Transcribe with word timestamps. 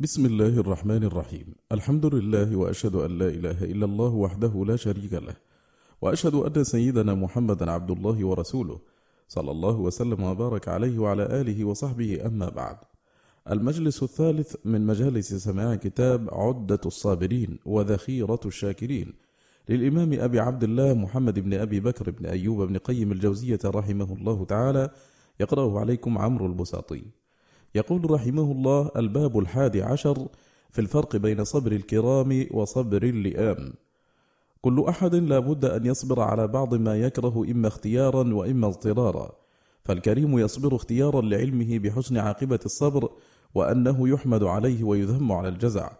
بسم 0.00 0.26
الله 0.26 0.60
الرحمن 0.60 1.04
الرحيم. 1.04 1.54
الحمد 1.72 2.06
لله 2.06 2.56
وأشهد 2.56 2.94
أن 2.94 3.18
لا 3.18 3.28
إله 3.28 3.64
إلا 3.64 3.84
الله 3.84 4.14
وحده 4.14 4.64
لا 4.66 4.76
شريك 4.76 5.12
له 5.12 5.36
وأشهد 6.02 6.34
أن 6.34 6.64
سيدنا 6.64 7.14
محمدا 7.14 7.70
عبد 7.70 7.90
الله 7.90 8.26
ورسوله 8.26 8.80
صلى 9.28 9.50
الله 9.50 9.80
وسلم 9.80 10.22
وبارك 10.22 10.68
عليه 10.68 10.98
وعلى 10.98 11.40
آله 11.40 11.64
وصحبه 11.64 12.26
أما 12.26 12.48
بعد. 12.48 12.76
المجلس 13.50 14.02
الثالث 14.02 14.56
من 14.64 14.86
مجالس 14.86 15.34
سماع 15.34 15.74
كتاب 15.74 16.28
عدة 16.32 16.80
الصابرين 16.86 17.58
وذخيرة 17.64 18.40
الشاكرين 18.46 19.14
للإمام 19.68 20.12
أبي 20.12 20.40
عبد 20.40 20.64
الله 20.64 20.94
محمد 20.94 21.38
بن 21.38 21.54
أبي 21.54 21.80
بكر 21.80 22.10
بن 22.10 22.26
أيوب 22.26 22.62
بن 22.62 22.76
قيم 22.76 23.12
الجوزية 23.12 23.60
رحمه 23.64 24.12
الله 24.12 24.44
تعالى 24.44 24.90
يقرأه 25.40 25.78
عليكم 25.80 26.18
عمرو 26.18 26.46
البساطي. 26.46 27.02
يقول 27.74 28.10
رحمه 28.10 28.52
الله 28.52 28.90
الباب 28.96 29.38
الحادي 29.38 29.82
عشر 29.82 30.28
في 30.70 30.78
الفرق 30.80 31.16
بين 31.16 31.44
صبر 31.44 31.72
الكرام 31.72 32.46
وصبر 32.50 33.02
اللئام. 33.02 33.72
كل 34.60 34.84
أحد 34.88 35.14
لا 35.14 35.38
بد 35.38 35.64
أن 35.64 35.86
يصبر 35.86 36.20
على 36.20 36.46
بعض 36.48 36.74
ما 36.74 36.96
يكره 36.96 37.44
إما 37.50 37.68
اختيارا 37.68 38.34
وإما 38.34 38.66
اضطرارا. 38.66 39.32
فالكريم 39.84 40.38
يصبر 40.38 40.76
اختيارا 40.76 41.20
لعلمه 41.20 41.78
بحسن 41.78 42.16
عاقبة 42.16 42.58
الصبر 42.64 43.10
وأنه 43.54 44.08
يحمد 44.08 44.42
عليه 44.44 44.84
ويذم 44.84 45.32
على 45.32 45.48
الجزع. 45.48 45.90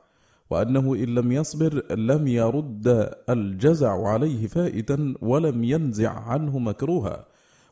وأنه 0.50 0.94
إن 0.94 1.14
لم 1.14 1.32
يصبر 1.32 1.94
لم 1.94 2.28
يرد 2.28 3.10
الجزع 3.28 4.08
عليه 4.08 4.46
فائتا 4.46 5.14
ولم 5.22 5.64
ينزع 5.64 6.10
عنه 6.10 6.58
مكروها. 6.58 7.26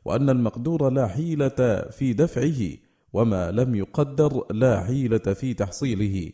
وأن 0.05 0.31
المقدور 0.31 0.91
لا 0.91 1.07
حيلة 1.07 1.89
في 1.91 2.13
دفعه 2.13 2.84
وما 3.15 3.51
لم 3.51 3.75
يقدر 3.75 4.45
لا 4.51 4.85
حيلة 4.85 5.19
في 5.19 5.55
تحصيله 5.55 6.33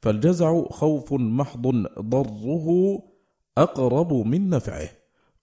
فالجزع 0.00 0.62
خوف 0.70 1.12
محض 1.12 1.66
ضره 2.00 2.98
أقرب 3.58 4.12
من 4.12 4.50
نفعه 4.50 4.88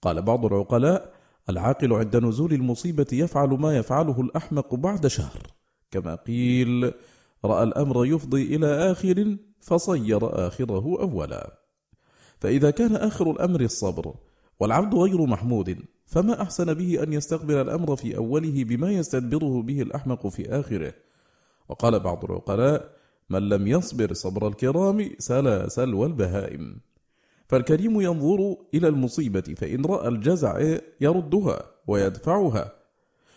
قال 0.02 0.22
بعض 0.22 0.46
العقلاء 0.46 1.14
العاقل 1.50 1.94
عند 1.94 2.16
نزول 2.18 2.54
المصيبة 2.54 3.08
يفعل 3.14 3.50
ما 3.50 3.78
يفعله 3.78 4.22
الأحمق 4.22 4.76
بعد 4.76 5.08
شهر 5.08 5.42
كما 5.92 6.16
قيل 6.16 6.94
رأى 7.46 7.64
الأمر 7.64 8.06
يفضي 8.06 8.56
إلى 8.56 8.92
آخر 8.92 9.38
فصير 9.62 10.48
آخره 10.48 11.02
أولا 11.02 11.60
فإذا 12.40 12.72
كان 12.72 12.96
آخر 12.96 13.32
الأمر 13.32 13.62
الصبر 13.62 14.14
والعبد 14.60 14.96
غير 14.96 15.26
محمود 15.26 15.78
فما 16.10 16.42
أحسن 16.42 16.74
به 16.74 17.04
أن 17.04 17.14
يستقبل 17.14 17.56
الأمر 17.56 17.96
في 17.96 18.18
أوله 18.18 18.64
بما 18.64 18.92
يستدبره 18.92 19.62
به 19.62 19.82
الأحمق 19.82 20.28
في 20.28 20.60
آخره. 20.60 20.94
وقال 21.70 22.00
بعض 22.00 22.26
العقلاء 22.26 22.90
من 23.30 23.50
لم 23.50 23.68
يصبر 23.68 24.14
صبر 24.14 24.48
الكرام 24.48 25.10
سلا 25.20 25.68
سلوى 25.68 26.08
البهائم. 26.08 26.80
فالكريم 27.48 28.02
ينظر 28.02 28.56
إلى 28.74 28.88
المصيبة 28.88 29.42
فإن 29.42 29.86
رأى 29.86 30.08
الجزع 30.08 30.78
يردها 31.02 31.62
ويدفعها. 31.88 32.72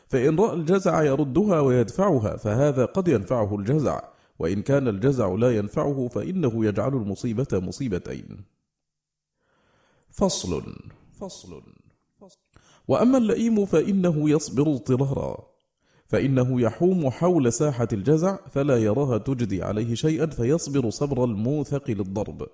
فإن 0.09 0.39
رأى 0.39 0.55
الجزع 0.55 1.03
يردها 1.03 1.61
ويدفعها 1.61 2.37
فهذا 2.37 2.85
قد 2.85 3.09
ينفعه 3.09 3.57
الجزع. 3.57 4.01
وإن 4.39 4.63
كان 4.63 4.89
الجزع 4.89 5.29
لا 5.29 5.57
ينفعه 5.57 6.09
فإنه 6.09 6.65
يجعل 6.65 6.95
المصيبة 6.95 7.49
مصيبتين. 7.53 8.45
فصل 10.11 10.75
فصل. 11.21 11.63
وأما 12.89 13.19
اللئيم 13.19 13.65
فإنه 13.65 14.31
يصبر 14.31 14.73
اضطرارا. 14.73 15.37
فإنه 16.09 16.61
يحوم 16.61 17.11
حول 17.11 17.53
ساحة 17.53 17.89
الجزع 17.93 18.39
فلا 18.51 18.77
يراها 18.77 19.19
تجدي 19.19 19.63
عليه 19.63 19.95
شيئا 19.95 20.27
فيصبر 20.27 20.91
صبر 20.91 21.25
الموثق 21.25 21.91
للضرب. 21.91 22.47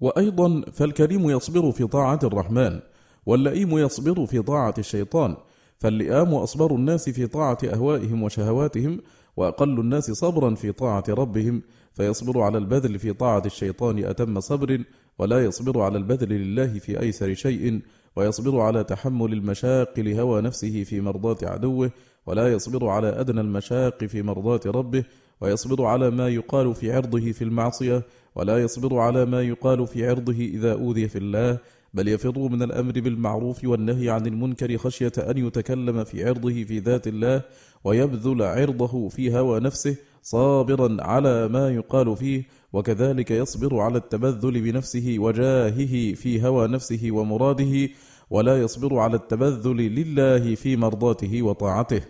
وأيضا 0.00 0.60
فالكريم 0.72 1.30
يصبر 1.30 1.72
في 1.72 1.86
طاعة 1.86 2.18
الرحمن 2.24 2.80
واللئيم 3.26 3.78
يصبر 3.78 4.26
في 4.26 4.42
طاعة 4.42 4.74
الشيطان 4.78 5.36
فاللئام 5.78 6.34
أصبر 6.34 6.74
الناس 6.74 7.08
في 7.10 7.26
طاعة 7.26 7.58
أهوائهم 7.64 8.22
وشهواتهم 8.22 9.00
وأقل 9.36 9.80
الناس 9.80 10.10
صبرا 10.10 10.54
في 10.54 10.72
طاعة 10.72 11.04
ربهم 11.08 11.62
فيصبر 11.92 12.40
على 12.40 12.58
البذل 12.58 12.98
في 12.98 13.12
طاعة 13.12 13.42
الشيطان 13.46 14.04
أتم 14.04 14.40
صبر 14.40 14.84
ولا 15.18 15.44
يصبر 15.44 15.80
على 15.80 15.98
البذل 15.98 16.28
لله 16.28 16.78
في 16.78 17.00
أيسر 17.00 17.34
شيء 17.34 17.80
ويصبر 18.16 18.60
على 18.60 18.84
تحمل 18.84 19.32
المشاق 19.32 20.00
لهوى 20.00 20.42
نفسه 20.42 20.84
في 20.84 21.00
مرضاة 21.00 21.36
عدوه 21.42 21.90
ولا 22.26 22.52
يصبر 22.52 22.88
على 22.88 23.08
أدنى 23.20 23.40
المشاق 23.40 24.04
في 24.04 24.22
مرضاة 24.22 24.60
ربه 24.66 25.04
ويصبر 25.40 25.84
على 25.84 26.10
ما 26.10 26.28
يقال 26.28 26.74
في 26.74 26.92
عرضه 26.92 27.32
في 27.32 27.44
المعصية 27.44 28.02
ولا 28.34 28.62
يصبر 28.62 28.98
على 28.98 29.24
ما 29.24 29.42
يقال 29.42 29.86
في 29.86 30.08
عرضه 30.08 30.32
إذا 30.32 30.72
أوذي 30.72 31.08
في 31.08 31.18
الله 31.18 31.58
بل 31.94 32.08
يفر 32.08 32.38
من 32.38 32.62
الأمر 32.62 32.92
بالمعروف 32.92 33.64
والنهي 33.64 34.10
عن 34.10 34.26
المنكر 34.26 34.78
خشية 34.78 35.12
أن 35.18 35.38
يتكلم 35.46 36.04
في 36.04 36.28
عرضه 36.28 36.64
في 36.64 36.78
ذات 36.78 37.06
الله 37.06 37.42
ويبذل 37.84 38.42
عرضه 38.42 39.08
في 39.08 39.38
هوى 39.38 39.60
نفسه 39.60 39.96
صابرا 40.22 40.96
على 41.00 41.48
ما 41.48 41.70
يقال 41.70 42.16
فيه 42.16 42.42
وكذلك 42.72 43.30
يصبر 43.30 43.80
على 43.80 43.98
التبذل 43.98 44.60
بنفسه 44.60 45.16
وجاهه 45.18 46.14
في 46.14 46.46
هوى 46.46 46.68
نفسه 46.68 47.08
ومراده 47.10 47.88
ولا 48.30 48.60
يصبر 48.60 48.98
على 48.98 49.16
التبذل 49.16 49.76
لله 49.76 50.54
في 50.54 50.76
مرضاته 50.76 51.42
وطاعته. 51.42 52.00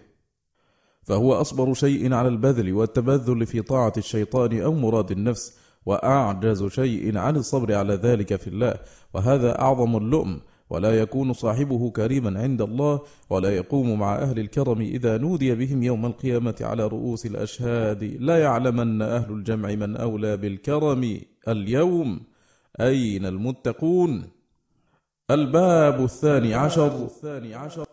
فهو 1.03 1.35
أصبر 1.35 1.75
شيء 1.75 2.15
على 2.15 2.29
البذل 2.29 2.73
والتبذل 2.73 3.47
في 3.47 3.63
طاعة 3.63 3.93
الشيطان 3.97 4.61
أو 4.61 4.75
مراد 4.75 5.11
النفس 5.11 5.59
وأعجز 5.87 6.65
شيء 6.65 7.19
عن 7.19 7.37
الصبر 7.37 7.75
على 7.75 7.95
ذلك 7.95 8.37
في 8.37 8.49
الله. 8.49 8.75
وهذا 9.15 9.61
أعظم 9.61 9.97
اللؤم 9.97 10.41
ولا 10.71 10.99
يكون 10.99 11.33
صاحبه 11.33 11.91
كريما 11.91 12.41
عند 12.41 12.63
الله 12.63 13.01
ولا 13.31 13.57
يقوم 13.57 13.99
مع 13.99 14.17
أهل 14.17 14.39
الكرم 14.39 14.81
إذا 14.81 15.17
نودي 15.17 15.55
بهم 15.55 15.83
يوم 15.83 16.07
القيامة 16.07 16.57
على 16.61 16.87
رؤوس 16.87 17.27
الأشهاد. 17.27 18.05
لا 18.05 18.39
يعلمن 18.39 19.03
أهل 19.03 19.33
الجمع 19.33 19.75
من 19.75 19.97
أولى 19.97 20.37
بالكرم 20.37 21.21
اليوم. 21.49 22.21
أين 22.81 23.27
المتقون؟ 23.27 24.34
الباب 25.31 26.05
الثاني 26.05 26.55
عشر. 26.55 27.09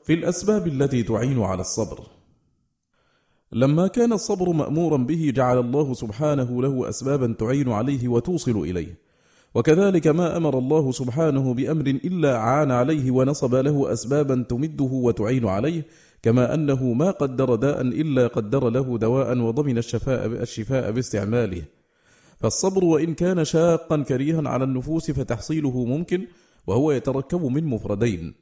في 0.03 0.13
الأسباب 0.13 0.67
التي 0.67 1.03
تعين 1.03 1.41
على 1.41 1.61
الصبر. 1.61 1.99
لما 3.51 3.87
كان 3.87 4.13
الصبر 4.13 4.49
مأمورا 4.49 4.97
به 4.97 5.31
جعل 5.35 5.57
الله 5.57 5.93
سبحانه 5.93 6.61
له 6.61 6.89
أسبابا 6.89 7.35
تعين 7.39 7.71
عليه 7.71 8.07
وتوصل 8.07 8.57
إليه. 8.57 8.95
وكذلك 9.55 10.07
ما 10.07 10.37
أمر 10.37 10.57
الله 10.57 10.91
سبحانه 10.91 11.53
بأمر 11.53 11.87
إلا 11.87 12.37
عان 12.37 12.71
عليه 12.71 13.11
ونصب 13.11 13.55
له 13.55 13.93
أسبابا 13.93 14.45
تمده 14.49 14.89
وتعين 14.91 15.47
عليه 15.47 15.85
كما 16.23 16.53
أنه 16.53 16.93
ما 16.93 17.11
قدر 17.11 17.55
داء 17.55 17.81
إلا 17.81 18.27
قدر 18.27 18.69
له 18.69 18.97
دواء 18.97 19.37
وضمن 19.37 19.77
الشفاء 19.77 20.25
الشفاء 20.25 20.91
باستعماله. 20.91 21.63
فالصبر 22.39 22.83
وإن 22.85 23.13
كان 23.13 23.45
شاقا 23.45 24.03
كريها 24.03 24.49
على 24.49 24.63
النفوس 24.63 25.11
فتحصيله 25.11 25.85
ممكن 25.85 26.27
وهو 26.67 26.91
يتركب 26.91 27.45
من 27.45 27.65
مفردين 27.65 28.33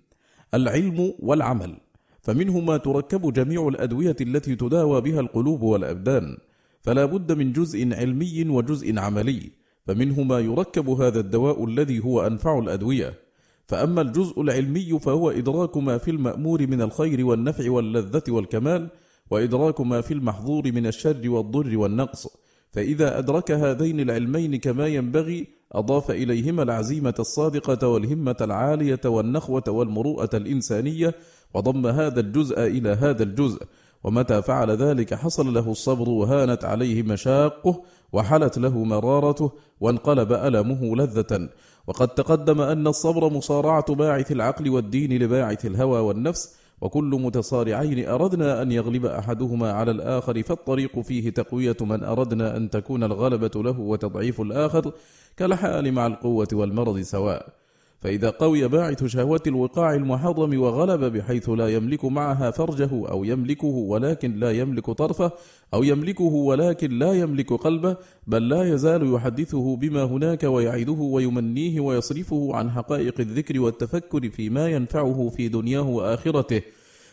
العلم 0.53 1.13
والعمل. 1.19 1.77
فمنه 2.21 2.59
ما 2.59 2.77
تركب 2.77 3.33
جميع 3.33 3.67
الأدوية 3.67 4.15
التي 4.21 4.55
تداوى 4.55 5.01
بها 5.01 5.19
القلوب 5.19 5.61
والأبدان. 5.61 6.37
فلا 6.81 7.05
بد 7.05 7.31
من 7.31 7.53
جزء 7.53 7.93
علمي 7.93 8.49
وجزء 8.49 8.99
عملي. 8.99 9.51
فمنه 9.87 10.23
ما 10.23 10.39
يركب 10.39 10.89
هذا 10.89 11.19
الدواء 11.19 11.65
الذي 11.65 12.03
هو 12.03 12.27
أنفع 12.27 12.59
الأدوية. 12.59 13.19
فأما 13.67 14.01
الجزء 14.01 14.41
العلمي 14.41 14.99
فهو 14.99 15.29
إدراك 15.29 15.77
ما 15.77 15.97
في 15.97 16.11
المأمور 16.11 16.67
من 16.67 16.81
الخير 16.81 17.25
والنفع 17.25 17.71
واللذة 17.71 18.23
والكمال 18.29 18.89
وإدراك 19.31 19.81
ما 19.81 20.01
في 20.01 20.13
المحظور 20.13 20.71
من 20.71 20.87
الشر 20.87 21.29
والضر 21.29 21.77
والنقص. 21.77 22.27
فإذا 22.71 23.19
أدرك 23.19 23.51
هذين 23.51 23.99
العلمين 23.99 24.55
كما 24.55 24.87
ينبغي 24.87 25.47
أضاف 25.71 26.11
إليهما 26.11 26.63
العزيمة 26.63 27.13
الصادقة 27.19 27.87
والهمة 27.87 28.35
العالية 28.41 28.99
والنخوة 29.05 29.63
والمروءة 29.67 30.29
الإنسانية 30.33 31.15
وضم 31.53 31.87
هذا 31.87 32.19
الجزء 32.19 32.59
إلى 32.59 32.89
هذا 32.89 33.23
الجزء. 33.23 33.61
ومتى 34.03 34.41
فعل 34.41 34.71
ذلك 34.71 35.13
حصل 35.13 35.53
له 35.53 35.71
الصبر 35.71 36.09
وهانت 36.09 36.65
عليه 36.65 37.03
مشاقه 37.03 37.83
وحلت 38.13 38.57
له 38.57 38.83
مرارته 38.83 39.51
وانقلب 39.79 40.33
ألمه 40.33 40.95
لذة. 40.95 41.49
وقد 41.87 42.07
تقدم 42.07 42.61
أن 42.61 42.87
الصبر 42.87 43.29
مصارعة 43.29 43.95
باعث 43.95 44.31
العقل 44.31 44.69
والدين 44.69 45.23
لباعث 45.23 45.65
الهوى 45.65 45.99
والنفس 45.99 46.58
وكل 46.81 47.19
متصارعين 47.21 48.07
أردنا 48.07 48.61
أن 48.61 48.71
يغلب 48.71 49.05
أحدهما 49.05 49.71
على 49.71 49.91
الآخر 49.91 50.43
فالطريق 50.43 50.99
فيه 50.99 51.29
تقوية 51.29 51.77
من 51.81 52.03
أردنا 52.03 52.57
أن 52.57 52.69
تكون 52.69 53.03
الغلبة 53.03 53.51
له 53.55 53.79
وتضعيف 53.79 54.41
الآخر 54.41 54.91
كالحال 55.37 55.91
مع 55.91 56.07
القوة 56.07 56.47
والمرض 56.53 56.99
سواء. 56.99 57.58
فإذا 57.99 58.29
قوي 58.29 58.67
باعث 58.67 59.05
شهوة 59.05 59.41
الوقاع 59.47 59.93
المحرم 59.93 60.61
وغلب 60.61 61.17
بحيث 61.17 61.49
لا 61.49 61.67
يملك 61.67 62.05
معها 62.05 62.51
فرجه 62.51 62.89
أو 62.91 63.23
يملكه 63.23 63.67
ولكن 63.67 64.35
لا 64.35 64.51
يملك 64.51 64.85
طرفه 64.85 65.31
أو 65.73 65.83
يملكه 65.83 66.23
ولكن 66.23 66.99
لا 66.99 67.13
يملك 67.13 67.53
قلبه 67.53 67.97
بل 68.27 68.49
لا 68.49 68.73
يزال 68.73 69.13
يحدثه 69.13 69.75
بما 69.75 70.03
هناك 70.03 70.43
ويعده 70.43 70.91
ويمنيه 70.91 71.79
ويصرفه 71.79 72.55
عن 72.55 72.71
حقائق 72.71 73.19
الذكر 73.19 73.59
والتفكر 73.59 74.29
فيما 74.29 74.67
ينفعه 74.67 75.29
في 75.29 75.47
دنياه 75.47 75.89
وآخرته. 75.89 76.61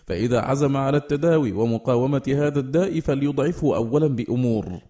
فإذا 0.06 0.40
عزم 0.40 0.76
على 0.76 0.96
التداوي 0.96 1.52
ومقاومة 1.52 2.22
هذا 2.28 2.60
الداء 2.60 3.00
فليضعفه 3.00 3.76
أولا 3.76 4.06
بأمور. 4.06 4.80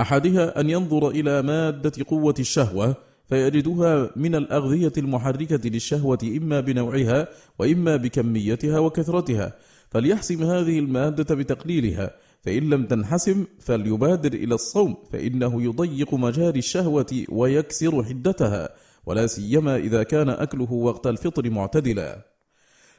أحدها 0.00 0.60
أن 0.60 0.70
ينظر 0.70 1.08
إلى 1.10 1.42
مادة 1.42 1.92
قوة 2.08 2.34
الشهوة 2.38 3.07
فيجدها 3.28 4.10
من 4.16 4.34
الأغذية 4.34 4.92
المحركة 4.98 5.68
للشهوة 5.68 6.18
إما 6.22 6.60
بنوعها 6.60 7.28
وإما 7.58 7.96
بكميتها 7.96 8.78
وكثرتها. 8.78 9.52
فليحسم 9.90 10.42
هذه 10.42 10.78
المادة 10.78 11.34
بتقليلها. 11.34 12.10
فإن 12.42 12.70
لم 12.70 12.86
تنحسم 12.86 13.46
فليبادر 13.60 14.32
إلى 14.32 14.54
الصوم 14.54 14.96
فإنه 15.12 15.62
يضيق 15.62 16.14
مجاري 16.14 16.58
الشهوة 16.58 17.24
ويكسر 17.28 18.04
حدتها. 18.04 18.68
ولا 19.06 19.26
سيما 19.26 19.76
إذا 19.76 20.02
كان 20.02 20.28
أكله 20.28 20.72
وقت 20.72 21.06
الفطر 21.06 21.50
معتدلا. 21.50 22.26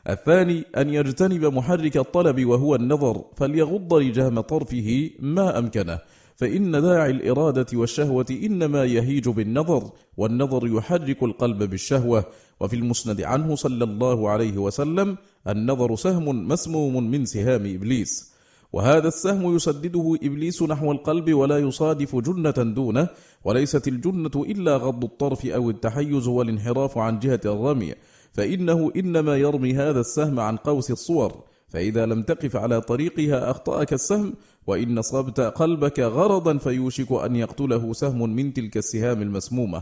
الثاني 0.10 0.64
أن 0.78 0.90
يجتنب 0.90 1.46
محرك 1.46 1.98
الطلب 1.98 2.46
وهو 2.46 2.76
النظر 2.76 3.26
فليغض 3.38 3.94
لجام 3.94 4.40
طرفه 4.40 5.10
ما 5.20 5.60
أمكنه. 5.60 6.00
فإن 6.40 6.72
داعي 6.72 7.12
الإرادة 7.12 7.66
والشهوة 7.74 8.26
إنما 8.32 8.86
يهيج 8.86 9.30
بالنظر 9.30 9.92
والنظر 10.18 10.68
يحرك 10.68 11.24
القلب 11.24 11.64
بالشهوة. 11.64 12.26
وفي 12.60 12.76
المسند 12.76 13.22
عنه 13.22 13.56
صلى 13.56 13.84
الله 13.84 14.30
عليه 14.30 14.58
وسلم 14.58 15.18
النظر 15.48 15.96
سهم 15.96 16.48
مسموم 16.48 17.12
من 17.12 17.26
سهام 17.26 17.76
إبليس. 17.76 18.34
وهذا 18.74 19.08
السهم 19.08 19.56
يسدده 19.56 20.18
إبليس 20.24 20.64
نحو 20.64 20.92
القلب 20.92 21.34
ولا 21.34 21.58
يصادف 21.58 22.16
جنة 22.16 22.74
دونه. 22.76 23.08
وليست 23.44 23.88
الجنة 23.88 24.36
إلا 24.36 24.78
غض 24.78 25.04
الطرف 25.04 25.46
أو 25.46 25.70
التحيز 25.70 26.28
والانحراف 26.28 26.98
عن 26.98 27.20
جهة 27.20 27.42
الرمي. 27.46 27.94
فإنه 28.34 28.92
إنما 28.96 29.38
يرمي 29.38 29.74
هذا 29.74 30.00
السهم 30.00 30.40
عن 30.40 30.56
قوس 30.58 30.92
الصور. 30.92 31.44
فإذا 31.68 32.06
لم 32.06 32.24
تقف 32.24 32.56
على 32.56 32.82
طريقها 32.82 33.52
أخطأك 33.52 33.94
السهم 33.94 34.34
وإن 34.70 35.02
صبت 35.02 35.40
قلبك 35.40 36.00
غرضا 36.00 36.58
فيوشك 36.58 37.12
أن 37.12 37.36
يقتله 37.36 37.94
سهم 37.94 38.30
من 38.36 38.54
تلك 38.54 38.78
السهام 38.78 39.22
المسمومة. 39.22 39.82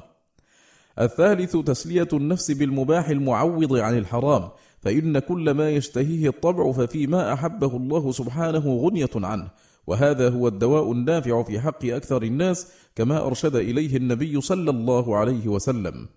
الثالث 0.99 1.57
تسلية 1.57 2.07
النفس 2.13 2.51
بالمباح 2.51 3.09
المعوض 3.09 3.75
عن 3.75 3.97
الحرام 3.97 4.49
فإن 4.81 5.19
كل 5.19 5.51
ما 5.51 5.69
يشتهيه 5.69 6.29
الطبع 6.29 6.71
ففيما 6.71 7.33
أحبه 7.33 7.77
الله 7.77 8.11
سبحانه 8.11 8.77
غنية 8.77 9.15
عنه. 9.15 9.47
وهذا 9.87 10.29
هو 10.29 10.47
الدواء 10.47 10.91
النافع 10.91 11.43
في 11.43 11.59
حق 11.59 11.85
أكثر 11.85 12.23
الناس 12.23 12.67
كما 12.95 13.25
أرشد 13.27 13.55
إليه 13.55 13.97
النبي 13.97 14.41
صلى 14.41 14.69
الله 14.69 15.17
عليه 15.17 15.47
وسلم. 15.47 16.07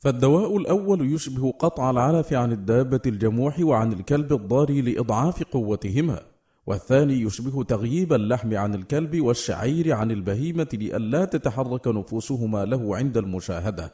فالدواء 0.00 0.56
الأول 0.56 1.14
يشبه 1.14 1.50
قطع 1.50 1.90
العلف 1.90 2.32
عن 2.32 2.52
الدابة 2.52 3.00
الجموح 3.06 3.60
وعن 3.60 3.92
الكلب 3.92 4.32
الضاري 4.32 4.80
لإضعاف 4.80 5.42
قوتهما. 5.42 6.33
والثاني 6.66 7.22
يشبه 7.22 7.64
تغييب 7.64 8.12
اللحم 8.12 8.56
عن 8.56 8.74
الكلب 8.74 9.20
والشعير 9.20 9.92
عن 9.92 10.10
البهيمة 10.10 10.68
لئلا 10.72 11.24
تتحرك 11.24 11.88
نفوسهما 11.88 12.64
له 12.64 12.96
عند 12.96 13.16
المشاهدة. 13.16 13.92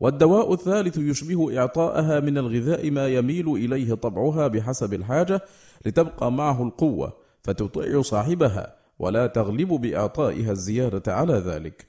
والدواء 0.00 0.52
الثالث 0.52 0.98
يشبه 0.98 1.58
إعطاءها 1.58 2.20
من 2.20 2.38
الغذاء 2.38 2.90
ما 2.90 3.08
يميل 3.08 3.48
إليه 3.48 3.94
طبعها 3.94 4.48
بحسب 4.48 4.94
الحاجة 4.94 5.40
لتبقى 5.86 6.32
معه 6.32 6.62
القوة 6.62 7.12
فتطيع 7.42 8.02
صاحبها 8.02 8.74
ولا 8.98 9.26
تغلب 9.26 9.68
بإعطائها 9.68 10.52
الزيادة 10.52 11.14
على 11.14 11.34
ذلك. 11.34 11.86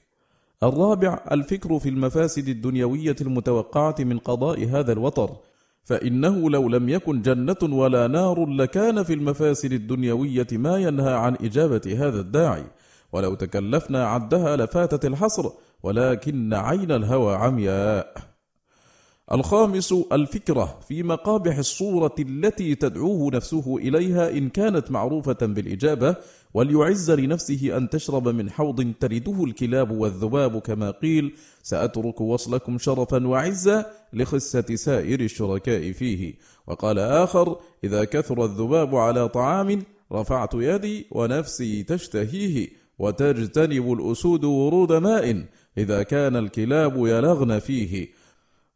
الرابع 0.62 1.24
الفكر 1.32 1.78
في 1.78 1.88
المفاسد 1.88 2.48
الدنيوية 2.48 3.16
المتوقعة 3.20 3.94
من 3.98 4.18
قضاء 4.18 4.64
هذا 4.64 4.92
الوطر 4.92 5.36
فإنه 5.84 6.50
لو 6.50 6.68
لم 6.68 6.88
يكن 6.88 7.22
جنة 7.22 7.56
ولا 7.62 8.06
نار 8.06 8.46
لكان 8.46 9.02
في 9.02 9.14
المفاسد 9.14 9.72
الدنيوية 9.72 10.46
ما 10.52 10.76
ينهى 10.76 11.14
عن 11.14 11.34
إجابة 11.34 11.96
هذا 11.98 12.20
الداعي. 12.20 12.64
ولو 13.12 13.34
تكلفنا 13.34 14.06
عدها 14.06 14.56
لفاتت 14.56 15.04
الحصر 15.04 15.50
ولكن 15.82 16.54
عين 16.54 16.92
الهوى 16.92 17.34
عمياء. 17.34 18.31
الخامس 19.32 19.94
الفكرة 20.12 20.78
في 20.88 21.02
مقابح 21.02 21.58
الصورة 21.58 22.14
التي 22.18 22.74
تدعوه 22.74 23.30
نفسه 23.34 23.76
إليها 23.76 24.30
إن 24.30 24.48
كانت 24.48 24.90
معروفة 24.90 25.36
بالإجابة 25.40 26.16
وليعز 26.54 27.10
لنفسه 27.10 27.76
أن 27.76 27.88
تشرب 27.88 28.28
من 28.28 28.50
حوض 28.50 28.92
ترده 29.00 29.44
الكلاب 29.44 29.90
والذباب 29.90 30.58
كما 30.58 30.90
قيل 30.90 31.34
سأترك 31.62 32.20
وصلكم 32.20 32.78
شرفا 32.78 33.26
وعزا 33.26 33.86
لخسة 34.12 34.74
سائر 34.74 35.20
الشركاء 35.20 35.92
فيه 35.92 36.34
وقال 36.66 36.98
آخر 36.98 37.56
إذا 37.84 38.04
كثر 38.04 38.44
الذباب 38.44 38.96
على 38.96 39.28
طعام 39.28 39.82
رفعت 40.12 40.54
يدي 40.54 41.06
ونفسي 41.10 41.82
تشتهيه 41.82 42.68
وتجتنب 42.98 43.92
الأسود 43.92 44.44
ورود 44.44 44.92
ماء 44.92 45.44
إذا 45.78 46.02
كان 46.02 46.36
الكلاب 46.36 46.96
يلغن 46.96 47.58
فيه 47.58 48.21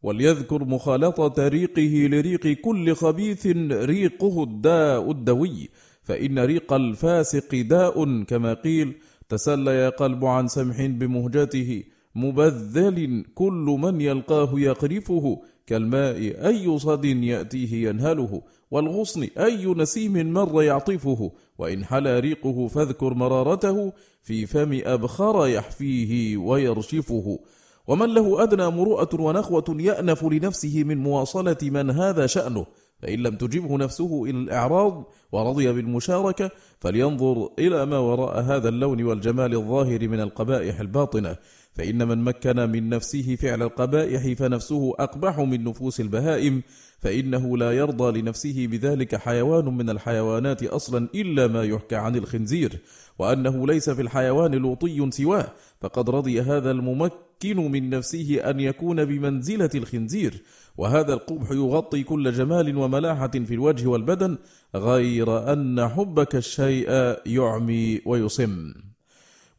وليذكر 0.02 0.64
مخالطة 0.64 1.48
ريقه 1.48 2.08
لريق 2.10 2.46
كل 2.46 2.94
خبيث 2.94 3.46
ريقه 3.70 4.42
الداء 4.42 5.10
الدوي 5.10 5.68
فإن 6.02 6.38
ريق 6.38 6.72
الفاسق 6.72 7.54
داء 7.54 8.22
كما 8.22 8.54
قيل 8.54 8.94
تسلى 9.28 9.70
يا 9.70 9.88
قلب 9.88 10.24
عن 10.24 10.48
سمح 10.48 10.86
بمهجته 10.86 11.82
مبذل 12.14 13.24
كل 13.34 13.76
من 13.82 14.00
يلقاه 14.00 14.60
يقرفه 14.60 15.42
كالماء 15.66 16.16
أي 16.48 16.78
صد 16.78 17.04
يأتيه 17.04 17.88
ينهله 17.88 18.42
والغصن 18.70 19.28
أي 19.38 19.66
نسيم 19.66 20.32
مر 20.32 20.62
يعطفه 20.62 21.32
وإن 21.58 21.84
حلى 21.84 22.20
ريقه 22.20 22.68
فاذكر 22.68 23.14
مرارته 23.14 23.92
في 24.22 24.46
فم 24.46 24.80
أبخر 24.84 25.46
يحفيه 25.46 26.36
ويرشفه. 26.36 27.38
ومن 27.86 28.14
له 28.14 28.42
أدنى 28.42 28.70
مروءة 28.70 29.20
ونخوة 29.20 29.76
يأنف 29.78 30.24
لنفسه 30.24 30.84
من 30.84 30.98
مواصلة 30.98 31.58
من 31.62 31.90
هذا 31.90 32.26
شأنه 32.26 32.66
فإن 33.02 33.18
لم 33.18 33.36
تجبه 33.36 33.76
نفسه 33.76 34.24
إلى 34.24 34.38
الإعراض 34.38 35.12
ورضي 35.32 35.72
بالمشاركة 35.72 36.50
فلينظر 36.80 37.50
إلى 37.58 37.86
ما 37.86 37.98
وراء 37.98 38.40
هذا 38.40 38.68
اللون 38.68 39.02
والجمال 39.02 39.54
الظاهر 39.54 40.08
من 40.08 40.20
القبائح 40.20 40.80
الباطنة. 40.80 41.36
فإن 41.74 42.08
من 42.08 42.24
مكن 42.24 42.70
من 42.70 42.88
نفسه 42.88 43.36
فعل 43.36 43.62
القبائح 43.62 44.38
فنفسه 44.38 44.94
أقبح 44.98 45.38
من 45.38 45.64
نفوس 45.64 46.00
البهائم 46.00 46.62
فإنه 46.98 47.56
لا 47.56 47.72
يرضى 47.72 48.20
لنفسه 48.20 48.66
بذلك 48.66 49.16
حيوان 49.16 49.64
من 49.64 49.90
الحيوانات 49.90 50.62
أصلا 50.62 51.08
إلا 51.14 51.46
ما 51.46 51.64
يحكى 51.64 51.96
عن 51.96 52.16
الخنزير. 52.16 52.78
وأنه 53.18 53.66
ليس 53.66 53.90
في 53.90 54.02
الحيوان 54.02 54.54
لوطي 54.54 55.10
سواه 55.10 55.52
فقد 55.80 56.10
رضي 56.10 56.42
هذا 56.42 56.70
الممكن 56.70 57.25
من 57.44 57.90
نفسه 57.90 58.50
أن 58.50 58.60
يكون 58.60 59.04
بمنزلة 59.04 59.70
الخنزير 59.74 60.42
وهذا 60.76 61.14
القبح 61.14 61.50
يغطي 61.50 62.02
كل 62.02 62.32
جمال 62.32 62.76
وملاحة 62.76 63.30
في 63.30 63.54
الوجه 63.54 63.86
والبدن 63.86 64.38
غير 64.74 65.52
أن 65.52 65.88
حبك 65.88 66.34
الشيء 66.34 66.88
يعمي 67.26 68.00
ويصم. 68.06 68.74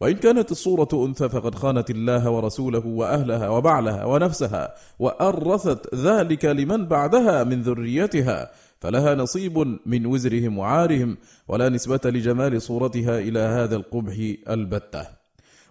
وإن 0.01 0.13
كانت 0.13 0.51
الصورة 0.51 1.05
أنثى 1.05 1.29
فقد 1.29 1.55
خانت 1.55 1.89
الله 1.89 2.29
ورسوله 2.29 2.85
وأهلها 2.85 3.49
وبعلها 3.49 4.05
ونفسها 4.05 4.75
وأرثت 4.99 5.95
ذلك 5.95 6.45
لمن 6.45 6.85
بعدها 6.85 7.43
من 7.43 7.61
ذريتها 7.61 8.51
فلها 8.79 9.15
نصيب 9.15 9.77
من 9.85 10.05
وزرهم 10.05 10.57
وعارهم 10.57 11.17
ولا 11.47 11.69
نسبة 11.69 11.99
لجمال 12.05 12.61
صورتها 12.61 13.19
إلى 13.19 13.39
هذا 13.39 13.75
القبح 13.75 14.33
البتة. 14.49 15.16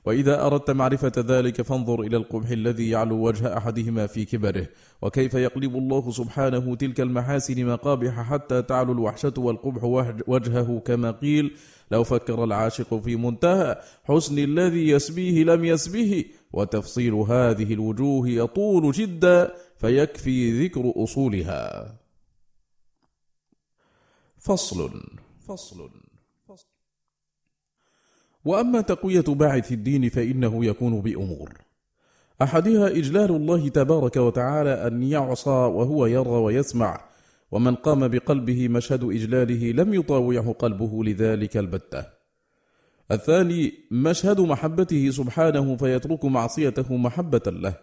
وإذا 0.06 0.46
أردت 0.46 0.70
معرفة 0.70 1.12
ذلك 1.18 1.62
فانظر 1.62 2.00
إلى 2.00 2.16
القبح 2.16 2.50
الذي 2.50 2.90
يعلو 2.90 3.26
وجه 3.26 3.56
أحدهما 3.58 4.06
في 4.06 4.24
كبره 4.24 4.68
وكيف 5.02 5.34
يقلب 5.34 5.76
الله 5.76 6.10
سبحانه 6.10 6.74
تلك 6.76 7.00
المحاسن 7.00 7.66
مقابح 7.66 8.20
حتى 8.20 8.62
تعلو 8.62 8.92
الوحشة 8.92 9.32
والقبح 9.38 9.84
وجهه 10.26 10.82
كما 10.84 11.10
قيل 11.10 11.56
لو 11.90 12.04
فكر 12.04 12.44
العاشق 12.44 12.94
في 12.94 13.16
منتهى 13.16 13.80
حسن 14.04 14.38
الذي 14.38 14.88
يسبيه 14.88 15.44
لم 15.44 15.64
يسبه 15.64 16.24
وتفصيل 16.52 17.14
هذه 17.14 17.74
الوجوه 17.74 18.28
يطول 18.28 18.92
جدا 18.92 19.54
فيكفي 19.78 20.64
ذكر 20.64 20.92
أصولها. 20.96 21.94
فصل 24.38 25.02
فصل. 25.48 26.05
وأما 28.46 28.80
تقوية 28.80 29.24
باعث 29.28 29.72
الدين 29.72 30.08
فإنه 30.08 30.64
يكون 30.64 31.00
بأمور. 31.00 31.52
أحدها 32.42 32.88
إجلال 32.88 33.30
الله 33.30 33.68
تبارك 33.68 34.16
وتعالى 34.16 34.86
أن 34.86 35.02
يعصى 35.02 35.50
وهو 35.50 36.06
يرى 36.06 36.30
ويسمع 36.30 37.00
ومن 37.50 37.74
قام 37.74 38.08
بقلبه 38.08 38.68
مشهد 38.68 39.04
إجلاله 39.04 39.72
لم 39.72 39.94
يطاوعه 39.94 40.52
قلبه 40.52 41.04
لذلك 41.04 41.56
البتة. 41.56 42.04
الثاني 43.10 43.72
مشهد 43.90 44.40
محبته 44.40 45.10
سبحانه 45.10 45.76
فيترك 45.76 46.24
معصيته 46.24 46.96
محبة 46.96 47.42
له. 47.46 47.74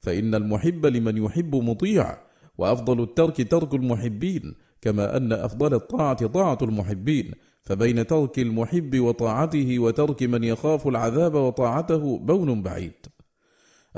فإن 0.00 0.34
المحب 0.34 0.86
لمن 0.86 1.16
يحب 1.24 1.54
مطيع 1.54 2.18
وأفضل 2.58 3.02
الترك 3.02 3.50
ترك 3.50 3.74
المحبين 3.74 4.54
كما 4.80 5.16
أن 5.16 5.32
أفضل 5.32 5.74
الطاعة 5.74 6.26
طاعة 6.26 6.58
المحبين 6.62 7.32
فبين 7.66 8.06
ترك 8.06 8.38
المحب 8.38 9.00
وطاعته 9.00 9.78
وترك 9.78 10.22
من 10.22 10.44
يخاف 10.44 10.88
العذاب 10.88 11.34
وطاعته 11.34 12.18
بون 12.18 12.62
بعيد. 12.62 13.06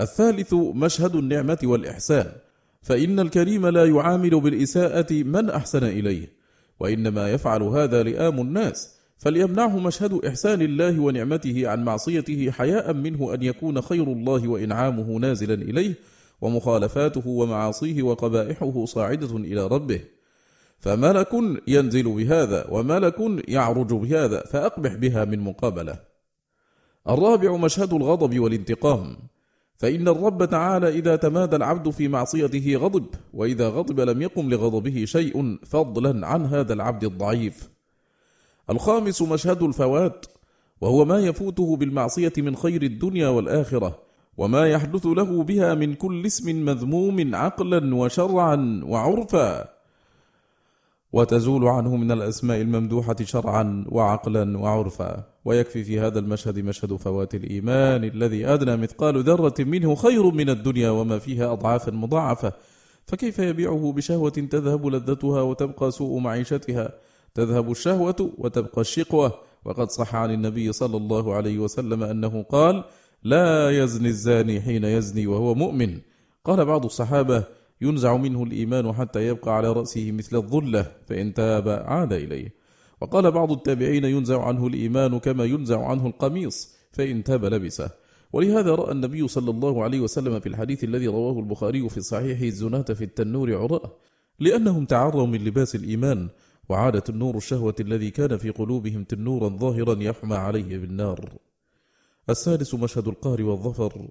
الثالث 0.00 0.54
مشهد 0.54 1.14
النعمة 1.16 1.58
والإحسان. 1.64 2.26
فإن 2.82 3.20
الكريم 3.20 3.66
لا 3.66 3.84
يعامل 3.84 4.40
بالإساءة 4.40 5.12
من 5.12 5.50
أحسن 5.50 5.84
إليه 5.84 6.32
وإنما 6.80 7.32
يفعل 7.32 7.62
هذا 7.62 8.02
لئام 8.02 8.40
الناس. 8.40 8.98
فليمنعه 9.18 9.78
مشهد 9.78 10.24
إحسان 10.24 10.62
الله 10.62 11.00
ونعمته 11.00 11.68
عن 11.68 11.84
معصيته 11.84 12.50
حياء 12.50 12.92
منه 12.92 13.34
أن 13.34 13.42
يكون 13.42 13.80
خير 13.80 14.02
الله 14.02 14.48
وإنعامه 14.48 15.18
نازلا 15.18 15.54
إليه 15.54 15.94
ومخالفاته 16.40 17.28
ومعاصيه 17.28 18.02
وقبائحه 18.02 18.84
صاعدة 18.84 19.36
إلى 19.36 19.66
ربه. 19.66 20.00
فملك 20.78 21.32
ينزل 21.68 22.14
بهذا 22.14 22.66
وملك 22.70 23.16
يعرج 23.48 23.94
بهذا 23.94 24.40
فأقبح 24.40 24.94
بها 24.94 25.24
من 25.24 25.40
مقابلة. 25.40 25.98
الرابع 27.08 27.56
مشهد 27.56 27.92
الغضب 27.92 28.38
والانتقام. 28.38 29.16
فإن 29.76 30.08
الرب 30.08 30.44
تعالى 30.44 30.88
إذا 30.88 31.16
تمادى 31.16 31.56
العبد 31.56 31.90
في 31.90 32.08
معصيته 32.08 32.76
غضب 32.76 33.06
وإذا 33.34 33.68
غضب 33.68 34.00
لم 34.00 34.22
يقم 34.22 34.50
لغضبه 34.50 35.04
شيء 35.04 35.58
فضلا 35.64 36.26
عن 36.26 36.46
هذا 36.46 36.72
العبد 36.72 37.04
الضعيف. 37.04 37.68
الخامس 38.70 39.22
مشهد 39.22 39.62
الفوات 39.62 40.26
وهو 40.80 41.04
ما 41.04 41.18
يفوته 41.18 41.76
بالمعصية 41.76 42.32
من 42.38 42.56
خير 42.56 42.82
الدنيا 42.82 43.28
والآخرة 43.28 43.98
وما 44.36 44.66
يحدث 44.66 45.06
له 45.06 45.42
بها 45.42 45.74
من 45.74 45.94
كل 45.94 46.26
اسم 46.26 46.64
مذموم 46.64 47.34
عقلا 47.34 47.94
وشرعا 47.94 48.80
وعرفا. 48.84 49.77
وتزول 51.12 51.68
عنه 51.68 51.96
من 51.96 52.12
الأسماء 52.12 52.60
الممدوحة 52.60 53.16
شرعا 53.22 53.84
وعقلا 53.88 54.58
وعرفا. 54.58 55.24
ويكفي 55.44 55.84
في 55.84 56.00
هذا 56.00 56.18
المشهد 56.18 56.58
مشهد 56.58 56.96
فوات 56.96 57.34
الإيمان 57.34 58.04
الذي 58.04 58.46
أدنى 58.46 58.76
مثقال 58.76 59.22
ذرة 59.22 59.54
منه 59.58 59.94
خير 59.94 60.30
من 60.30 60.50
الدنيا 60.50 60.90
وما 60.90 61.18
فيها 61.18 61.52
أضعافا 61.52 61.90
مضاعفة. 61.92 62.52
فكيف 63.06 63.38
يبيعه 63.38 63.92
بشهوة 63.96 64.30
تذهب 64.30 64.86
لذتها 64.86 65.42
وتبقى 65.42 65.90
سوء 65.90 66.18
معيشتها؟ 66.20 66.92
تذهب 67.34 67.70
الشهوة 67.70 68.30
وتبقى 68.38 68.80
الشقوة. 68.80 69.32
وقد 69.64 69.90
صح 69.90 70.14
عن 70.14 70.30
النبي 70.30 70.72
صلى 70.72 70.96
الله 70.96 71.34
عليه 71.34 71.58
وسلم 71.58 72.02
أنه 72.02 72.42
قال 72.42 72.84
لا 73.22 73.70
يزني 73.70 74.08
الزاني 74.08 74.60
حين 74.60 74.84
يزني 74.84 75.26
وهو 75.26 75.54
مؤمن. 75.54 75.98
قال 76.44 76.64
بعض 76.64 76.84
الصحابة 76.84 77.44
ينزع 77.80 78.16
منه 78.16 78.42
الإيمان 78.42 78.92
حتى 78.92 79.26
يبقى 79.26 79.56
على 79.56 79.72
رأسه 79.72 80.12
مثل 80.12 80.36
الظلة 80.36 80.92
فإن 81.06 81.34
تاب 81.34 81.68
عاد 81.68 82.12
إليه. 82.12 82.54
وقال 83.00 83.30
بعض 83.30 83.52
التابعين 83.52 84.04
ينزع 84.04 84.44
عنه 84.44 84.66
الإيمان 84.66 85.18
كما 85.18 85.44
ينزع 85.44 85.86
عنه 85.86 86.06
القميص 86.06 86.74
فإن 86.92 87.24
تاب 87.24 87.44
لبسه. 87.44 87.90
ولهذا 88.32 88.74
رأى 88.74 88.92
النبي 88.92 89.28
صلى 89.28 89.50
الله 89.50 89.82
عليه 89.84 90.00
وسلم 90.00 90.40
في 90.40 90.48
الحديث 90.48 90.84
الذي 90.84 91.06
رواه 91.06 91.38
البخاري 91.38 91.88
في 91.88 92.00
صحيحه 92.00 92.44
الزناة 92.44 92.82
في 92.82 93.04
التنور 93.04 93.54
عراء 93.54 93.98
لأنهم 94.40 94.84
تعروا 94.84 95.26
من 95.26 95.44
لباس 95.44 95.74
الإيمان 95.74 96.28
وعادت 96.68 97.10
النور 97.10 97.36
الشهوة 97.36 97.74
الذي 97.80 98.10
كان 98.10 98.36
في 98.36 98.50
قلوبهم 98.50 99.04
تنورا 99.04 99.48
ظاهرا 99.48 100.02
يحمى 100.02 100.34
عليه 100.34 100.78
بالنار. 100.78 101.32
السادس 102.30 102.74
مشهد 102.74 103.08
القهر 103.08 103.42
والظفر. 103.42 104.08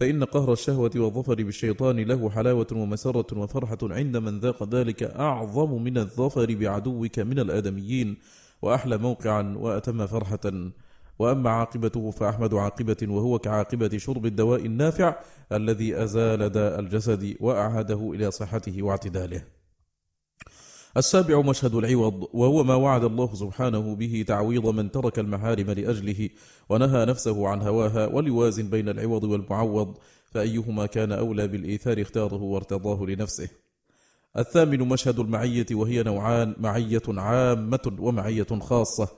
فإن 0.00 0.24
قهر 0.24 0.52
الشهوة 0.52 0.90
والظفر 0.96 1.34
بالشيطان 1.34 2.00
له 2.00 2.30
حلاوة 2.30 2.66
ومسرة 2.72 3.38
وفرحة 3.38 3.78
عند 3.82 4.16
من 4.16 4.40
ذاق 4.40 4.74
ذلك 4.74 5.02
أعظم 5.02 5.82
من 5.82 5.98
الظفر 5.98 6.54
بعدوك 6.54 7.18
من 7.18 7.38
الآدميين 7.38 8.16
وأحلى 8.62 8.96
موقعا 8.96 9.54
وأتم 9.58 10.06
فرحة. 10.06 10.70
وأما 11.18 11.50
عاقبته 11.50 12.10
فأحمد 12.10 12.54
عاقبة 12.54 12.96
وهو 13.02 13.38
كعاقبة 13.38 13.98
شرب 13.98 14.26
الدواء 14.26 14.66
النافع 14.66 15.16
الذي 15.52 16.02
أزال 16.02 16.48
داء 16.50 16.80
الجسد 16.80 17.36
وأعاده 17.40 18.10
إلى 18.14 18.30
صحته 18.30 18.82
واعتداله. 18.82 19.57
السابع 20.98 21.40
مشهد 21.40 21.74
العوض 21.74 22.28
وهو 22.32 22.64
ما 22.64 22.74
وعد 22.74 23.04
الله 23.04 23.34
سبحانه 23.34 23.94
به 23.94 24.24
تعويض 24.28 24.66
من 24.66 24.90
ترك 24.90 25.18
المحارم 25.18 25.70
لأجله 25.70 26.28
ونهى 26.68 27.04
نفسه 27.04 27.48
عن 27.48 27.62
هواها 27.62 28.06
ولوازن 28.06 28.70
بين 28.70 28.88
العوض 28.88 29.24
والمعوض 29.24 29.98
فأيهما 30.30 30.86
كان 30.86 31.12
أولى 31.12 31.48
بالإيثار 31.48 32.02
اختاره 32.02 32.42
وارتضاه 32.42 33.04
لنفسه. 33.04 33.48
الثامن 34.38 34.78
مشهد 34.78 35.18
المعية 35.18 35.66
وهي 35.72 36.02
نوعان 36.02 36.54
معية 36.60 37.02
عامة 37.08 37.96
ومعية 37.98 38.60
خاصة. 38.60 39.08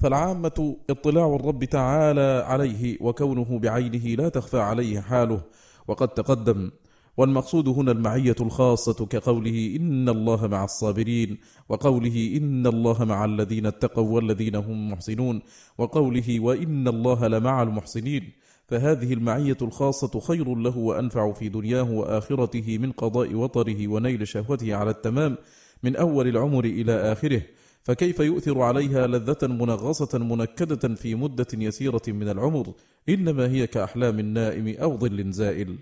فالعامة 0.00 0.76
اطلاع 0.90 1.36
الرب 1.36 1.64
تعالى 1.64 2.44
عليه 2.46 2.98
وكونه 3.00 3.58
بعينه 3.58 4.22
لا 4.22 4.28
تخفى 4.28 4.60
عليه 4.60 5.00
حاله 5.00 5.40
وقد 5.88 6.08
تقدم 6.08 6.70
والمقصود 7.16 7.68
هنا 7.68 7.92
المعية 7.92 8.36
الخاصة 8.40 9.06
كقوله 9.06 9.76
إن 9.76 10.08
الله 10.08 10.46
مع 10.46 10.64
الصابرين 10.64 11.38
وقوله 11.68 12.36
إن 12.36 12.66
الله 12.66 13.04
مع 13.04 13.24
الذين 13.24 13.66
اتقوا 13.66 14.10
والذين 14.10 14.54
هم 14.54 14.92
محسنون 14.92 15.42
وقوله 15.78 16.40
وإن 16.40 16.88
الله 16.88 17.26
لمع 17.28 17.62
المحسنين. 17.62 18.32
فهذه 18.68 19.12
المعية 19.12 19.56
الخاصة 19.62 20.20
خير 20.20 20.54
له 20.54 20.78
وأنفع 20.78 21.32
في 21.32 21.48
دنياه 21.48 21.90
وآخرته 21.90 22.78
من 22.78 22.92
قضاء 22.92 23.34
وطره 23.34 23.88
ونيل 23.88 24.28
شهوته 24.28 24.74
على 24.74 24.90
التمام 24.90 25.36
من 25.82 25.96
أول 25.96 26.28
العمر 26.28 26.64
إلى 26.64 26.92
آخره. 26.92 27.42
فكيف 27.82 28.20
يؤثر 28.20 28.62
عليها 28.62 29.06
لذة 29.06 29.46
منغصة 29.46 30.18
منكدة 30.18 30.94
في 30.94 31.14
مدة 31.14 31.46
يسيرة 31.54 32.02
من 32.08 32.28
العمر؟ 32.28 32.72
إنما 33.08 33.50
هي 33.50 33.66
كأحلام 33.66 34.18
النائم 34.18 34.74
أو 34.82 34.96
ظل 34.96 35.32
زائل. 35.32 35.78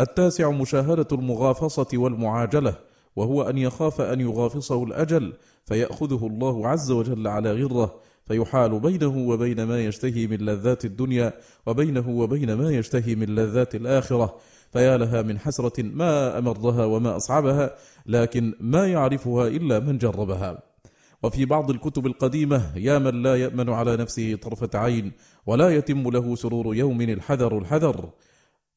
التاسع 0.00 0.50
مشاهدة 0.50 1.08
المغافصة 1.12 1.86
والمعاجلة 1.94 2.74
وهو 3.16 3.42
أن 3.42 3.58
يخاف 3.58 4.00
أن 4.00 4.20
يغافصه 4.20 4.84
الأجل 4.84 5.32
فيأخذه 5.64 6.26
الله 6.26 6.68
عز 6.68 6.90
وجل 6.90 7.28
على 7.28 7.62
غرة 7.62 8.00
فيحال 8.26 8.80
بينه 8.80 9.28
وبين 9.28 9.64
ما 9.64 9.84
يشتهي 9.84 10.26
من 10.26 10.36
لذات 10.36 10.84
الدنيا 10.84 11.32
وبينه 11.66 12.08
وبين 12.08 12.52
ما 12.52 12.70
يشتهي 12.70 13.14
من 13.14 13.34
لذات 13.34 13.74
الآخرة. 13.74 14.36
فيا 14.72 14.96
لها 14.96 15.22
من 15.22 15.38
حسرة 15.38 15.82
ما 15.82 16.38
أمرها 16.38 16.84
وما 16.84 17.16
أصعبها 17.16 17.76
لكن 18.06 18.54
ما 18.60 18.86
يعرفها 18.86 19.48
إلا 19.48 19.78
من 19.78 19.98
جربها. 19.98 20.62
وفي 21.22 21.44
بعض 21.44 21.70
الكتب 21.70 22.06
القديمة 22.06 22.72
يا 22.76 22.98
من 22.98 23.22
لا 23.22 23.36
يأمن 23.36 23.70
على 23.70 23.96
نفسه 23.96 24.34
طرفة 24.34 24.70
عين 24.74 25.12
ولا 25.46 25.68
يتم 25.68 26.10
له 26.10 26.34
سرور 26.34 26.74
يوم 26.74 27.00
الحذر 27.00 27.58
الحذر. 27.58 28.10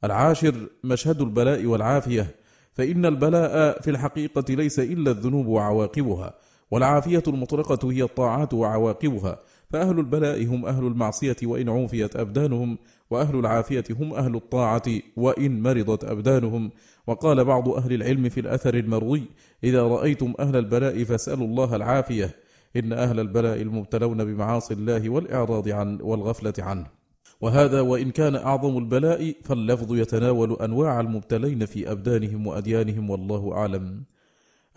العاشر 0.04 0.70
مشهد 0.84 1.22
البلاء 1.22 1.66
والعافية 1.66 2.36
فإن 2.74 3.06
البلاء 3.06 3.82
في 3.82 3.90
الحقيقة 3.90 4.54
ليس 4.54 4.80
إلا 4.80 5.12
الذنوب 5.12 5.46
وعواقبها 5.48 6.34
والعافية 6.72 7.24
المطلقة 7.28 7.92
هي 7.92 8.04
الطاعات 8.04 8.54
وعواقبها 8.54 9.40
فأهل 9.70 10.00
البلاء 10.00 10.46
هم 10.46 10.66
أهل 10.66 10.88
المعصية 10.88 11.36
وإن 11.44 11.70
عوفيت 11.70 12.16
أبدانهم 12.16 12.78
وأهل 13.10 13.40
العافية 13.40 13.84
هم 13.90 14.14
أهل 14.14 14.36
الطاعة 14.36 14.84
وإن 15.18 15.62
مرضت 15.62 16.04
أبدانهم. 16.04 16.72
وقال 17.08 17.46
بعض 17.46 17.70
أهل 17.70 17.94
العلم 17.94 18.30
في 18.30 18.40
الأثر 18.40 18.74
المروي 18.74 19.24
إذا 19.64 19.84
رأيتم 19.84 20.34
أهل 20.40 20.56
البلاء 20.56 21.04
فاسألوا 21.04 21.48
الله 21.48 21.76
العافية 21.76 22.36
إن 22.76 22.94
أهل 22.94 23.20
البلاء 23.20 23.62
المبتلون 23.62 24.26
بمعاصي 24.26 24.74
الله 24.74 25.10
والإعراض 25.10 25.70
عن 25.70 26.00
والغفلة 26.02 26.54
عنه. 26.60 26.97
وهذا 27.42 27.82
وإن 27.82 28.12
كان 28.12 28.36
أعظم 28.36 28.78
البلاء 28.78 29.34
فاللفظ 29.44 29.96
يتناول 29.96 30.54
أنواع 30.54 31.00
المبتلين 31.00 31.66
في 31.66 31.92
أبدانهم 31.92 32.48
وأديانهم 32.48 33.10
والله 33.10 33.54
أعلم. 33.54 34.04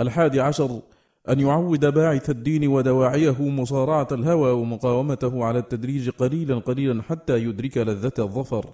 الحادي 0.00 0.40
عشر 0.40 0.82
أن 1.28 1.40
يعود 1.40 1.86
باعث 1.86 2.30
الدين 2.30 2.68
ودواعيه 2.68 3.42
مصارعة 3.48 4.08
الهوى 4.12 4.50
ومقاومته 4.50 5.44
على 5.44 5.58
التدريج 5.58 6.10
قليلا 6.10 6.58
قليلا 6.58 7.02
حتى 7.02 7.44
يدرك 7.44 7.78
لذة 7.78 8.12
الظفر. 8.18 8.66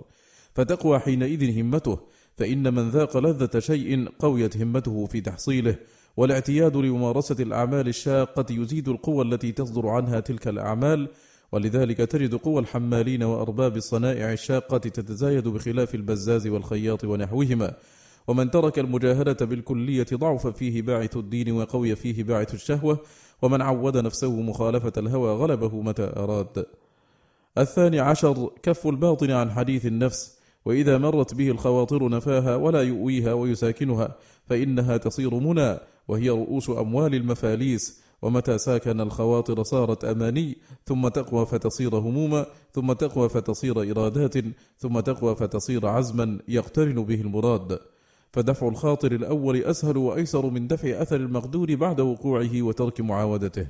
فتقوى 0.54 0.98
حينئذ 0.98 1.60
همته 1.60 1.98
فإن 2.36 2.74
من 2.74 2.90
ذاق 2.90 3.16
لذة 3.16 3.58
شيء 3.58 4.08
قويت 4.18 4.56
همته 4.56 5.06
في 5.06 5.20
تحصيله. 5.20 5.76
والاعتياد 6.16 6.76
لممارسة 6.76 7.36
الأعمال 7.40 7.88
الشاقة 7.88 8.46
يزيد 8.50 8.88
القوى 8.88 9.24
التي 9.24 9.52
تصدر 9.52 9.88
عنها 9.88 10.20
تلك 10.20 10.48
الأعمال 10.48 11.08
ولذلك 11.56 11.96
تجد 11.96 12.34
قوى 12.34 12.60
الحمالين 12.60 13.22
وأرباب 13.22 13.76
الصنائع 13.76 14.32
الشاقة 14.32 14.78
تتزايد 14.78 15.48
بخلاف 15.48 15.94
البزاز 15.94 16.46
والخياط 16.46 17.04
ونحوهما. 17.04 17.74
ومن 18.26 18.50
ترك 18.50 18.78
المجاهدة 18.78 19.46
بالكلية 19.46 20.06
ضعف 20.14 20.46
فيه 20.46 20.82
باعث 20.82 21.16
الدين 21.16 21.52
وقوي 21.52 21.96
فيه 21.96 22.22
باعث 22.24 22.54
الشهوة 22.54 22.98
ومن 23.42 23.62
عود 23.62 23.96
نفسه 23.96 24.40
مخالفة 24.40 24.92
الهوى 24.96 25.30
غلبه 25.30 25.82
متى 25.82 26.12
أراد. 26.16 26.66
الثاني 27.58 28.00
عشر 28.00 28.50
كف 28.62 28.86
الباطن 28.86 29.30
عن 29.30 29.50
حديث 29.50 29.86
النفس 29.86 30.38
وإذا 30.64 30.98
مرت 30.98 31.34
به 31.34 31.50
الخواطر 31.50 32.08
نفاها 32.08 32.56
ولا 32.56 32.82
يؤويها 32.82 33.32
ويساكنها 33.32 34.16
فإنها 34.46 34.96
تصير 34.96 35.34
منى 35.34 35.78
وهي 36.08 36.30
رؤوس 36.30 36.70
أموال 36.70 37.14
المفاليس. 37.14 38.05
ومتى 38.22 38.58
ساكن 38.58 39.00
الخواطر 39.00 39.62
صارت 39.62 40.04
أماني 40.04 40.58
ثم 40.84 41.08
تقوى 41.08 41.46
فتصير 41.46 41.94
هموما 41.94 42.46
ثم 42.72 42.92
تقوى 42.92 43.28
فتصير 43.28 43.90
إرادات 43.90 44.34
ثم 44.78 45.00
تقوى 45.00 45.36
فتصير 45.36 45.86
عزما 45.86 46.38
يقترن 46.48 47.04
به 47.04 47.20
المراد. 47.20 47.78
فدفع 48.32 48.68
الخاطر 48.68 49.12
الأول 49.12 49.56
أسهل 49.56 49.96
وأيسر 49.96 50.50
من 50.50 50.66
دفع 50.66 51.02
أثر 51.02 51.16
المقدور 51.16 51.74
بعد 51.74 52.00
وقوعه 52.00 52.62
وترك 52.62 53.00
معاودته. 53.00 53.66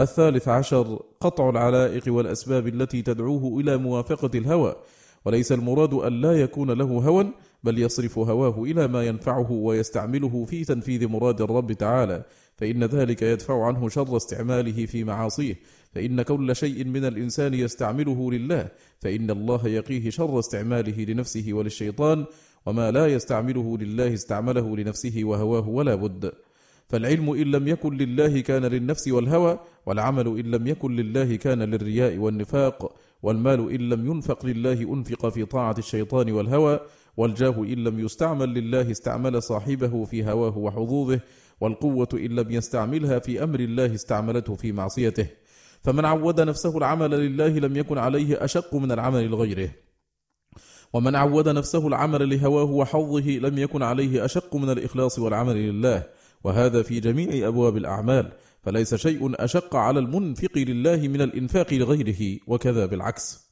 الثالث 0.00 0.48
عشر 0.48 1.02
قطع 1.20 1.50
العلائق 1.50 2.02
والأسباب 2.12 2.66
التي 2.66 3.02
تدعوه 3.02 3.60
إلى 3.60 3.76
موافقة 3.76 4.38
الهوى. 4.38 4.76
وليس 5.24 5.52
المراد 5.52 5.94
أن 5.94 6.20
لا 6.20 6.40
يكون 6.40 6.70
له 6.70 6.84
هوى 6.84 7.32
بل 7.64 7.78
يصرف 7.78 8.18
هواه 8.18 8.62
إلى 8.62 8.88
ما 8.88 9.06
ينفعه 9.06 9.52
ويستعمله 9.52 10.44
في 10.44 10.64
تنفيذ 10.64 11.08
مراد 11.08 11.40
الرب 11.40 11.72
تعالى. 11.72 12.24
فإن 12.64 12.84
ذلك 12.84 13.22
يدفع 13.22 13.66
عنه 13.66 13.88
شر 13.88 14.16
استعماله 14.16 14.86
في 14.86 15.04
معاصيه 15.04 15.54
فإن 15.94 16.22
كل 16.22 16.56
شيء 16.56 16.84
من 16.84 17.04
الإنسان 17.04 17.54
يستعمله 17.54 18.32
لله 18.32 18.68
فإن 19.00 19.30
الله 19.30 19.68
يقيه 19.68 20.10
شر 20.10 20.38
استعماله 20.38 21.04
لنفسه 21.04 21.46
وللشيطان 21.52 22.24
وما 22.66 22.90
لا 22.90 23.06
يستعمله 23.06 23.78
لله 23.78 24.14
استعمله 24.14 24.76
لنفسه 24.76 25.20
وهواه 25.24 25.68
ولا 25.68 25.94
بد. 25.94 26.32
فالعلم 26.88 27.30
إن 27.30 27.50
لم 27.50 27.68
يكن 27.68 27.96
لله 27.96 28.40
كان 28.40 28.64
للنفس 28.64 29.08
والهوى 29.08 29.58
والعمل 29.86 30.26
إن 30.26 30.50
لم 30.50 30.66
يكن 30.66 30.96
لله 30.96 31.36
كان 31.36 31.62
للرياء 31.62 32.16
والنفاق 32.16 32.94
والمال 33.22 33.70
إن 33.70 33.88
لم 33.88 34.06
ينفق 34.06 34.46
لله 34.46 34.94
أنفق 34.94 35.28
في 35.28 35.44
طاعة 35.44 35.74
الشيطان 35.78 36.32
والهوى 36.32 36.80
والجاه 37.16 37.58
إن 37.58 37.84
لم 37.84 38.00
يستعمل 38.00 38.54
لله 38.54 38.90
استعمل 38.90 39.42
صاحبه 39.42 40.04
في 40.04 40.24
هواه 40.24 40.58
وحظوظه 40.58 41.20
والقوة 41.60 42.08
إن 42.14 42.36
لم 42.36 42.50
يستعملها 42.50 43.18
في 43.18 43.42
أمر 43.42 43.60
الله 43.60 43.94
استعملته 43.94 44.54
في 44.54 44.72
معصيته. 44.72 45.26
فمن 45.82 46.04
عود 46.04 46.40
نفسه 46.40 46.78
العمل 46.78 47.10
لله 47.10 47.48
لم 47.48 47.76
يكن 47.76 47.98
عليه 47.98 48.44
أشق 48.44 48.74
من 48.74 48.92
العمل 48.92 49.28
لغيره. 49.28 49.70
ومن 50.92 51.16
عود 51.16 51.48
نفسه 51.48 51.88
العمل 51.88 52.30
لهواه 52.30 52.64
وحظه 52.64 53.30
لم 53.30 53.58
يكن 53.58 53.82
عليه 53.82 54.24
أشق 54.24 54.56
من 54.56 54.70
الإخلاص 54.70 55.18
والعمل 55.18 55.56
لله. 55.56 56.02
وهذا 56.44 56.82
في 56.82 57.00
جميع 57.00 57.48
أبواب 57.48 57.76
الأعمال. 57.76 58.32
فليس 58.62 58.94
شيء 58.94 59.44
أشق 59.44 59.76
على 59.76 59.98
المنفق 59.98 60.58
لله 60.58 61.08
من 61.08 61.20
الإنفاق 61.20 61.74
لغيره. 61.74 62.38
وكذا 62.46 62.86
بالعكس. 62.86 63.50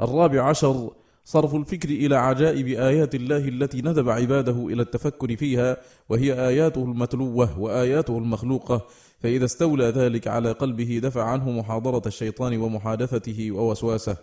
الرابع 0.00 0.42
عشر 0.42 0.90
صرف 1.24 1.54
الفكر 1.54 1.88
إلى 1.88 2.16
عجائب 2.16 2.66
آيات 2.66 3.14
الله 3.14 3.48
التي 3.48 3.82
ندب 3.82 4.08
عباده 4.08 4.66
إلى 4.66 4.82
التفكر 4.82 5.36
فيها 5.36 5.76
وهي 6.08 6.48
آياته 6.48 6.84
المتلوة 6.84 7.60
وآياته 7.60 8.18
المخلوقة. 8.18 8.86
فإذا 9.20 9.44
استولى 9.44 9.84
ذلك 9.84 10.28
على 10.28 10.52
قلبه 10.52 11.00
دفع 11.02 11.24
عنه 11.24 11.50
محاضرة 11.50 12.02
الشيطان 12.06 12.56
ومحادثته 12.56 13.52
ووسواسه. 13.52 14.16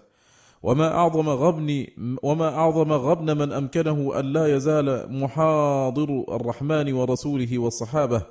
وما 0.63 0.87
أعظم 0.87 1.29
غبن 1.29 1.87
وما 2.23 2.55
أعظم 2.55 2.91
غبن 2.93 3.37
من 3.37 3.51
أمكنه 3.53 4.19
أن 4.19 4.25
لا 4.25 4.55
يزال 4.55 5.13
محاضر 5.13 6.25
الرحمن 6.29 6.93
ورسوله 6.93 7.59
والصحابة. 7.59 8.21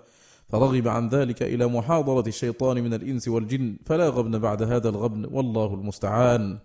فرغب 0.49 0.89
عن 0.89 1.09
ذلك 1.09 1.43
إلى 1.43 1.67
محاضرة 1.67 2.29
الشيطان 2.29 2.85
من 2.85 2.95
الإنس 2.95 3.29
والجن 3.29 3.77
فلا 3.87 4.09
غبن 4.09 4.39
بعد 4.39 4.63
هذا 4.63 4.89
الغبن 4.89 5.27
والله 5.33 5.75
المستعان. 5.75 6.59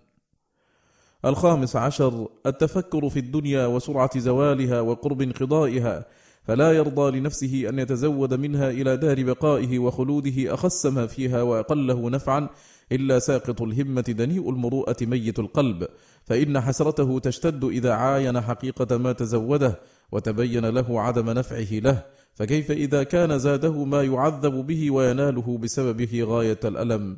الخامس 1.24 1.76
عشر 1.76 2.28
التفكر 2.46 3.08
في 3.08 3.18
الدنيا 3.18 3.66
وسرعة 3.66 4.18
زوالها 4.18 4.80
وقرب 4.80 5.22
انقضائها 5.22 6.04
فلا 6.44 6.72
يرضى 6.72 7.18
لنفسه 7.18 7.68
أن 7.68 7.78
يتزود 7.78 8.34
منها 8.34 8.70
إلى 8.70 8.96
دار 8.96 9.22
بقائه 9.22 9.78
وخلوده 9.78 10.54
أخس 10.54 10.86
ما 10.86 11.06
فيها 11.06 11.42
وأقله 11.42 12.10
نفعا 12.10 12.48
إلا 12.92 13.18
ساقط 13.18 13.62
الهمة 13.62 14.00
دنيء 14.00 14.50
المروءة 14.50 14.96
ميت 15.02 15.38
القلب. 15.38 15.86
فإن 16.24 16.60
حسرته 16.60 17.18
تشتد 17.18 17.64
إذا 17.64 17.92
عاين 17.92 18.40
حقيقة 18.40 18.96
ما 18.96 19.12
تزوده 19.12 19.80
وتبين 20.12 20.66
له 20.66 21.00
عدم 21.00 21.30
نفعه 21.30 21.72
له. 21.72 22.02
فكيف 22.34 22.70
إذا 22.70 23.02
كان 23.02 23.38
زاده 23.38 23.84
ما 23.84 24.02
يعذب 24.02 24.66
به 24.66 24.90
ويناله 24.90 25.58
بسببه 25.58 26.22
غاية 26.22 26.60
الألم؟ 26.64 27.16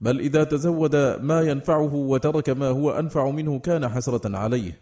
بل 0.00 0.20
إذا 0.20 0.44
تزود 0.44 0.96
ما 1.22 1.40
ينفعه 1.40 1.94
وترك 1.94 2.50
ما 2.50 2.68
هو 2.68 2.90
أنفع 2.90 3.30
منه 3.30 3.58
كان 3.58 3.88
حسرة 3.88 4.36
عليه. 4.36 4.80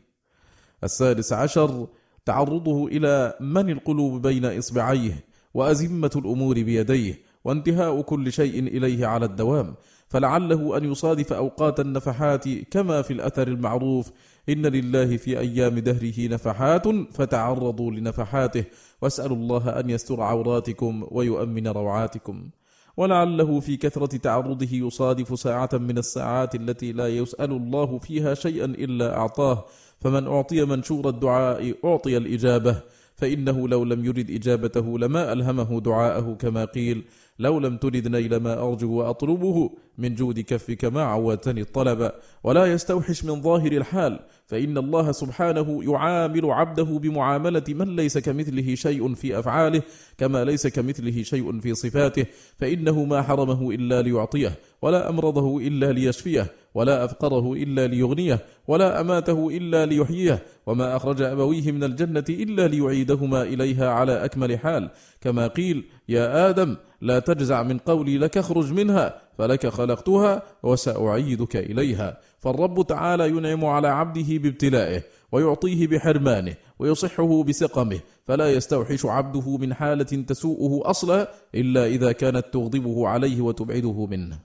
السادس 0.85 1.33
عشر 1.33 1.87
تعرضه 2.24 2.87
إلى 2.87 3.35
من 3.40 3.70
القلوب 3.70 4.26
بين 4.26 4.44
إصبعيه 4.44 5.24
وأزمة 5.55 6.11
الأمور 6.16 6.55
بيديه 6.55 7.18
وانتهاء 7.44 8.00
كل 8.00 8.33
شيء 8.33 8.59
إليه 8.59 9.07
على 9.07 9.26
الدوام. 9.26 9.74
فلعله 10.09 10.76
أن 10.76 10.85
يصادف 10.92 11.33
أوقات 11.33 11.81
النفحات 11.81 12.48
كما 12.48 13.02
في 13.02 13.12
الأثر 13.12 13.48
المعروف 13.48 14.11
إن 14.48 14.66
لله 14.66 15.16
في 15.16 15.38
أيام 15.38 15.79
دهره 15.79 16.29
نفحات 16.29 16.88
فتعرضوا 17.12 17.90
لنفحاته. 17.90 18.64
واسألوا 19.02 19.37
الله 19.37 19.81
أن 19.81 19.90
يستر 19.90 20.20
عوراتكم 20.20 21.07
ويؤمن 21.11 21.68
روعاتكم. 21.68 22.50
ولعله 22.96 23.61
في 23.61 23.76
كثرة 23.76 24.16
تعرضه 24.16 24.68
يصادف 24.72 25.38
ساعة 25.40 25.70
من 25.72 25.98
الساعات 25.98 26.54
التي 26.54 26.92
لا 26.92 27.09
يسأل 27.09 27.52
الله 27.52 27.98
فيها 27.98 28.35
شيئا 28.35 28.64
إلا 28.64 29.16
أعطاه. 29.16 29.64
فمن 30.00 30.26
أعطي 30.26 30.64
منشور 30.64 31.09
الدعاء 31.09 31.74
أعطي 31.85 32.16
الإجابة 32.16 32.82
فإنه 33.14 33.68
لو 33.68 33.85
لم 33.85 34.04
يرد 34.04 34.30
إجابته 34.30 34.98
لما 34.98 35.32
ألهمه 35.32 35.80
دعاءه 35.80 36.37
كما 36.40 36.64
قيل. 36.64 37.04
لو 37.38 37.59
لم 37.59 37.77
ترد 37.77 38.09
نيل 38.09 38.37
ما 38.37 38.62
أرجو 38.62 38.92
وأطلبه 38.92 39.70
من 39.99 40.14
جود 40.14 40.40
كفك 40.40 40.85
ما 40.85 41.03
عودتني 41.03 41.61
الطلب. 41.61 42.12
ولا 42.44 42.66
يستوحش 42.66 43.25
من 43.25 43.42
ظاهر 43.42 43.72
الحال 43.72 44.20
فإن 44.46 44.79
الله 44.79 45.12
سبحانه 45.12 45.85
يعامل 45.85 46.51
عبده 46.51 46.85
بمعاملة 46.85 47.64
من 47.68 47.96
ليس 47.96 48.18
كمثله 48.18 48.75
شيء 48.75 49.14
في 49.14 49.38
أفعاله 49.38 49.83
كما 50.18 50.44
ليس 50.44 50.66
كمثله 50.66 51.22
شيء 51.22 51.61
في 51.61 51.75
صفاته. 51.75 52.27
فإنه 52.59 53.05
ما 53.05 53.22
حرمه 53.22 53.70
إلا 53.70 54.03
ليعطيه 54.03 54.53
ولا 54.83 55.09
أمرضه 55.09 55.59
إلا 55.59 55.92
ليشفيه 55.92 56.46
ولا 56.75 57.05
أفقره 57.05 57.53
إلا 57.53 57.87
ليغنيه 57.87 58.40
ولا 58.68 59.01
أماته 59.01 59.49
إلا 59.49 59.87
ليحييه 59.87 60.42
وما 60.66 60.96
أخرج 60.96 61.22
أبويه 61.22 61.72
من 61.72 61.85
الجنة 61.85 62.25
إلا 62.31 62.68
ليعيدهما 62.68 63.42
إليها 63.42 63.90
على 63.90 64.25
أكمل 64.25 64.59
حال. 64.59 64.90
كما 65.20 65.46
قيل 65.46 65.85
يا 66.09 66.51
آدم 66.51 66.77
لا 67.01 67.19
تجزع 67.19 67.62
من 67.62 67.79
قولي 67.79 68.19
لك 68.19 68.38
اخرج 68.38 68.73
منها 68.73 69.21
فلك 69.38 69.66
خلقتها 69.66 70.42
وسأعيدك 70.62 71.57
إليها. 71.57 72.21
فالرب 72.38 72.87
تعالى 72.87 73.29
ينعم 73.29 73.64
على 73.64 73.88
عبده 73.88 74.37
بابتلائه 74.37 75.03
ويعطيه 75.33 75.87
بحرمانه 75.87 76.55
ويصحه 76.79 77.42
بسقمه. 77.42 78.01
فلا 78.25 78.53
يستوحش 78.53 79.07
عبده 79.07 79.57
من 79.57 79.75
حالة 79.75 80.05
تسوءه 80.05 80.90
أصلا 80.90 81.29
إلا 81.55 81.87
إذا 81.87 82.12
كانت 82.12 82.45
تغضبه 82.53 83.09
عليه 83.09 83.40
وتبعده 83.40 84.07
منه. 84.07 84.38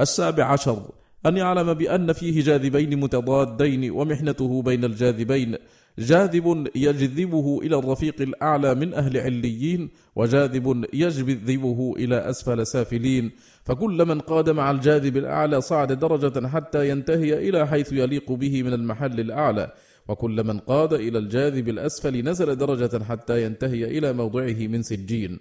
السابع 0.00 0.44
عشر 0.44 0.90
أن 1.26 1.36
يعلم 1.36 1.74
بأن 1.74 2.12
فيه 2.12 2.42
جاذبين 2.42 3.00
متضادين 3.00 3.90
ومحنته 3.90 4.62
بين 4.62 4.84
الجاذبين. 4.84 5.56
جاذب 5.98 6.66
يجذبه 6.74 7.60
إلى 7.62 7.78
الرفيق 7.78 8.20
الأعلى 8.20 8.74
من 8.74 8.94
أهل 8.94 9.16
عليين 9.16 9.90
وجاذب 10.16 10.84
يجذبه 10.92 11.94
إلى 11.98 12.30
أسفل 12.30 12.66
سافلين. 12.66 13.30
فكل 13.64 14.04
من 14.04 14.20
قاد 14.20 14.50
مع 14.50 14.70
الجاذب 14.70 15.16
الأعلى 15.16 15.60
صعد 15.60 15.92
درجة 15.92 16.48
حتى 16.48 16.88
ينتهي 16.88 17.48
إلى 17.48 17.66
حيث 17.66 17.92
يليق 17.92 18.32
به 18.32 18.62
من 18.62 18.72
المحل 18.72 19.20
الأعلى. 19.20 19.72
وكل 20.08 20.44
من 20.44 20.58
قاد 20.58 20.92
إلى 20.92 21.18
الجاذب 21.18 21.68
الأسفل 21.68 22.24
نزل 22.24 22.56
درجة 22.56 23.04
حتى 23.04 23.44
ينتهي 23.44 23.98
إلى 23.98 24.12
موضعه 24.12 24.66
من 24.66 24.82
سجين. 24.82 25.38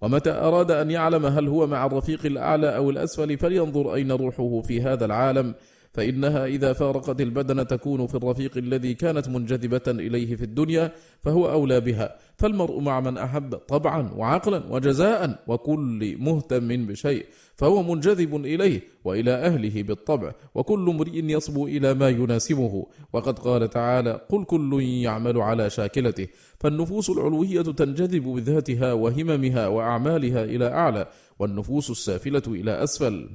ومتى 0.00 0.30
أراد 0.30 0.70
أن 0.70 0.90
يعلم 0.90 1.26
هل 1.26 1.48
هو 1.48 1.66
مع 1.66 1.86
الرفيق 1.86 2.26
الأعلى 2.26 2.76
أو 2.76 2.90
الأسفل 2.90 3.38
فلينظر 3.38 3.94
أين 3.94 4.12
روحه 4.12 4.60
في 4.60 4.82
هذا 4.82 5.04
العالم. 5.04 5.54
فإنها 5.94 6.46
إذا 6.46 6.72
فارقت 6.72 7.20
البدن 7.20 7.66
تكون 7.66 8.06
في 8.06 8.14
الرفيق 8.14 8.56
الذي 8.56 8.94
كانت 8.94 9.28
منجذبة 9.28 9.82
إليه 9.88 10.36
في 10.36 10.42
الدنيا 10.42 10.92
فهو 11.20 11.50
أولى 11.50 11.80
بها. 11.80 12.16
فالمرء 12.36 12.80
مع 12.80 13.00
من 13.00 13.18
أحب 13.18 13.54
طبعا 13.54 14.10
وعقلا 14.16 14.62
وجزاء 14.70 15.44
وكل 15.46 16.16
مهتم 16.18 16.86
بشيء 16.86 17.26
فهو 17.56 17.82
منجذب 17.82 18.36
إليه 18.36 18.80
وإلى 19.04 19.30
أهله 19.30 19.82
بالطبع 19.82 20.32
وكل 20.54 20.90
امرئ 20.90 21.24
يصبو 21.24 21.66
إلى 21.66 21.94
ما 21.94 22.08
يناسبه. 22.08 22.86
وقد 23.12 23.38
قال 23.38 23.70
تعالى 23.70 24.20
قل 24.28 24.44
كل 24.44 24.82
يعمل 24.82 25.40
على 25.40 25.70
شاكلته 25.70 26.26
فالنفوس 26.60 27.10
العلوية 27.10 27.62
تنجذب 27.62 28.22
بذاتها 28.22 28.92
وهممها 28.92 29.68
وأعمالها 29.68 30.44
إلى 30.44 30.68
أعلى 30.68 31.06
والنفوس 31.38 31.90
السافلة 31.90 32.42
إلى 32.46 32.82
أسفل. 32.84 33.30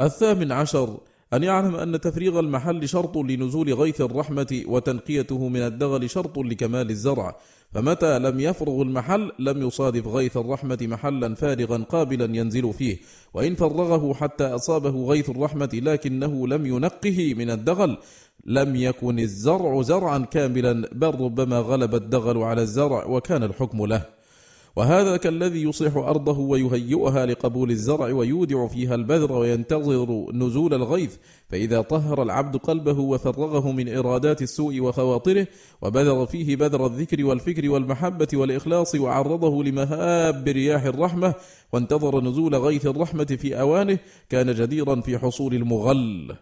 الثامن 0.00 0.52
عشر 0.52 1.00
أن 1.34 1.42
يعلم 1.42 1.76
أن 1.76 2.00
تفريغ 2.00 2.40
المحل 2.40 2.88
شرط 2.88 3.16
لنزول 3.16 3.74
غيث 3.74 4.00
الرحمة 4.00 4.62
وتنقيته 4.66 5.48
من 5.48 5.60
الدغل 5.60 6.10
شرط 6.10 6.38
لكمال 6.38 6.90
الزرع. 6.90 7.36
فمتى 7.72 8.18
لم 8.18 8.40
يفرغ 8.40 8.82
المحل 8.82 9.32
لم 9.38 9.62
يصادف 9.62 10.06
غيث 10.06 10.36
الرحمة 10.36 10.78
محلا 10.82 11.34
فارغا 11.34 11.76
قابلا 11.76 12.36
ينزل 12.36 12.72
فيه. 12.72 12.98
وإن 13.34 13.54
فرغه 13.54 14.14
حتى 14.14 14.44
أصابه 14.44 15.04
غيث 15.06 15.30
الرحمة 15.30 15.70
لكنه 15.72 16.48
لم 16.48 16.66
ينقه 16.66 17.34
من 17.34 17.50
الدغل 17.50 17.98
لم 18.46 18.76
يكن 18.76 19.18
الزرع 19.18 19.82
زرعا 19.82 20.18
كاملا 20.18 20.88
بل 20.92 21.20
ربما 21.20 21.58
غلب 21.58 21.94
الدغل 21.94 22.38
على 22.38 22.62
الزرع 22.62 23.04
وكان 23.04 23.42
الحكم 23.42 23.86
له. 23.86 24.17
وهذا 24.78 25.16
كالذي 25.16 25.62
يصلح 25.62 25.96
أرضه 25.96 26.38
ويهيئها 26.38 27.26
لقبول 27.26 27.70
الزرع 27.70 28.06
ويودع 28.06 28.66
فيها 28.66 28.94
البذر 28.94 29.32
وينتظر 29.32 30.26
نزول 30.32 30.74
الغيث 30.74 31.16
فإذا 31.48 31.80
طهر 31.80 32.22
العبد 32.22 32.56
قلبه 32.56 33.00
وفرغه 33.00 33.72
من 33.72 33.96
إرادات 33.96 34.42
السوء 34.42 34.80
وخواطره 34.80 35.46
وبذر 35.82 36.26
فيه 36.26 36.56
بذر 36.56 36.86
الذكر 36.86 37.24
والفكر 37.24 37.70
والمحبة 37.70 38.28
والإخلاص 38.34 38.94
وعرضه 38.94 39.64
لمهاب 39.64 40.48
رياح 40.48 40.82
الرحمة 40.82 41.34
وانتظر 41.72 42.20
نزول 42.20 42.54
غيث 42.54 42.86
الرحمة 42.86 43.24
في 43.24 43.60
أوانه 43.60 43.98
كان 44.28 44.54
جديرا 44.54 45.00
في 45.00 45.18
حصول 45.18 45.54
المغل. 45.54 46.36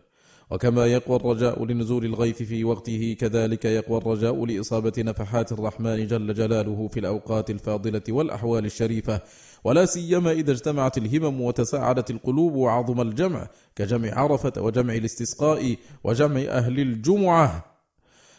وكما 0.50 0.87
يقوى 0.87 1.16
الرجاء 1.16 1.64
لنزول 1.64 2.04
الغيث 2.04 2.42
في 2.42 2.64
وقته 2.64 3.16
كذلك 3.20 3.64
يقوى 3.64 3.98
الرجاء 3.98 4.46
لإصابة 4.46 4.92
نفحات 4.98 5.52
الرحمن 5.52 6.06
جل 6.06 6.35
جلاله 6.35 6.88
في 6.88 7.00
الأوقات 7.00 7.50
الفاضلة 7.50 8.02
والأحوال 8.09 8.64
الشريفة. 8.66 9.20
ولا 9.64 9.87
سيما 9.87 10.30
إذا 10.30 10.52
اجتمعت 10.52 10.98
الهمم 10.98 11.40
وتساعدت 11.40 12.11
القلوب 12.11 12.54
وعظم 12.54 13.00
الجمع 13.00 13.48
كجمع 13.76 14.14
عرفة 14.14 14.52
وجمع 14.62 14.94
الاستسقاء 14.94 15.76
وجمع 16.04 16.40
أهل 16.40 16.80
الجمعة. 16.80 17.75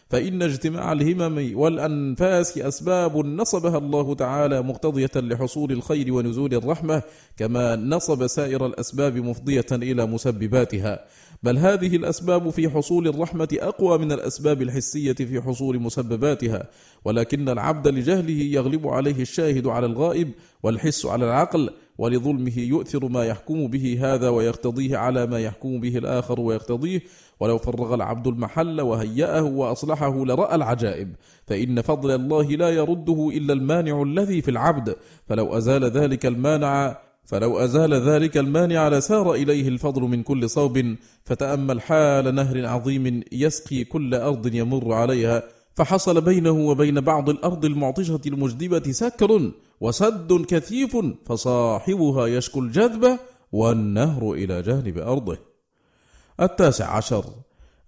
فإن 0.09 0.41
اجتماع 0.41 0.91
الهمم 0.91 1.51
والأنفاس 1.59 2.57
أسباب 2.57 3.25
نصبها 3.25 3.77
الله 3.77 4.15
تعالى 4.15 4.61
مقتضية 4.61 5.11
لحصول 5.15 5.71
الخير 5.71 6.13
ونزول 6.13 6.53
الرحمة 6.53 7.01
كما 7.37 7.75
نصب 7.75 8.27
سائر 8.27 8.65
الأسباب 8.65 9.17
مفضية 9.17 9.65
إلى 9.71 10.05
مسبباتها. 10.05 11.05
بل 11.43 11.57
هذه 11.57 11.95
الأسباب 11.95 12.49
في 12.49 12.69
حصول 12.69 13.07
الرحمة 13.07 13.57
أقوى 13.61 13.97
من 13.97 14.11
الأسباب 14.11 14.61
الحسية 14.61 15.13
في 15.13 15.41
حصول 15.41 15.79
مسبباتها. 15.79 16.67
ولكن 17.05 17.49
العبد 17.49 17.87
لجهله 17.87 18.43
يغلب 18.43 18.87
عليه 18.87 19.21
الشاهد 19.21 19.67
على 19.67 19.85
الغائب 19.85 20.31
والحس 20.63 21.05
على 21.05 21.25
العقل 21.25 21.69
ولظلمه 21.97 22.59
يؤثر 22.59 23.07
ما 23.07 23.25
يحكم 23.25 23.67
به 23.67 23.97
هذا 24.01 24.29
ويقتضيه 24.29 24.97
على 24.97 25.25
ما 25.25 25.39
يحكم 25.39 25.79
به 25.79 25.97
الآخر 25.97 26.39
ويقتضيه. 26.41 27.01
ولو 27.39 27.57
فرغ 27.57 27.93
العبد 27.93 28.27
المحل 28.27 28.81
وهيأه 28.81 29.43
وأصلحه 29.43 30.25
لرأى 30.25 30.55
العجائب. 30.55 31.15
فإن 31.47 31.81
فضل 31.81 32.11
الله 32.11 32.43
لا 32.43 32.69
يرده 32.69 33.29
إلا 33.33 33.53
المانع 33.53 34.01
الذي 34.01 34.41
في 34.41 34.51
العبد. 34.51 34.95
فلو 35.27 35.57
أزال 35.57 35.83
ذلك 35.83 36.25
المانع 36.25 36.97
فلو 37.25 37.59
أزال 37.59 37.93
ذلك 37.93 38.37
المانع 38.37 38.89
لسار 38.89 39.33
إليه 39.33 39.67
الفضل 39.67 40.01
من 40.01 40.23
كل 40.23 40.49
صوب. 40.49 40.95
فتأمل 41.23 41.81
حال 41.81 42.35
نهر 42.35 42.65
عظيم 42.65 43.23
يسقي 43.31 43.83
كل 43.83 44.15
أرض 44.15 44.55
يمر 44.55 44.93
عليها. 44.93 45.43
فحصل 45.77 46.21
بينه 46.21 46.51
وبين 46.51 47.01
بعض 47.01 47.29
الأرض 47.29 47.65
المعطشة 47.65 48.21
المجدبة 48.27 48.91
سكر 48.91 49.51
وسد 49.81 50.45
كثيف 50.47 50.97
فصاحبها 51.25 52.27
يشكو 52.27 52.59
الجذب 52.59 53.19
والنهر 53.51 54.31
إلى 54.31 54.61
جانب 54.61 54.97
أرضه. 54.97 55.37
التاسع 56.41 56.95
عشر. 56.97 57.25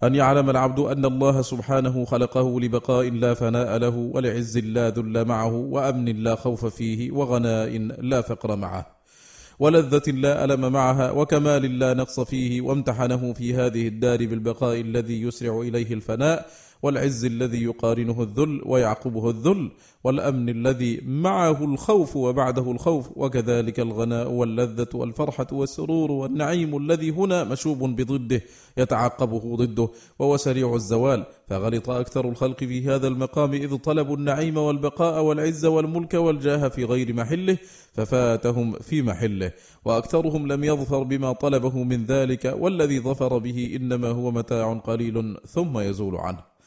أن 0.04 0.16
يعلم 0.16 0.50
العبد 0.50 0.80
أن 0.80 1.06
الله 1.06 1.42
سبحانه 1.42 2.06
خلقه 2.06 2.60
لبقاء 2.60 3.10
لا 3.10 3.34
فناء 3.34 3.78
له 3.78 3.96
ولعز 4.14 4.58
لا 4.58 4.90
ذل 4.90 5.26
معه 5.26 5.56
وأمن 5.56 6.24
لا 6.24 6.36
خوف 6.36 6.66
فيه 6.66 7.12
وغناء 7.12 7.78
لا 8.02 8.22
فقر 8.22 8.56
معه 8.56 9.00
ولذة 9.60 10.12
لا 10.12 10.44
ألم 10.44 10.72
معها 10.72 11.12
وكمال 11.12 11.80
لا 11.80 11.94
نقص 11.94 12.20
فيه 12.20 12.62
وامتحنه 12.62 13.34
في 13.34 13.56
هذه 13.56 13.88
الدار 13.88 14.18
بالبقاء 14.18 14.82
الذي 14.82 15.22
يسرع 15.22 15.62
إليه 15.62 15.94
الفناء 15.94 16.50
والعز 16.84 17.26
الذي 17.26 17.64
يقارنه 17.64 18.24
الذل 18.24 18.62
ويعقبه 18.66 19.30
الذل 19.30 19.72
والأمن 20.04 20.50
الذي 20.50 21.02
معه 21.06 21.66
الخوف 21.66 22.16
وبعده 22.16 22.72
الخوف 22.72 23.10
وكذلك 23.16 23.80
الغناء 23.80 24.32
واللذة 24.32 24.88
والفرحة 24.94 25.48
والسرور 25.52 26.12
والنعيم 26.12 26.78
الذي 26.78 27.12
هنا 27.12 27.44
مشوب 27.44 27.84
بضده 27.84 28.42
يتعقبه 28.78 29.56
ضده 29.56 29.90
وهو 30.20 30.38
سريع 30.38 30.76
الزوال 30.76 31.26
فغلط 31.48 31.90
أكثر 31.90 32.30
الخلق 32.30 32.60
في 32.60 32.88
هذا 32.88 33.08
المقام 33.08 33.54
إذ 33.54 33.78
طلبوا 33.78 34.18
النعيم 34.18 34.58
والبقاء 34.58 35.24
والعز 35.24 35.66
والملك 35.66 36.14
والجاه 36.14 36.68
في 36.68 36.86
غير 36.86 37.14
محله 37.14 37.58
ففاتهم 37.94 38.74
في 38.74 39.02
محله 39.02 39.52
وأكثرهم 39.86 40.48
لم 40.48 40.64
يظفر 40.64 41.04
بما 41.04 41.32
طلبه 41.32 41.84
من 41.84 42.06
ذلك 42.06 42.56
والذي 42.60 43.00
ظفر 43.00 43.38
به 43.38 43.74
إنما 43.76 44.08
هو 44.08 44.32
متاع 44.32 44.74
قليل 44.74 45.38
ثم 45.48 45.80
يزول 45.80 46.16
عنه 46.16 46.59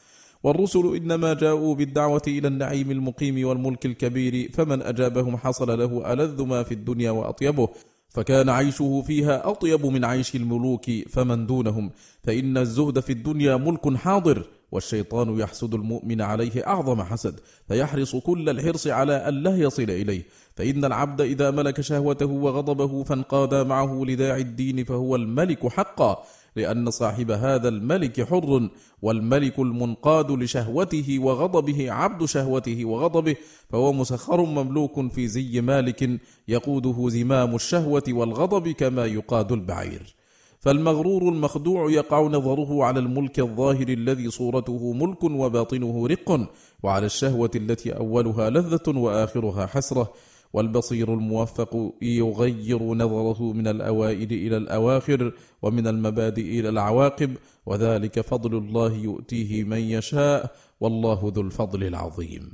والرسل 0.43 0.95
إنما 0.95 1.33
جاءوا 1.33 1.75
بالدعوة 1.75 2.21
إلى 2.27 2.47
النعيم 2.47 2.91
المقيم 2.91 3.47
والملك 3.47 3.85
الكبير 3.85 4.51
فمن 4.53 4.81
أجابهم 4.81 5.37
حصل 5.37 5.79
له 5.79 6.13
ألذ 6.13 6.43
ما 6.43 6.63
في 6.63 6.73
الدنيا 6.73 7.11
وأطيبه 7.11 7.69
فكان 8.13 8.49
عيشه 8.49 9.03
فيها 9.07 9.49
أطيب 9.49 9.85
من 9.85 10.05
عيش 10.05 10.35
الملوك 10.35 10.85
فمن 11.09 11.47
دونهم. 11.47 11.91
فإن 12.23 12.57
الزهد 12.57 12.99
في 12.99 13.11
الدنيا 13.13 13.55
ملك 13.55 13.95
حاضر 13.95 14.47
والشيطان 14.71 15.39
يحسد 15.39 15.73
المؤمن 15.73 16.21
عليه 16.21 16.67
أعظم 16.67 17.01
حسد 17.01 17.39
فيحرص 17.67 18.15
كل 18.15 18.49
الحرص 18.49 18.87
على 18.87 19.13
أن 19.13 19.33
لا 19.33 19.57
يصل 19.57 19.83
إليه. 19.83 20.23
فإن 20.55 20.85
العبد 20.85 21.21
إذا 21.21 21.51
ملك 21.51 21.81
شهوته 21.81 22.25
وغضبه 22.25 23.03
فانقاد 23.03 23.53
معه 23.53 24.03
لداعي 24.07 24.41
الدين 24.41 24.83
فهو 24.83 25.15
الملك 25.15 25.67
حقا. 25.67 26.23
لأن 26.55 26.91
صاحب 26.91 27.31
هذا 27.31 27.69
الملك 27.69 28.21
حر 28.29 28.69
والملك 29.01 29.59
المنقاد 29.59 30.31
لشهوته 30.31 31.19
وغضبه 31.19 31.91
عبد 31.91 32.25
شهوته 32.25 32.85
وغضبه 32.85 33.35
فهو 33.69 33.93
مسخر 33.93 34.41
مملوك 34.45 35.11
في 35.11 35.27
زي 35.27 35.61
مالك 35.61 36.19
يقوده 36.47 37.09
زمام 37.09 37.55
الشهوة 37.55 38.03
والغضب 38.09 38.69
كما 38.69 39.05
يقاد 39.05 39.51
البعير. 39.51 40.15
فالمغرور 40.59 41.21
المخدوع 41.29 41.91
يقع 41.91 42.21
نظره 42.21 42.83
على 42.83 42.99
الملك 42.99 43.39
الظاهر 43.39 43.87
الذي 43.87 44.31
صورته 44.31 44.93
ملك 44.93 45.23
وباطنه 45.23 46.07
رق 46.07 46.49
وعلى 46.83 47.05
الشهوة 47.05 47.51
التي 47.55 47.91
أولها 47.91 48.49
لذة 48.49 48.97
وآخرها 48.99 49.65
حسرة. 49.65 50.13
والبصير 50.53 51.13
الموفق 51.13 51.93
يغير 52.01 52.83
نظرة 52.83 53.53
من 53.53 53.67
الأوائل 53.67 54.31
إلى 54.31 54.57
الأواخر 54.57 55.33
ومن 55.61 55.87
المبادئ 55.87 56.59
إلى 56.59 56.69
العواقب 56.69 57.37
وذلك 57.65 58.21
فضل 58.21 58.57
الله 58.57 58.93
يؤتيه 58.93 59.63
من 59.63 59.77
يشاء 59.77 60.55
والله 60.79 61.31
ذو 61.35 61.41
الفضل 61.41 61.83
العظيم. 61.83 62.51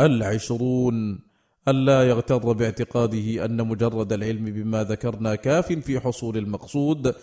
العشرون 0.00 1.20
ألا 1.68 2.08
يغتر 2.08 2.52
باعتقاده 2.52 3.44
أن 3.44 3.68
مجرد 3.68 4.12
العلم 4.12 4.44
بما 4.44 4.84
ذكرنا 4.84 5.34
كاف 5.34 5.72
في 5.72 6.00
حصول 6.00 6.36
المقصود 6.36 7.14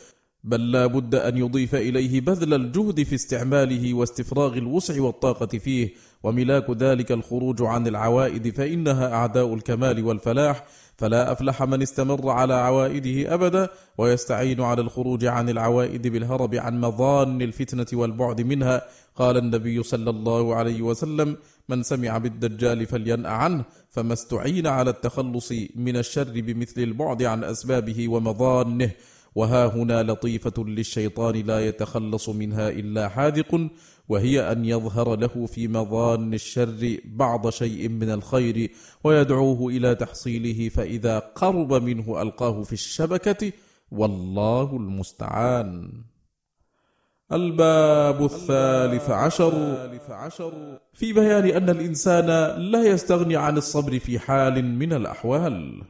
بل 0.44 0.72
لا 0.72 0.86
بد 0.86 1.16
أن 1.16 1.38
يضيف 1.38 1.76
إليه 1.76 2.22
بذل 2.22 2.54
الجهد 2.54 3.04
في 3.04 3.16
استعماله 3.16 3.94
واستفراغ 3.94 4.54
الوسع 4.54 5.02
والطاقة 5.02 5.58
فيه 5.58 5.90
وملاك 6.24 6.70
ذلك 6.70 7.12
الخروج 7.12 7.62
عن 7.62 7.88
العوائد 7.88 8.56
فإنها 8.56 9.14
أعداء 9.14 9.54
الكمال 9.54 10.06
والفلاح. 10.06 10.66
فلا 10.98 11.32
أفلح 11.32 11.64
من 11.64 11.82
استمر 11.82 12.30
على 12.30 12.54
عوائده 12.54 13.34
أبدا 13.34 13.70
ويستعين 13.98 14.62
على 14.62 14.82
الخروج 14.82 15.26
عن 15.26 15.50
العوائد 15.50 16.08
بالهرب 16.08 16.56
عن 16.56 16.82
مظان 16.82 17.42
الفتنة 17.42 17.86
والبعد 17.94 18.42
منها. 18.42 18.82
قال 19.16 19.38
النبي 19.38 19.84
صلى 19.84 20.10
الله 20.10 20.56
عليه 20.56 20.82
وسلم 20.82 21.38
من 21.70 21.84
سمع 21.84 22.18
بالدجال 22.18 22.86
فلينأ 22.86 23.30
عنه 23.30 23.64
فما 23.90 24.14
استعين 24.14 24.68
على 24.68 24.90
التخلص 24.90 25.54
من 25.76 25.98
الشر 25.98 26.42
بمثل 26.42 26.82
البعد 26.82 27.24
عن 27.24 27.44
أسبابه 27.44 28.10
ومظانه. 28.10 28.92
وها 29.36 29.66
هنا 29.66 30.04
لطيفة 30.04 30.64
للشيطان 30.64 31.36
لا 31.36 31.68
يتخلص 31.68 32.30
منها 32.30 32.70
إلا 32.70 33.10
حاذق 33.10 33.70
وهي 34.10 34.52
أن 34.52 34.66
يظهر 34.66 35.16
له 35.16 35.46
في 35.46 35.68
مظان 35.68 36.34
الشر 36.34 36.98
بعض 37.06 37.50
شيء 37.50 37.90
من 37.90 38.10
الخير 38.10 38.72
ويدعوه 39.04 39.70
إلى 39.70 39.96
تحصيله 39.96 40.70
فإذا 40.70 41.20
قرب 41.20 41.74
منه 41.74 42.22
ألقاه 42.22 42.64
في 42.64 42.74
الشبكة 42.74 43.52
والله 43.92 44.76
المستعان. 44.76 45.92
الباب 47.32 48.26
الثالث 48.26 49.10
عشر. 49.10 49.54
في 50.94 51.14
بيان 51.14 51.46
أن 51.46 51.70
الإنسان 51.70 52.26
لا 52.72 52.84
يستغني 52.84 53.36
عن 53.36 53.58
الصبر 53.58 54.00
في 54.00 54.20
حال 54.20 54.66
من 54.66 54.94
الأحوال. 54.94 55.82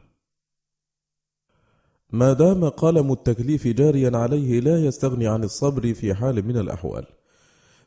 ما 2.14 2.32
دام 2.32 2.68
قلم 2.68 3.12
التكليف 3.12 3.66
جاريا 3.66 4.16
عليه 4.16 4.60
لا 4.60 4.84
يستغني 4.84 5.26
عن 5.26 5.44
الصبر 5.44 5.94
في 5.94 6.14
حال 6.14 6.46
من 6.46 6.56
الأحوال 6.56 7.06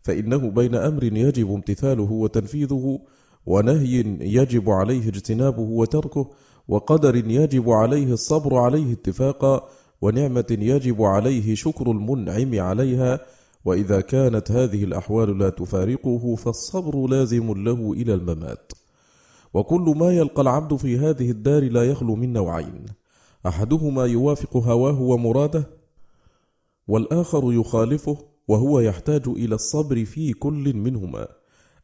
فإنه 0.02 0.50
بين 0.50 0.76
أمر 0.76 1.04
يجب 1.04 1.52
امتثاله 1.52 2.12
وتنفيذه 2.12 3.00
ونهي 3.46 4.18
يجب 4.22 4.70
عليه 4.70 5.08
اجتنابه 5.08 5.62
وتركه 5.62 6.32
وقدر 6.68 7.16
يجب 7.16 7.70
عليه 7.70 8.14
الصبر 8.14 8.58
عليه 8.58 8.94
اتفاقا 8.94 9.70
ونعمة 10.02 10.58
يجب 10.60 11.02
عليه 11.02 11.56
شكر 11.56 11.92
المنعم 11.92 12.60
عليها 12.60 13.20
وإذا 13.66 14.02
كانت 14.02 14.52
هذه 14.52 14.84
الأحوال 14.84 15.40
لا 15.40 15.50
تفارقه 15.50 16.36
فالصبر 16.36 17.08
لازم 17.08 17.64
له 17.64 17.94
إلى 17.94 18.14
الممات. 18.14 18.72
وكل 19.54 19.94
ما 19.98 20.12
يلقى 20.12 20.42
العبد 20.42 20.76
في 20.76 20.98
هذه 20.98 21.32
الدار 21.32 21.64
لا 21.64 21.84
يخلو 21.84 22.16
من 22.16 22.34
نوعين. 22.34 22.86
أحدهما 23.48 24.06
يوافق 24.06 24.58
هواه 24.58 25.02
ومراده 25.02 25.68
والآخر 26.88 27.54
يخالفه 27.54 28.18
وهو 28.48 28.80
يحتاج 28.80 29.28
إلى 29.28 29.56
الصبر 29.56 30.06
في 30.06 30.34
كل 30.34 30.74
منهما. 30.74 31.28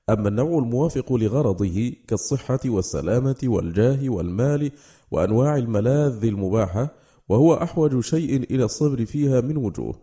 أما 0.10 0.30
النوع 0.30 0.60
الموافق 0.60 1.14
لغرضه 1.14 1.94
كالصحة 2.08 2.60
والسلامة 2.66 3.36
والجاه 3.44 4.10
والمال 4.10 4.72
وأنواع 5.12 5.58
الملاذ 5.58 6.26
المباحة 6.26 6.94
وهو 7.30 7.54
أحوج 7.54 8.00
شيء 8.00 8.44
إلى 8.52 8.64
الصبر 8.64 9.06
فيها 9.06 9.42
من 9.42 9.58
وجوه. 9.58 9.96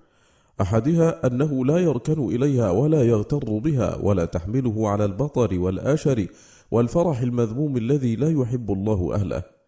أحدها 0.61 1.27
أنه 1.27 1.65
لا 1.65 1.79
يركن 1.79 2.35
إليها 2.35 2.71
ولا 2.71 3.03
يغتر 3.03 3.59
بها 3.59 3.97
ولا 3.97 4.25
تحمله 4.25 4.89
على 4.89 5.05
البطر 5.05 5.59
والآشر 5.59 6.27
والفرح 6.71 7.21
المذموم 7.21 7.77
الذي 7.77 8.17
لا 8.17 8.31
يحب 8.31 8.71
الله 8.71 9.15
أهله. 9.15 9.60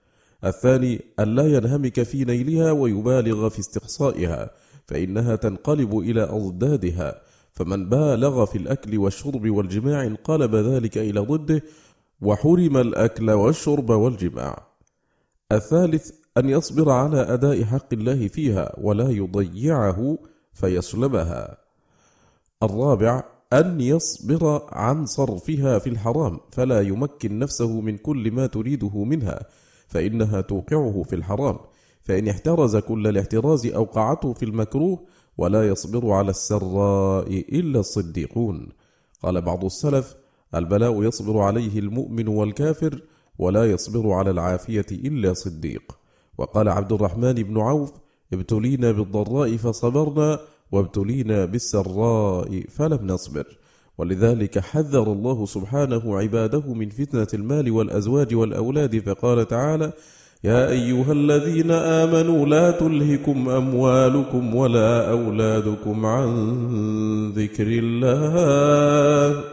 الثاني 0.45 1.01
أن 1.21 1.35
لا 1.35 1.57
ينهمك 1.57 2.03
في 2.03 2.25
نيلها 2.25 2.73
ويبالغ 2.73 3.49
في 3.49 3.59
استقصائها 3.59 4.51
فإنها 4.87 5.37
تنقلب 5.37 5.99
إلى 5.99 6.23
أضدادها. 6.23 7.23
فمن 7.53 7.89
بالغ 7.89 8.45
في 8.45 8.59
الأكل 8.59 8.99
والشرب 8.99 9.51
والجماع 9.51 10.05
انقلب 10.05 10.55
ذلك 10.55 10.99
إلى 10.99 11.21
ضده 11.21 11.63
وحرم 12.21 12.77
الأكل 12.77 13.31
والشرب 13.31 13.91
والجماع. 13.91 14.67
الثالث 15.53 16.11
أن 16.39 16.49
يصبر 16.49 16.91
على 16.91 17.21
أداء 17.21 17.65
حق 17.65 17.93
الله 17.93 18.29
فيها 18.29 18.75
ولا 18.79 19.11
يضيعه 19.11 20.19
فيسلبها. 20.53 21.57
الرابع 22.63 23.25
أن 23.53 23.81
يصبر 23.81 24.63
عن 24.73 25.07
صرفها 25.07 25.79
في 25.79 25.91
الحرام 25.91 26.41
فلا 26.53 26.81
يمكن 26.81 27.39
نفسه 27.39 27.81
من 27.81 27.99
كل 27.99 28.31
ما 28.31 28.47
تريده 28.47 29.05
منها 29.05 29.47
فإنها 29.93 30.41
توقعه 30.41 31.03
في 31.03 31.17
الحرام 31.17 31.59
فإن 32.03 32.29
احترز 32.29 32.77
كل 32.77 33.07
الاحتراز 33.07 33.67
أوقعته 33.67 34.33
في 34.33 34.45
المكروه 34.45 35.07
ولا 35.39 35.69
يصبر 35.69 36.11
على 36.11 36.31
السراء 36.31 37.29
إلا 37.59 37.81
الصديقون. 37.81 38.69
قال 39.23 39.41
بعض 39.41 39.65
السلف 39.65 40.17
البلاء 40.55 41.03
يصبر 41.03 41.39
عليه 41.39 41.79
المؤمن 41.79 42.29
والكافر 42.29 43.03
ولا 43.39 43.71
يصبر 43.71 44.11
على 44.13 44.31
العافية 44.31 44.87
إلا 44.93 45.33
صديق. 45.33 45.99
وقال 46.39 46.69
عبد 46.69 46.93
الرحمن 46.93 47.35
بن 47.35 47.59
عوف 47.61 47.93
ابتلينا 48.33 48.93
بالضراء 48.93 49.57
فصبرنا 49.57 50.41
وابتلينا 50.73 51.45
بالسراء 51.45 52.65
فلم 52.69 53.07
نصبر. 53.07 53.59
ولذلك 53.99 54.59
حذر 54.59 55.13
الله 55.13 55.47
سبحانه 55.47 56.19
عباده 56.19 56.75
من 56.75 56.89
فتنة 56.89 57.27
المال 57.35 57.71
والأزواج 57.71 58.35
والأولاد 58.35 58.99
فقال 58.99 59.49
تعالى 59.49 59.93
يا 60.45 60.71
أيها 60.71 61.13
الذين 61.13 61.71
آمنوا 61.71 62.47
لا 62.47 62.71
تلهكم 62.71 63.49
أموالكم 63.49 64.55
ولا 64.55 65.11
أولادكم 65.11 66.07
عن 66.07 66.29
ذكر 67.37 67.67
الله. 67.67 69.45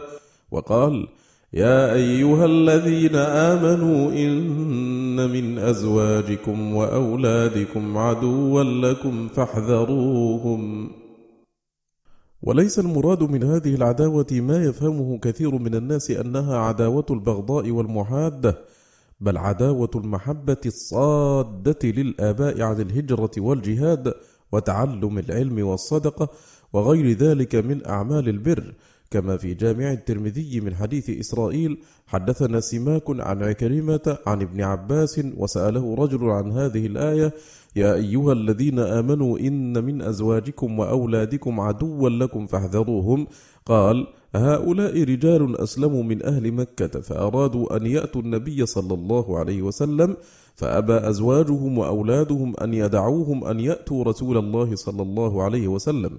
وقال 0.50 1.08
يا 1.52 1.92
أيها 1.94 2.44
الذين 2.44 3.16
آمنوا 3.16 4.12
إن 4.12 5.30
من 5.30 5.58
أزواجكم 5.58 6.74
وأولادكم 6.74 7.98
عدوا 7.98 8.62
لكم 8.62 9.28
فاحذروهم. 9.28 10.90
وليس 12.42 12.78
المراد 12.78 13.22
من 13.22 13.42
هذه 13.42 13.74
العداوة 13.74 14.26
ما 14.32 14.64
يفهمه 14.64 15.18
كثير 15.18 15.58
من 15.58 15.74
الناس 15.74 16.10
أنها 16.10 16.56
عداوة 16.58 17.06
البغضاء 17.10 17.70
والمحادة 17.70 18.58
بل 19.20 19.36
عداوة 19.38 19.90
المحبة 19.94 20.56
الصادة 20.66 21.78
للآباء 21.84 22.62
عن 22.62 22.80
الهجرة 22.80 23.30
والجهاد 23.38 24.14
وتعلم 24.52 25.18
العلم 25.18 25.66
والصدقة 25.66 26.28
وغير 26.72 27.16
ذلك 27.16 27.54
من 27.54 27.86
أعمال 27.86 28.28
البر. 28.28 28.74
كما 29.12 29.36
في 29.36 29.54
جامع 29.54 29.92
الترمذي 29.92 30.60
من 30.60 30.74
حديث 30.74 31.10
إسرائيل 31.10 31.78
حدثنا 32.06 32.60
سماك 32.60 33.02
عن 33.08 33.42
عكرمة 33.42 34.18
عن 34.26 34.42
ابن 34.42 34.60
عباس 34.62 35.20
وسأله 35.36 35.94
رجل 35.94 36.24
عن 36.24 36.52
هذه 36.52 36.86
الآية 36.86 37.32
يا 37.76 37.94
أيها 37.94 38.32
الذين 38.32 38.78
آمنوا 38.78 39.38
إن 39.38 39.84
من 39.84 40.02
أزواجكم 40.02 40.78
وأولادكم 40.78 41.60
عدوا 41.60 42.08
لكم 42.08 42.46
فاحذروهم. 42.46 43.26
قال 43.66 44.06
هؤلاء 44.34 45.02
رجال 45.02 45.60
أسلموا 45.60 46.02
من 46.02 46.26
أهل 46.26 46.52
مكة 46.52 47.00
فأرادوا 47.00 47.76
أن 47.76 47.86
يأتوا 47.86 48.22
النبي 48.22 48.66
صلى 48.66 48.94
الله 48.94 49.38
عليه 49.38 49.62
وسلم 49.62 50.16
فأبى 50.54 51.08
أزواجهم 51.08 51.78
وأولادهم 51.78 52.54
أن 52.62 52.74
يدعوهم 52.74 53.44
أن 53.44 53.60
يأتوا 53.60 54.04
رسول 54.04 54.36
الله 54.38 54.76
صلى 54.76 55.02
الله 55.02 55.42
عليه 55.42 55.68
وسلم. 55.68 56.18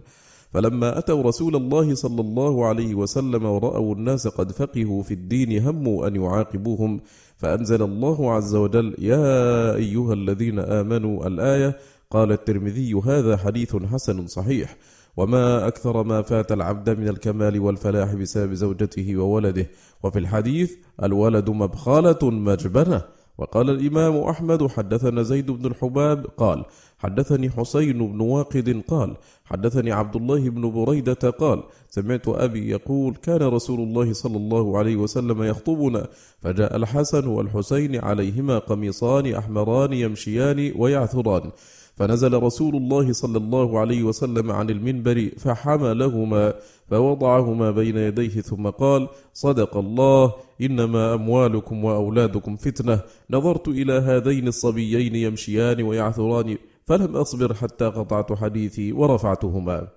فلما 0.54 0.98
أتوا 0.98 1.22
رسول 1.22 1.56
الله 1.56 1.96
صلى 1.96 2.22
الله 2.22 2.66
عليه 2.66 2.96
وسلم 2.96 3.46
ورأوا 3.46 3.96
الناس 3.96 4.28
قد 4.28 4.52
فقهوا 4.52 5.04
في 5.04 5.14
الدين 5.14 5.68
هموا 5.68 6.08
أن 6.08 6.16
يعاقبوهم. 6.16 7.00
فأنزل 7.38 7.82
الله 7.82 8.32
عز 8.32 8.56
وجل 8.56 8.96
يا 9.00 9.76
أيها 9.76 10.14
الذين 10.14 10.60
آمنوا 10.60 11.28
الآية 11.28 11.78
قال 12.10 12.32
الترمذي 12.32 12.94
هذا 12.94 13.38
حديث 13.38 13.76
حسن 13.76 14.28
صحيح 14.28 14.78
وما 15.18 15.68
أكثر 15.68 16.04
ما 16.04 16.22
فات 16.22 16.52
العبد 16.52 16.90
من 16.90 17.08
الكمال 17.08 17.60
والفلاح 17.60 18.14
بسبب 18.14 18.54
زوجته 18.54 19.18
وولده. 19.18 19.70
وفي 20.04 20.20
الحديث 20.20 20.72
الولد 21.04 21.50
مبخالة 21.50 22.30
مجبنة 22.30 23.02
وقال 23.38 23.70
الإمام 23.70 24.18
أحمد 24.18 24.68
حدثنا 24.68 25.24
زيد 25.24 25.52
بن 25.52 25.66
الحباب 25.66 26.26
قال 26.38 26.66
حدثني 27.02 27.50
حسين 27.50 27.98
بن 28.12 28.22
واقد 28.22 28.84
قال 28.88 29.16
حدثني 29.46 29.92
عبد 29.92 30.16
الله 30.16 30.50
بن 30.50 30.72
بريدة 30.72 31.30
قال 31.30 31.64
سمعت 31.90 32.28
أبي 32.28 32.70
يقول 32.70 33.16
كان 33.16 33.42
رسول 33.42 33.80
الله 33.80 34.14
صلى 34.14 34.38
الله 34.38 34.78
عليه 34.78 34.96
وسلم 34.96 35.44
يخطبنا 35.44 36.08
فجاء 36.42 36.76
الحسن 36.76 37.28
والحسين 37.28 37.96
عليهما 37.96 38.58
قميصان 38.60 39.34
أحمران 39.36 39.94
يمشيان 39.94 40.74
ويعثران 40.76 41.52
فنزل 41.96 42.34
رسول 42.44 42.76
الله 42.76 43.14
صلى 43.14 43.38
الله 43.38 43.80
عليه 43.80 44.04
وسلم 44.04 44.52
عن 44.52 44.70
المنبر 44.70 45.30
فحملهما 45.38 46.54
فوضعهما 46.90 47.72
بين 47.72 47.98
يديه 47.98 48.42
ثم 48.42 48.70
قال 48.70 49.08
صدق 49.34 49.78
الله 49.78 50.34
إنما 50.62 51.14
أموالكم 51.14 51.84
وأولادكم 51.84 52.56
فتنة 52.56 53.00
نظرت 53.30 53.68
إلى 53.68 53.94
هذين 53.94 54.48
الصبيين 54.48 55.16
يمشيان 55.16 55.82
ويعثران 55.82 56.58
فلم 56.86 57.16
أصبر 57.16 57.54
حتى 57.54 57.86
قطعت 57.86 58.34
حديثي 58.34 58.92
ورفعتهما. 58.92 59.88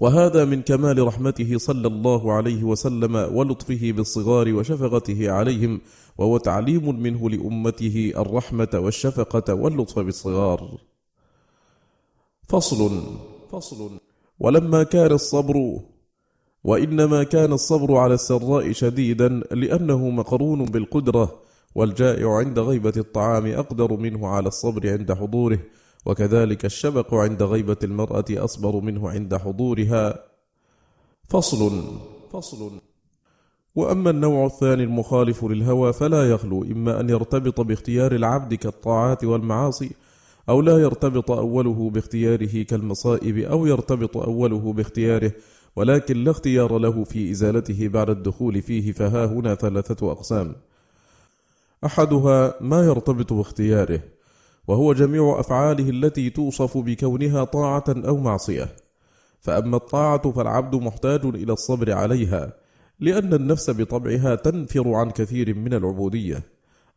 وهذا 0.00 0.44
من 0.44 0.62
كمال 0.62 1.06
رحمته 1.06 1.58
صلى 1.58 1.86
الله 1.88 2.32
عليه 2.32 2.64
وسلم 2.64 3.16
ولطفه 3.16 3.92
بالصغار 3.92 4.54
وشفقته 4.54 5.30
عليهم 5.30 5.80
وهو 6.18 6.38
تعليم 6.38 7.00
منه 7.00 7.30
لأمته 7.30 8.12
الرحمة 8.16 8.68
والشفقة 8.74 9.54
واللطف 9.54 9.98
بالصغار. 9.98 10.78
فصل 12.48 13.00
فصل. 13.52 13.90
ولما 14.40 14.82
كان 14.82 15.12
الصبر 15.12 15.80
وإنما 16.64 17.22
كان 17.22 17.52
الصبر 17.52 17.96
على 17.96 18.14
السراء 18.14 18.72
شديدا 18.72 19.28
لأنه 19.28 20.10
مقرون 20.10 20.64
بالقدرة 20.64 21.40
والجائع 21.74 22.36
عند 22.36 22.58
غيبة 22.58 22.92
الطعام 22.96 23.46
أقدر 23.46 23.96
منه 23.96 24.26
على 24.26 24.48
الصبر 24.48 24.92
عند 24.92 25.12
حضوره 25.12 25.58
وكذلك 26.06 26.64
الشبق 26.64 27.14
عند 27.14 27.42
غيبة 27.42 27.76
المرأة 27.84 28.24
أصبر 28.30 28.80
منه 28.80 29.10
عند 29.10 29.36
حضورها. 29.36 30.24
فصل 31.28 31.82
فصل. 32.32 32.70
وأما 33.74 34.10
النوع 34.10 34.46
الثاني 34.46 34.82
المخالف 34.82 35.44
للهوى 35.44 35.92
فلا 35.92 36.30
يخلو 36.30 36.62
إما 36.62 37.00
أن 37.00 37.10
يرتبط 37.10 37.60
باختيار 37.60 38.14
العبد 38.14 38.54
كالطاعات 38.54 39.24
والمعاصي 39.24 39.90
أو 40.48 40.60
لا 40.60 40.78
يرتبط 40.78 41.30
أوله 41.30 41.90
باختياره 41.90 42.62
كالمصائب 42.62 43.38
أو 43.38 43.66
يرتبط 43.66 44.16
أوله 44.16 44.72
باختياره 44.72 45.32
ولكن 45.76 46.24
لا 46.24 46.30
اختيار 46.30 46.78
له 46.78 47.04
في 47.04 47.30
إزالته 47.30 47.88
بعد 47.88 48.10
الدخول 48.10 48.62
فيه 48.62 48.92
فها 48.92 49.26
هنا 49.26 49.54
ثلاثة 49.54 50.12
أقسام. 50.12 50.54
أحدها 51.84 52.54
ما 52.60 52.80
يرتبط 52.84 53.32
باختياره. 53.32 54.00
وهو 54.68 54.92
جميع 54.92 55.40
أفعاله 55.40 55.90
التي 55.90 56.30
توصف 56.30 56.78
بكونها 56.78 57.44
طاعة 57.44 57.84
أو 57.88 58.16
معصية. 58.16 58.68
فأما 59.40 59.76
الطاعة 59.76 60.30
فالعبد 60.30 60.74
محتاج 60.74 61.24
إلى 61.24 61.52
الصبر 61.52 61.92
عليها 61.92 62.52
لأن 63.00 63.34
النفس 63.34 63.70
بطبعها 63.70 64.34
تنفر 64.34 64.94
عن 64.94 65.10
كثير 65.10 65.54
من 65.54 65.74
العبودية. 65.74 66.42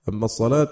أما 0.10 0.26
الصلاة 0.26 0.70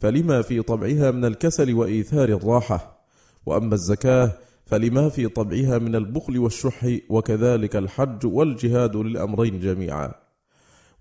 فلما 0.00 0.42
في 0.42 0.62
طبعها 0.62 1.10
من 1.10 1.24
الكسل 1.24 1.74
وإيثار 1.74 2.28
الراحة. 2.28 3.06
وأما 3.46 3.74
الزكاة 3.74 4.32
فلما 4.66 5.08
في 5.08 5.28
طبعها 5.28 5.78
من 5.78 5.94
البخل 5.94 6.38
والشح 6.38 6.98
وكذلك 7.08 7.76
الحج 7.76 8.26
والجهاد 8.26 8.96
للأمرين 8.96 9.60
جميعا. 9.60 10.12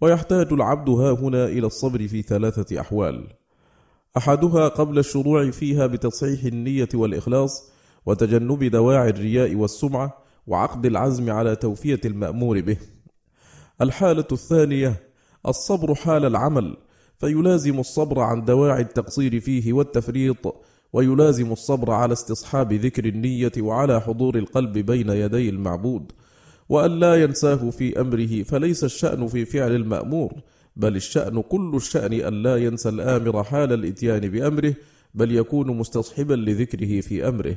ويحتاج 0.02 0.54
العبد 0.54 0.90
ها 0.90 1.12
هنا 1.12 1.46
إلى 1.46 1.68
الصبر 1.68 2.08
في 2.08 2.22
ثلاثة 2.22 2.82
أحوال. 2.82 3.28
أحدها 4.18 4.68
قبل 4.68 5.00
الشروع 5.00 5.52
فيها 5.52 5.88
بتصحيح 5.88 6.44
النية 6.44 6.90
والإخلاص 6.94 7.72
وتجنب 8.06 8.64
دواعي 8.64 9.10
الرياء 9.10 9.56
والسمعة 9.56 10.18
وعقد 10.48 10.86
العزم 10.86 11.30
على 11.30 11.56
توفية 11.56 12.02
المأمور 12.06 12.62
به. 12.62 12.78
الحالة 13.82 14.26
الثانية 14.32 14.96
الصبر 15.48 15.96
حال 15.96 16.26
العمل 16.26 16.78
فيلازم 17.18 17.80
الصبر 17.80 18.20
عن 18.20 18.46
دواعي 18.46 18.82
التقصير 18.82 19.40
فيه 19.40 19.74
والتفريط 19.74 20.56
ويلازم 20.94 21.52
الصبر 21.52 21.92
على 21.92 22.14
استصحاب 22.14 22.74
ذكر 22.74 23.06
النية 23.06 23.52
وعلى 23.60 24.02
حضور 24.02 24.38
القلب 24.38 24.78
بين 24.78 25.10
يدي 25.10 25.50
المعبود. 25.50 26.12
وأن 26.70 27.00
لا 27.00 27.16
ينساه 27.24 27.70
في 27.70 28.02
أمره 28.02 28.44
فليس 28.44 28.84
الشأن 28.84 29.28
في 29.28 29.46
فعل 29.46 29.76
المأمور. 29.76 30.34
بل 30.76 30.96
الشأن 30.96 31.42
كل 31.42 31.72
الشأن 31.76 32.14
أن 32.14 32.44
لا 32.44 32.58
ينسى 32.58 32.90
الآمر 32.90 33.44
حال 33.44 33.74
الإتيان 33.74 34.20
بأمره 34.20 34.74
بل 35.14 35.32
يكون 35.32 35.78
مستصحبا 35.78 36.34
لذكره 36.34 37.02
في 37.02 37.28
أمره. 37.28 37.56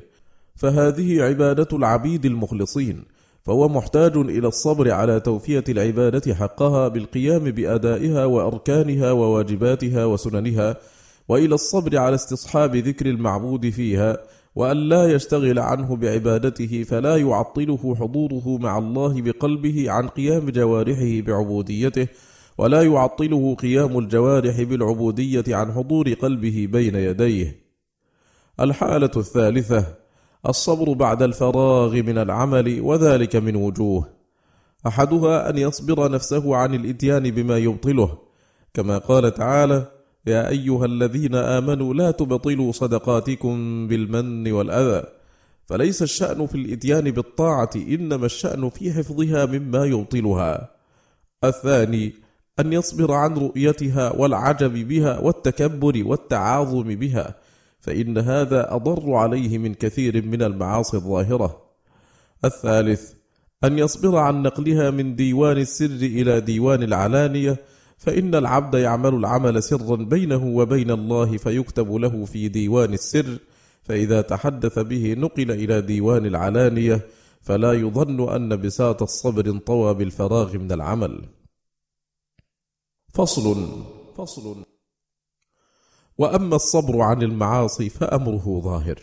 فهذه 0.57 1.23
عبادة 1.23 1.69
العبيد 1.77 2.25
المخلصين 2.27 3.05
فهو 3.47 3.69
محتاج 3.69 4.17
إلى 4.17 4.49
الصبر 4.49 4.91
على 4.91 5.21
توفية 5.21 5.65
العبادة 5.69 6.35
حقها 6.35 6.89
بالقيام 6.89 7.45
بأدائها 7.45 8.25
وأركانها 8.25 9.13
وواجباتها 9.13 10.05
وسننها 10.05 10.77
وإلى 11.29 11.55
الصبر 11.55 11.99
على 11.99 12.15
استصحاب 12.15 12.77
ذكر 12.77 13.07
المعبود 13.07 13.71
فيها 13.71 14.19
وأن 14.55 14.77
لا 14.77 15.13
يشتغل 15.13 15.59
عنه 15.59 15.97
بعبادته 15.97 16.83
فلا 16.83 17.17
يعطله 17.17 17.95
حضوره 17.95 18.59
مع 18.59 18.79
الله 18.79 19.23
بقلبه 19.23 19.91
عن 19.91 20.09
قيام 20.09 20.51
جوارحه 20.51 21.21
بعبوديته 21.21 22.09
ولا 22.59 22.83
يعطله 22.83 23.55
قيام 23.55 23.99
الجوارح 23.99 24.63
بالعبودية 24.63 25.45
عن 25.49 25.73
حضور 25.73 26.13
قلبه 26.13 26.69
بين 26.73 26.95
يديه. 26.95 27.61
الحالة 28.61 29.11
الثالثة 29.17 29.95
الصبر 30.49 30.93
بعد 30.93 31.23
الفراغ 31.23 31.93
من 31.93 32.19
العمل 32.19 32.81
وذلك 32.81 33.37
من 33.37 33.57
وجوه. 33.57 34.09
أحدها 34.87 35.51
أن 35.51 35.59
يصبر 35.59 36.11
نفسه 36.11 36.57
عن 36.57 36.75
الإتيان 36.75 37.31
بما 37.31 37.59
يبطله، 37.59 38.19
كما 38.75 38.99
قال 38.99 39.35
تعالى: 39.35 39.93
يا 40.27 40.49
أيها 40.49 40.85
الذين 40.85 41.35
آمنوا 41.35 41.95
لا 41.95 42.11
تبطلوا 42.11 42.73
صدقاتكم 42.73 43.89
بالمن 43.89 44.53
والأذى 44.53 45.05
فليس 45.67 46.03
الشأن 46.03 46.47
في 46.47 46.55
الإتيان 46.55 47.11
بالطاعة 47.11 47.71
إنما 47.77 48.27
الشأن 48.27 48.71
في 48.71 48.93
حفظها 48.93 49.47
مما 49.47 49.85
يبطلها 49.85 50.71
الثاني 51.45 52.26
أن 52.61 52.73
يصبر 52.73 53.13
عن 53.13 53.35
رؤيتها 53.35 54.13
والعجب 54.13 54.73
بها 54.89 55.19
والتكبر 55.19 56.03
والتعاظم 56.07 56.83
بها 56.83 57.35
فإن 57.81 58.19
هذا 58.19 58.75
أضر 58.75 59.15
عليه 59.15 59.59
من 59.59 59.75
كثير 59.75 60.27
من 60.27 60.43
المعاصي 60.43 60.97
الظاهرة. 60.97 61.63
الثالث 62.45 63.13
أن 63.65 63.79
يصبر 63.79 64.17
عن 64.17 64.43
نقلها 64.43 64.91
من 64.91 65.17
ديوان 65.17 65.59
السر 65.59 65.85
إلى 66.03 66.41
ديوان 66.41 66.83
العلانية 66.83 67.57
فإن 67.99 68.35
العبد 68.35 68.75
يعمل 68.75 69.15
العمل 69.15 69.63
سرا 69.63 69.97
بينه 69.97 70.47
وبين 70.47 70.91
الله 70.91 71.37
فيكتب 71.37 71.95
له 71.95 72.25
في 72.25 72.49
ديوان 72.49 72.93
السر 72.95 73.39
فإذا 73.83 74.21
تحدث 74.21 74.79
به 74.79 75.15
نقل 75.19 75.51
إلى 75.51 75.81
ديوان 75.81 76.27
العلانية 76.27 77.07
فلا 77.43 77.73
يظن 77.73 78.29
أن 78.35 78.57
بساط 78.57 79.03
الصبر 79.03 79.47
انطوى 79.47 79.95
بالفراغ 79.95 80.59
من 80.59 80.73
العمل. 80.73 81.36
فصل 83.17 83.69
فصل 84.17 84.65
وأما 86.19 86.57
الصبر 86.57 87.01
عن 87.01 87.23
المعاصي 87.23 87.89
فأمره 87.89 88.61
ظاهر 88.65 89.01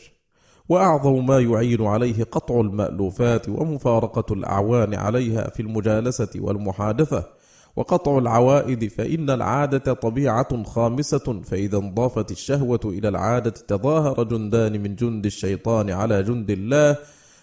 وأعظم 0.70 1.26
ما 1.26 1.40
يعين 1.40 1.86
عليه 1.86 2.24
قطع 2.24 2.60
المألوفات 2.60 3.50
ومفارقة 3.50 4.34
الأعوان 4.34 4.94
عليها 4.94 5.50
في 5.50 5.62
المجالسة 5.62 6.30
والمحادثة 6.36 7.30
وقطع 7.76 8.18
العوائد 8.18 8.88
فإن 8.88 9.30
العادة 9.30 9.94
طبيعة 9.94 10.64
خامسة 10.64 11.42
فإذا 11.42 11.78
انضافت 11.78 12.32
الشهوة 12.32 12.80
إلى 12.86 13.08
العادة 13.08 13.50
تظاهر 13.52 14.24
جندان 14.24 14.84
من 14.84 14.96
جند 14.96 15.26
الشيطان 15.26 15.90
على 15.90 16.24
جند 16.24 16.52
الله 16.52 16.98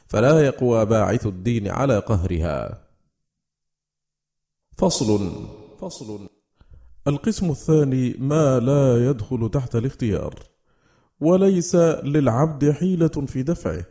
فلا 0.06 0.40
يقوى 0.40 0.86
باعث 0.86 1.26
الدين 1.26 1.68
على 1.68 1.98
قهرها. 1.98 2.80
فصل 4.76 5.30
فصل 5.80 6.39
القسم 7.10 7.50
الثاني 7.50 8.16
ما 8.18 8.60
لا 8.60 9.10
يدخل 9.10 9.50
تحت 9.50 9.76
الاختيار 9.76 10.34
وليس 11.20 11.74
للعبد 12.04 12.70
حيلة 12.70 13.08
في 13.08 13.42
دفعه 13.42 13.84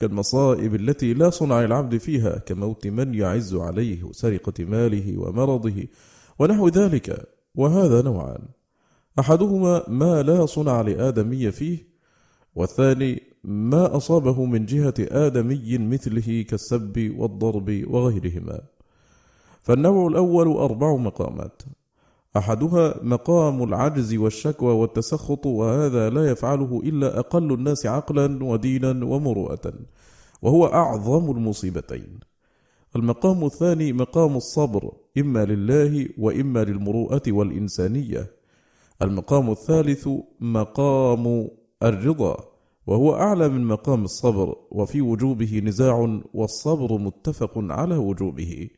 كالمصائب 0.00 0.74
التي 0.74 1.14
لا 1.14 1.30
صنع 1.30 1.64
العبد 1.64 1.96
فيها 1.96 2.38
كموت 2.38 2.86
من 2.86 3.14
يعز 3.14 3.54
عليه 3.54 4.04
وسرقة 4.04 4.64
ماله 4.64 5.18
ومرضه 5.18 5.84
ونحو 6.38 6.68
ذلك 6.68 7.28
وهذا 7.54 8.02
نوعان. 8.02 8.48
أحدهما 9.18 9.82
ما 9.88 10.22
لا 10.22 10.46
صنع 10.46 10.80
لآدمي 10.80 11.50
فيه 11.50 11.78
والثاني 12.54 13.22
ما 13.44 13.96
أصابه 13.96 14.44
من 14.44 14.66
جهة 14.66 14.94
آدمي 15.00 15.78
مثله 15.78 16.42
كالسب 16.48 17.14
والضرب 17.18 17.84
وغيرهما. 17.86 18.60
فالنوع 19.60 20.06
الأول 20.06 20.48
أربع 20.48 20.96
مقامات. 20.96 21.62
أحدها 22.36 22.94
مقام 23.02 23.62
العجز 23.62 24.14
والشكوى 24.14 24.74
والتسخط 24.74 25.46
وهذا 25.46 26.10
لا 26.10 26.30
يفعله 26.30 26.80
إلا 26.84 27.18
أقل 27.18 27.52
الناس 27.52 27.86
عقلا 27.86 28.44
ودينا 28.44 29.04
ومروءة 29.04 29.72
وهو 30.42 30.66
أعظم 30.66 31.30
المصيبتين. 31.30 32.20
المقام 32.96 33.44
الثاني 33.44 33.92
مقام 33.92 34.36
الصبر 34.36 34.92
إما 35.18 35.44
لله 35.44 36.08
وإما 36.18 36.64
للمروءة 36.64 37.22
والإنسانية. 37.28 38.30
المقام 39.02 39.50
الثالث 39.50 40.08
مقام 40.40 41.48
الرضا 41.82 42.36
وهو 42.86 43.14
أعلى 43.14 43.48
من 43.48 43.64
مقام 43.64 44.04
الصبر 44.04 44.56
وفي 44.70 45.00
وجوبه 45.00 45.62
نزاع 45.64 46.20
والصبر 46.34 46.98
متفق 46.98 47.52
على 47.56 47.96
وجوبه. 47.96 48.68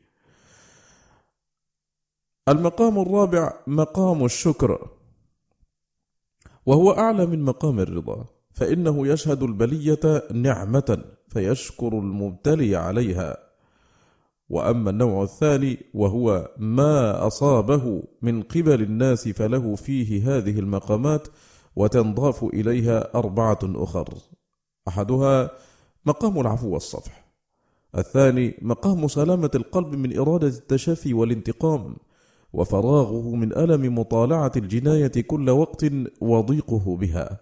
المقام 2.49 2.99
الرابع 2.99 3.53
مقام 3.67 4.25
الشكر 4.25 4.89
وهو 6.67 6.91
أعلى 6.91 7.27
من 7.27 7.43
مقام 7.43 7.81
الرضا 7.81 8.27
فإنه 8.53 9.07
يشهد 9.07 9.43
البلية 9.43 10.23
نعمة 10.33 11.05
فيشكر 11.29 11.89
المبتلي 11.89 12.77
عليها. 12.77 13.37
وأما 14.49 14.91
النوع 14.91 15.23
الثاني 15.23 15.79
وهو 15.95 16.51
ما 16.59 17.27
أصابه 17.27 18.03
من 18.23 18.43
قبل 18.43 18.83
الناس 18.83 19.29
فله 19.29 19.75
فيه 19.75 20.37
هذه 20.37 20.59
المقامات 20.59 21.29
وتنضاف 21.77 22.45
إليها 22.45 23.15
أربعة 23.15 23.59
أخر. 23.65 24.15
أحدها 24.88 25.51
مقام 26.07 26.40
العفو 26.40 26.69
والصفح 26.69 27.25
الثاني 27.99 28.55
مقام 28.63 29.09
سلامة 29.09 29.51
القلب 29.55 29.95
من 29.95 30.19
إرادة 30.19 30.49
التشافي 30.49 31.15
والانتقام 31.15 31.97
وفراغه 32.55 33.35
من 33.35 33.57
ألم 33.57 33.98
مطالعة 33.98 34.52
الجناية 34.57 35.13
كل 35.27 35.50
وقت 35.50 35.87
وضيقه 36.21 36.96
بها. 36.96 37.40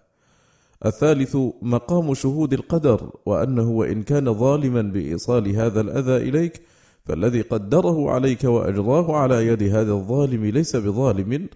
الثالث 0.85 1.37
مقام 1.61 2.13
شهود 2.13 2.53
القدر 2.53 3.09
وأنه 3.25 3.69
وإن 3.69 4.03
كان 4.03 4.33
ظالما 4.33 4.81
بإيصال 4.81 5.55
هذا 5.55 5.81
الأذى 5.81 6.17
إليك 6.29 6.61
فالذي 7.05 7.41
قدره 7.41 8.11
عليك 8.11 8.43
وأجراه 8.43 9.15
على 9.15 9.47
يد 9.47 9.63
هذا 9.63 9.91
الظالم 9.91 10.45
ليس 10.45 10.75
بظالم 10.75 11.49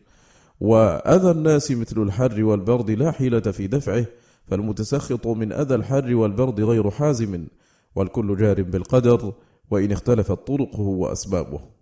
وأذى 0.61 1.31
الناس 1.31 1.71
مثل 1.71 2.01
الحر 2.01 2.43
والبرد 2.43 2.91
لا 2.91 3.11
حيلة 3.11 3.39
في 3.39 3.67
دفعه 3.67 4.05
فالمتسخط 4.45 5.27
من 5.27 5.51
أذى 5.51 5.75
الحر 5.75 6.15
والبرد 6.15 6.61
غير 6.61 6.89
حازم 6.89 7.47
والكل 7.95 8.37
جار 8.37 8.63
بالقدر 8.63 9.33
وإن 9.71 9.91
اختلفت 9.91 10.47
طرقه 10.47 10.81
وأسبابه 10.81 11.76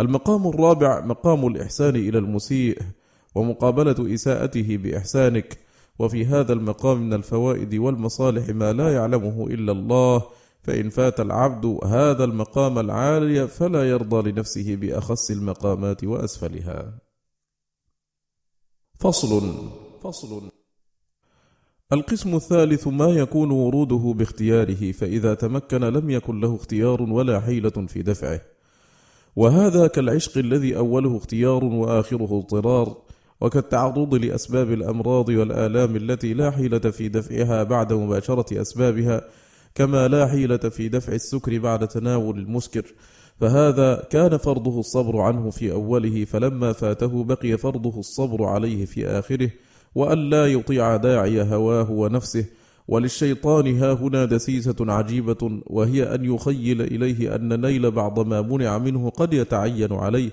المقام 0.00 0.46
الرابع 0.46 1.00
مقام 1.00 1.46
الإحسان 1.46 1.96
إلى 1.96 2.18
المسيء 2.18 2.78
ومقابلة 3.34 4.14
إساءته 4.14 4.76
بإحسانك. 4.76 5.58
وفي 5.98 6.26
هذا 6.26 6.52
المقام 6.52 7.02
من 7.02 7.12
الفوائد 7.12 7.74
والمصالح 7.74 8.48
ما 8.48 8.72
لا 8.72 8.94
يعلمه 8.94 9.46
إلا 9.46 9.72
الله 9.72 10.22
فإن 10.62 10.90
فات 10.90 11.20
العبد 11.20 11.78
هذا 11.84 12.24
المقام 12.24 12.78
العالي 12.78 13.48
فلا 13.48 13.90
يرضى 13.90 14.30
لنفسه 14.30 14.76
بأخص 14.76 15.30
المقامات 15.30 16.04
وأسفلها. 16.04 16.98
فصل 19.00 19.54
فصل. 20.02 20.50
القسم 21.92 22.34
الثالث 22.34 22.88
ما 22.88 23.06
يكون 23.06 23.50
وروده 23.50 24.14
باختياره 24.16 24.92
فإذا 24.92 25.34
تمكن 25.34 25.80
لم 25.80 26.10
يكن 26.10 26.40
له 26.40 26.56
اختيار 26.56 27.02
ولا 27.02 27.40
حيلة 27.40 27.86
في 27.86 28.02
دفعه. 28.02 28.40
وهذا 29.36 29.86
كالعشق 29.86 30.38
الذي 30.38 30.76
أوله 30.76 31.16
اختيار 31.16 31.64
وآخره 31.64 32.38
اضطرار 32.38 32.96
وكالتعرض 33.40 34.14
لأسباب 34.14 34.72
الأمراض 34.72 35.28
والآلام 35.28 35.96
التي 35.96 36.34
لا 36.34 36.50
حيلة 36.50 36.78
في 36.78 37.08
دفعها 37.08 37.62
بعد 37.62 37.92
مباشرة 37.92 38.60
أسبابها 38.60 39.24
كما 39.74 40.08
لا 40.08 40.26
حيلة 40.26 40.56
في 40.56 40.88
دفع 40.88 41.12
السكر 41.12 41.58
بعد 41.58 41.88
تناول 41.88 42.38
المسكر. 42.38 42.84
فهذا 43.40 44.06
كان 44.10 44.36
فرضه 44.36 44.80
الصبر 44.80 45.20
عنه 45.20 45.50
في 45.50 45.72
أوله 45.72 46.24
فلما 46.24 46.72
فاته 46.72 47.24
بقي 47.24 47.58
فرضه 47.58 47.98
الصبر 47.98 48.44
عليه 48.44 48.84
في 48.84 49.06
آخره 49.06 49.50
وأن 49.94 50.30
لا 50.30 50.46
يطيع 50.46 50.96
داعي 50.96 51.42
هواه 51.42 51.90
ونفسه 51.90 52.44
وللشيطان 52.88 53.78
ها 53.78 53.92
هنا 53.92 54.24
دسيسة 54.24 54.76
عجيبة 54.80 55.60
وهي 55.66 56.14
أن 56.14 56.24
يخيل 56.24 56.82
إليه 56.82 57.34
أن 57.34 57.60
نيل 57.60 57.90
بعض 57.90 58.26
ما 58.26 58.40
منع 58.42 58.78
منه 58.78 59.10
قد 59.10 59.34
يتعين 59.34 59.92
عليه 59.92 60.30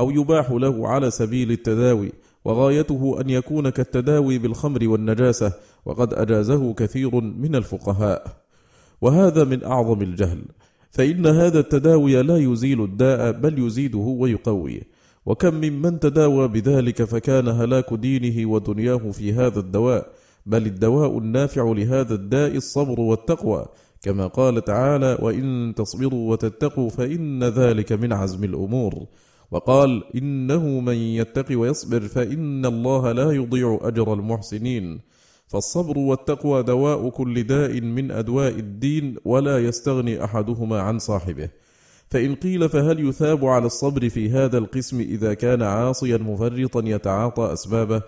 أو 0.00 0.10
يباح 0.10 0.50
له 0.50 0.88
على 0.88 1.10
سبيل 1.10 1.52
التداوي 1.52 2.12
وغايته 2.44 3.20
أن 3.20 3.30
يكون 3.30 3.68
كالتداوي 3.68 4.38
بالخمر 4.38 4.88
والنجاسة 4.88 5.52
وقد 5.86 6.14
أجازه 6.14 6.72
كثير 6.74 7.20
من 7.20 7.54
الفقهاء. 7.56 8.42
وهذا 9.00 9.44
من 9.44 9.64
أعظم 9.64 10.02
الجهل 10.02 10.42
فإن 10.90 11.26
هذا 11.26 11.60
التداوي 11.60 12.22
لا 12.22 12.36
يزيل 12.36 12.84
الداء 12.84 13.32
بل 13.32 13.66
يزيده 13.66 13.98
ويقويه 13.98 14.82
وكم 15.26 15.54
ممن 15.54 16.00
تداوى 16.00 16.48
بذلك 16.48 17.04
فكان 17.04 17.48
هلاك 17.48 17.94
دينه 17.94 18.50
ودنياه 18.50 19.10
في 19.10 19.32
هذا 19.32 19.60
الدواء. 19.60 20.06
بل 20.46 20.66
الدواء 20.66 21.18
النافع 21.18 21.72
لهذا 21.72 22.14
الداء 22.14 22.56
الصبر 22.56 23.00
والتقوى 23.00 23.66
كما 24.02 24.26
قال 24.26 24.64
تعالى 24.64 25.18
وإن 25.22 25.74
تصبروا 25.76 26.30
وتتقوا 26.30 26.90
فإن 26.90 27.44
ذلك 27.44 27.92
من 27.92 28.12
عزم 28.12 28.44
الأمور 28.44 29.06
وقال 29.50 30.04
إنه 30.14 30.80
من 30.80 30.96
يتق 30.96 31.58
ويصبر 31.58 32.00
فإن 32.00 32.66
الله 32.66 33.12
لا 33.12 33.30
يضيع 33.32 33.78
أجر 33.82 34.12
المحسنين 34.12 35.00
فالصبر 35.52 35.98
والتقوى 35.98 36.62
دواء 36.62 37.08
كل 37.08 37.42
داء 37.42 37.80
من 37.80 38.10
أدواء 38.10 38.50
الدين 38.50 39.16
ولا 39.24 39.58
يستغني 39.58 40.24
أحدهما 40.24 40.80
عن 40.80 40.98
صاحبه. 40.98 41.48
فإن 42.10 42.34
قيل 42.34 42.68
فهل 42.68 43.08
يثاب 43.08 43.44
على 43.44 43.66
الصبر 43.66 44.08
في 44.08 44.30
هذا 44.30 44.58
القسم 44.58 45.00
إذا 45.00 45.34
كان 45.34 45.62
عاصيا 45.62 46.16
مفرطا 46.16 46.82
يتعاطى 46.84 47.52
أسبابه؟ 47.52 48.02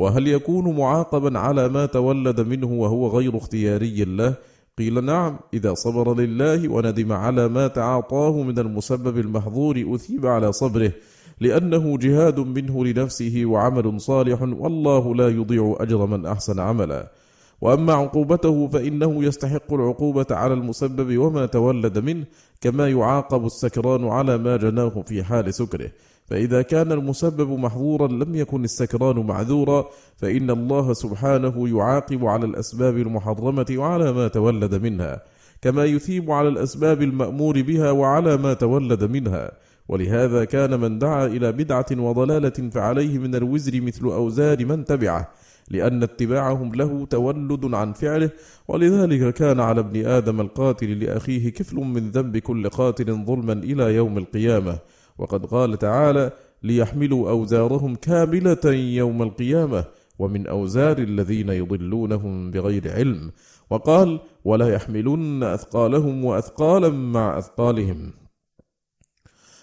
وهل 0.00 0.28
يكون 0.28 0.76
معاقبا 0.76 1.38
على 1.38 1.68
ما 1.68 1.86
تولد 1.86 2.40
منه 2.40 2.72
وهو 2.72 3.08
غير 3.08 3.36
اختياري 3.36 4.04
له؟ 4.04 4.34
قيل 4.78 5.04
نعم 5.04 5.38
إذا 5.54 5.74
صبر 5.74 6.14
لله 6.20 6.68
وندم 6.68 7.12
على 7.12 7.48
ما 7.48 7.66
تعاطاه 7.66 8.42
من 8.42 8.58
المسبب 8.58 9.18
المحظور 9.18 9.94
أثيب 9.94 10.26
على 10.26 10.52
صبره 10.52 10.92
لأنه 11.40 11.98
جهاد 11.98 12.40
منه 12.40 12.84
لنفسه 12.84 13.42
وعمل 13.44 14.00
صالح 14.00 14.42
والله 14.42 15.14
لا 15.14 15.28
يضيع 15.28 15.76
أجر 15.80 16.06
من 16.06 16.26
أحسن 16.26 16.60
عملا. 16.60 17.12
وأما 17.60 17.92
عقوبته 17.92 18.68
فإنه 18.68 19.24
يستحق 19.24 19.72
العقوبة 19.74 20.26
على 20.30 20.54
المسبب 20.54 21.18
وما 21.18 21.46
تولد 21.46 21.98
منه 21.98 22.24
كما 22.60 22.88
يعاقب 22.88 23.46
السكران 23.46 24.08
على 24.08 24.38
ما 24.38 24.56
جناه 24.56 25.02
في 25.06 25.24
حال 25.24 25.54
سكره. 25.54 25.90
فإذا 26.30 26.62
كان 26.62 26.92
المسبب 26.92 27.50
محظورا 27.50 28.08
لم 28.08 28.34
يكن 28.34 28.64
السكران 28.64 29.26
معذورا 29.26 29.88
فإن 30.16 30.50
الله 30.50 30.92
سبحانه 30.92 31.68
يعاقب 31.68 32.24
على 32.24 32.46
الأسباب 32.46 32.96
المحرمة 32.96 33.66
وعلى 33.70 34.12
ما 34.12 34.28
تولد 34.28 34.74
منها 34.74 35.22
كما 35.62 35.84
يثيب 35.84 36.30
على 36.30 36.48
الأسباب 36.48 37.02
المأمور 37.02 37.62
بها 37.62 37.90
وعلى 37.90 38.36
ما 38.36 38.54
تولد 38.54 39.04
منها. 39.04 39.50
ولهذا 39.88 40.44
كان 40.44 40.80
من 40.80 40.98
دعا 40.98 41.26
إلى 41.26 41.52
بدعة 41.52 41.86
وضلالة 41.92 42.70
فعليه 42.70 43.18
من 43.18 43.34
الوزر 43.34 43.80
مثل 43.80 44.04
أوزار 44.04 44.66
من 44.66 44.84
تبعه 44.84 45.28
لأن 45.70 46.02
اتباعهم 46.02 46.74
له 46.74 47.06
تولد 47.06 47.74
عن 47.74 47.92
فعله. 47.92 48.30
ولذلك 48.68 49.34
كان 49.34 49.60
على 49.60 49.80
ابن 49.80 50.06
آدم 50.06 50.40
القاتل 50.40 51.04
لأخيه 51.04 51.52
كفل 51.52 51.76
من 51.76 52.10
ذنب 52.10 52.36
كل 52.38 52.68
قاتل 52.68 53.24
ظلما 53.24 53.52
إلى 53.52 53.94
يوم 53.94 54.18
القيامة. 54.18 54.78
وقد 55.20 55.46
قال 55.46 55.78
تعالى 55.78 56.32
ليحملوا 56.62 57.30
أوزارهم 57.30 57.94
كاملة 57.94 58.64
يوم 58.74 59.22
القيامة 59.22 59.84
ومن 60.18 60.46
أوزار 60.46 60.98
الذين 60.98 61.48
يضلونهم 61.48 62.50
بغير 62.50 62.92
علم. 62.92 63.30
وقال 63.70 64.20
ولا 64.44 64.68
يحملن 64.74 65.42
أثقالهم 65.42 66.24
وأثقالا 66.24 66.88
مع 66.88 67.38
أثقالهم. 67.38 68.12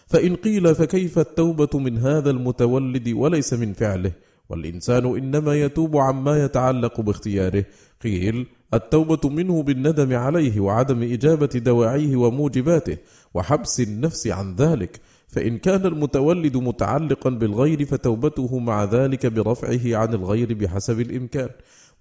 فإن 0.07 0.35
قيل 0.35 0.75
فكيف 0.75 1.19
التوبة 1.19 1.79
من 1.79 1.97
هذا 1.97 2.29
المتولد 2.29 3.09
وليس 3.09 3.53
من 3.53 3.73
فعله؟ 3.73 4.11
والإنسان 4.49 5.05
إنما 5.05 5.55
يتوب 5.55 5.97
عما 5.97 6.43
يتعلق 6.43 7.01
باختياره. 7.01 7.65
قيل 8.03 8.47
التوبة 8.73 9.29
منه 9.29 9.63
بالندم 9.63 10.15
عليه 10.15 10.59
وعدم 10.59 11.03
إجابة 11.03 11.49
دواعيه 11.55 12.15
وموجباته 12.15 12.97
وحبس 13.33 13.79
النفس 13.79 14.27
عن 14.27 14.55
ذلك. 14.55 15.01
فإن 15.27 15.57
كان 15.57 15.85
المتولد 15.85 16.57
متعلقا 16.57 17.29
بالغير 17.29 17.85
فتوبته 17.85 18.59
مع 18.59 18.83
ذلك 18.83 19.25
برفعه 19.25 19.97
عن 19.97 20.13
الغير 20.13 20.53
بحسب 20.53 20.99
الإمكان. 20.99 21.49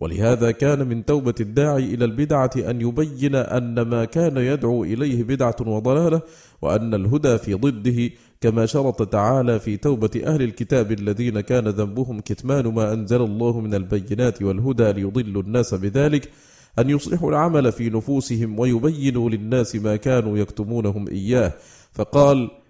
ولهذا 0.01 0.51
كان 0.51 0.89
من 0.89 1.05
توبة 1.05 1.35
الداعي 1.41 1.95
إلى 1.95 2.05
البدعة 2.05 2.51
أن 2.57 2.81
يبين 2.81 3.35
أن 3.35 3.81
ما 3.81 4.05
كان 4.05 4.37
يدعو 4.37 4.85
إليه 4.85 5.25
بدعة 5.25 5.57
وضلالة 5.61 6.21
وأن 6.63 6.95
الهدى 6.95 7.39
في 7.39 7.55
ضده 7.55 8.11
كما 8.41 8.67
شرط 8.67 9.09
تعالى 9.09 9.61
في 9.61 9.77
توبة 9.77 10.11
أهل 10.27 10.43
الكتاب 10.43 10.93
الذين 10.93 11.41
كان 11.41 11.69
ذنبهم 11.69 12.21
كتمان 12.21 12.67
ما 12.67 12.93
أنزل 12.93 13.23
الله 13.23 13.61
من 13.61 13.75
البينات 13.75 14.43
والهدى 14.43 14.93
ليضل 14.93 15.41
الناس 15.41 15.75
بذلك 15.75 16.31
أن 16.79 16.91
يصلحوا 16.91 17.31
العمل 17.31 17.73
في 17.73 17.91
نفوسهم 17.91 18.59
ويبينوا 18.59 19.31
للناس 19.31 19.77
ما 19.77 19.97
كانوا 19.97 20.39
يكتمونهم 20.39 21.09
إياه. 21.09 21.53
فقال 21.93 22.51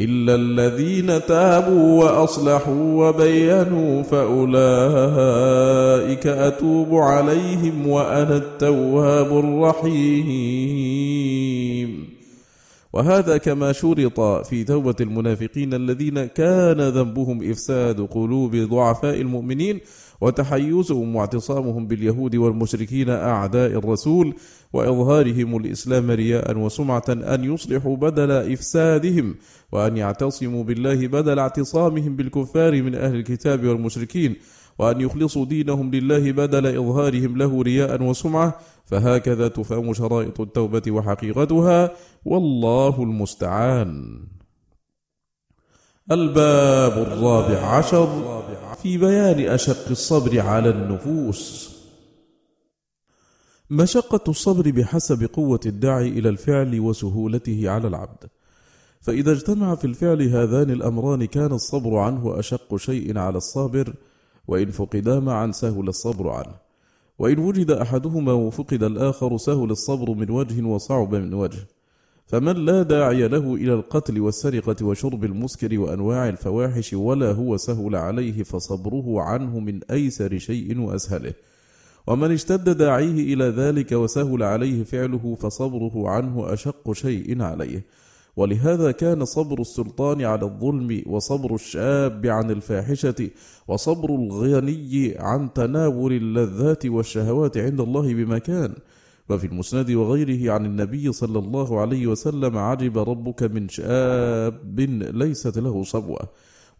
إلا 0.00 0.34
الذين 0.34 1.26
تابوا 1.26 2.04
وأصلحوا 2.04 3.08
وبينوا 3.08 4.02
فأولئك 4.02 4.66
أتوب 6.26 6.94
عليهم 6.94 7.86
وأنا 7.86 8.36
التواب 8.36 9.38
الرحيم. 9.38 10.90
وهذا 12.92 13.36
كما 13.36 13.72
شرط 13.72 14.20
في 14.46 14.64
توبة 14.64 14.94
المنافقين 15.00 15.74
الذين 15.74 16.24
كان 16.24 16.80
ذنبهم 16.80 17.50
إفساد 17.50 18.00
قلوب 18.00 18.56
ضعفاء 18.56 19.20
المؤمنين 19.20 19.80
وتحيزهم 20.20 21.16
واعتصامهم 21.16 21.86
باليهود 21.86 22.36
والمشركين 22.36 23.10
أعداء 23.10 23.70
الرسول 23.70 24.34
وإظهارهم 24.72 25.56
الإسلام 25.56 26.10
رياء 26.10 26.58
وسمعة 26.58 27.04
أن 27.08 27.44
يصلحوا 27.44 27.96
بدل 27.96 28.30
إفسادهم 28.30 29.34
وأن 29.72 29.96
يعتصموا 29.96 30.64
بالله 30.64 31.06
بدل 31.06 31.38
اعتصامهم 31.38 32.16
بالكفار 32.16 32.82
من 32.82 32.94
أهل 32.94 33.14
الكتاب 33.14 33.66
والمشركين 33.66 34.36
وأن 34.78 35.00
يخلصوا 35.00 35.44
دينهم 35.44 35.90
لله 35.90 36.32
بدل 36.32 36.66
إظهارهم 36.66 37.36
له 37.36 37.62
رياء 37.62 38.02
وسمعة 38.02 38.58
فهكذا 38.84 39.48
تفهم 39.48 39.92
شرائط 39.92 40.40
التوبة 40.40 40.82
وحقيقتها 40.88 41.90
والله 42.24 43.02
المستعان 43.02 44.20
الباب 46.10 46.92
الرابع 46.92 47.66
عشر 47.66 48.42
في 48.82 48.98
بيان 48.98 49.48
أشق 49.54 49.88
الصبر 49.90 50.40
على 50.40 50.68
النفوس. 50.68 51.70
مشقة 53.70 54.30
الصبر 54.30 54.70
بحسب 54.70 55.30
قوة 55.32 55.60
الداعي 55.66 56.08
إلى 56.08 56.28
الفعل 56.28 56.80
وسهولته 56.80 57.70
على 57.70 57.88
العبد. 57.88 58.28
فإذا 59.00 59.32
اجتمع 59.32 59.74
في 59.74 59.84
الفعل 59.84 60.22
هذان 60.22 60.70
الأمران 60.70 61.24
كان 61.24 61.52
الصبر 61.52 61.96
عنه 61.96 62.38
أشق 62.38 62.76
شيء 62.76 63.18
على 63.18 63.36
الصابر 63.36 63.94
وإن 64.48 64.70
فقدا 64.70 65.20
معا 65.20 65.50
سهل 65.50 65.88
الصبر 65.88 66.28
عنه. 66.28 66.54
وإن 67.18 67.38
وجد 67.38 67.70
أحدهما 67.70 68.32
وفقد 68.32 68.82
الآخر 68.82 69.36
سهل 69.36 69.70
الصبر 69.70 70.10
من 70.10 70.30
وجه 70.30 70.62
وصعب 70.66 71.14
من 71.14 71.34
وجه. 71.34 71.66
فمن 72.30 72.64
لا 72.64 72.82
داعي 72.82 73.28
له 73.28 73.54
إلى 73.54 73.74
القتل 73.74 74.20
والسرقة 74.20 74.86
وشرب 74.86 75.24
المسكر 75.24 75.78
وأنواع 75.80 76.28
الفواحش 76.28 76.94
ولا 76.94 77.32
هو 77.32 77.56
سهل 77.56 77.96
عليه 77.96 78.42
فصبره 78.42 79.20
عنه 79.20 79.60
من 79.60 79.80
أيسر 79.90 80.38
شيء 80.38 80.80
وأسهله. 80.80 81.34
ومن 82.06 82.32
اشتد 82.32 82.76
داعيه 82.76 83.34
إلى 83.34 83.44
ذلك 83.44 83.92
وسهل 83.92 84.42
عليه 84.42 84.84
فعله 84.84 85.36
فصبره 85.40 86.08
عنه 86.08 86.52
أشق 86.52 86.92
شيء 86.92 87.42
عليه. 87.42 87.84
ولهذا 88.36 88.90
كان 88.90 89.24
صبر 89.24 89.60
السلطان 89.60 90.22
على 90.22 90.42
الظلم 90.42 91.02
وصبر 91.06 91.54
الشاب 91.54 92.26
عن 92.26 92.50
الفاحشة 92.50 93.30
وصبر 93.68 94.14
الغني 94.14 95.14
عن 95.18 95.52
تناول 95.52 96.12
اللذات 96.12 96.86
والشهوات 96.86 97.58
عند 97.58 97.80
الله 97.80 98.14
بمكان. 98.14 98.74
وفي 99.32 99.46
المسند 99.46 99.90
وغيره 99.90 100.52
عن 100.52 100.66
النبي 100.66 101.12
صلى 101.12 101.38
الله 101.38 101.80
عليه 101.80 102.06
وسلم 102.06 102.56
عجب 102.58 102.98
ربك 102.98 103.42
من 103.42 103.68
شاب 103.68 104.80
ليست 105.14 105.58
له 105.58 105.82
صبوة. 105.82 106.28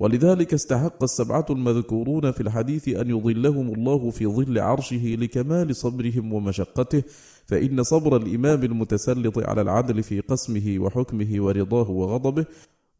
ولذلك 0.01 0.55
استحق 0.55 1.03
السبعة 1.03 1.47
المذكورون 1.51 2.31
في 2.31 2.41
الحديث 2.41 2.89
أن 2.89 3.11
يظلهم 3.11 3.75
الله 3.75 4.11
في 4.11 4.27
ظل 4.27 4.59
عرشه 4.59 5.17
لكمال 5.21 5.77
صبرهم 5.77 6.33
ومشقته 6.33 7.03
فإن 7.47 7.83
صبر 7.83 8.17
الإمام 8.17 8.63
المتسلط 8.63 9.39
على 9.39 9.61
العدل 9.61 10.03
في 10.03 10.21
قسمه 10.21 10.77
وحكمه 10.79 11.45
ورضاه 11.45 11.91
وغضبه 11.91 12.47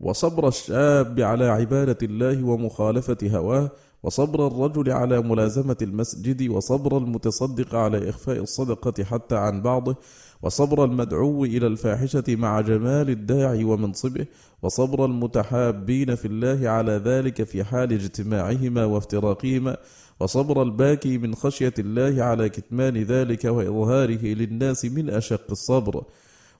وصبر 0.01 0.49
الشاب 0.49 1.21
على 1.21 1.49
عبادة 1.49 1.99
الله 2.03 2.45
ومخالفة 2.45 3.19
هواه 3.23 3.71
وصبر 4.03 4.47
الرجل 4.47 4.91
على 4.91 5.21
ملازمة 5.21 5.77
المسجد 5.83 6.49
وصبر 6.49 6.99
المتصدق 6.99 7.75
على 7.75 8.09
إخفاء 8.11 8.39
الصدقة 8.39 9.05
حتى 9.05 9.37
عن 9.37 9.63
بعضه 9.63 9.97
وصبر 10.43 10.85
المدعو 10.85 11.45
إلى 11.45 11.67
الفاحشة 11.67 12.25
مع 12.29 12.61
جمال 12.61 13.11
الداعي 13.11 13.65
ومنصبه 13.65 14.27
وصبر 14.63 15.05
المتحابين 15.05 16.15
في 16.15 16.25
الله 16.25 16.69
على 16.69 16.93
ذلك 16.93 17.43
في 17.43 17.65
حال 17.65 17.93
اجتماعهما 17.93 18.85
وافتراقهما 18.85 19.77
وصبر 20.21 20.63
الباكي 20.63 21.19
من 21.19 21.35
خشية 21.35 21.75
الله 21.79 22.25
على 22.25 22.49
كتمان 22.49 22.97
ذلك 22.97 23.45
وإظهاره 23.45 24.27
للناس 24.27 24.85
من 24.85 25.11
أشق 25.11 25.51
الصبر. 25.51 26.05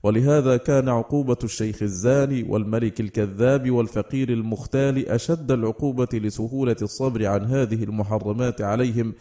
ولهذا 0.03 0.57
كان 0.57 0.89
عقوبة 0.89 1.37
الشيخ 1.45 1.83
الزاني 1.83 2.43
والملك 2.43 3.01
الكذاب 3.01 3.71
والفقير 3.71 4.29
المختال 4.29 5.09
أشد 5.09 5.51
العقوبة 5.51 6.09
لسهولة 6.13 6.77
الصبر 6.83 7.27
عن 7.27 7.45
هذه 7.45 7.85
المحرمات 7.85 8.63
عليهم 8.63 9.15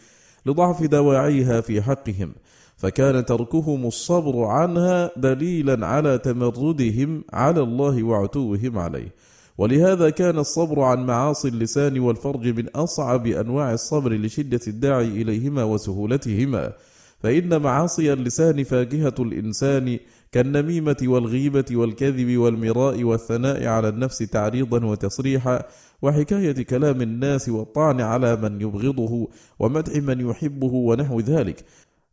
لضعف 0.46 0.82
دواعيها 0.82 1.60
في 1.60 1.82
حقهم 1.82 2.32
فكان 2.76 3.24
تركهم 3.24 3.86
الصبر 3.86 4.44
عنها 4.44 5.10
دليلا 5.16 5.86
على 5.86 6.18
تمردهم 6.18 7.24
على 7.32 7.60
الله 7.60 8.02
وعتوهم 8.02 8.78
عليه. 8.78 9.14
ولهذا 9.58 10.10
كان 10.10 10.38
الصبر 10.38 10.80
عن 10.80 11.06
معاصي 11.06 11.48
اللسان 11.48 11.98
والفرج 11.98 12.46
من 12.46 12.68
أصعب 12.68 13.26
أنواع 13.26 13.72
الصبر 13.72 14.12
لشدة 14.12 14.60
الداعي 14.66 15.08
إليهما 15.08 15.64
وسهولتهما. 15.64 16.72
فإن 17.20 17.62
معاصي 17.62 18.12
اللسان 18.12 18.64
فاكهة 18.64 19.14
الإنسان 19.18 19.98
كالنميمة 20.32 20.96
والغيبة 21.02 21.64
والكذب 21.72 22.36
والمراء 22.36 23.04
والثناء 23.04 23.66
على 23.66 23.88
النفس 23.88 24.18
تعريضا 24.18 24.84
وتصريحا 24.84 25.62
وحكاية 26.02 26.62
كلام 26.64 27.02
الناس 27.02 27.48
والطعن 27.48 28.00
على 28.00 28.36
من 28.36 28.60
يبغضه 28.60 29.28
ومدح 29.58 29.96
من 29.96 30.30
يحبه 30.30 30.72
ونحو 30.72 31.20
ذلك. 31.20 31.64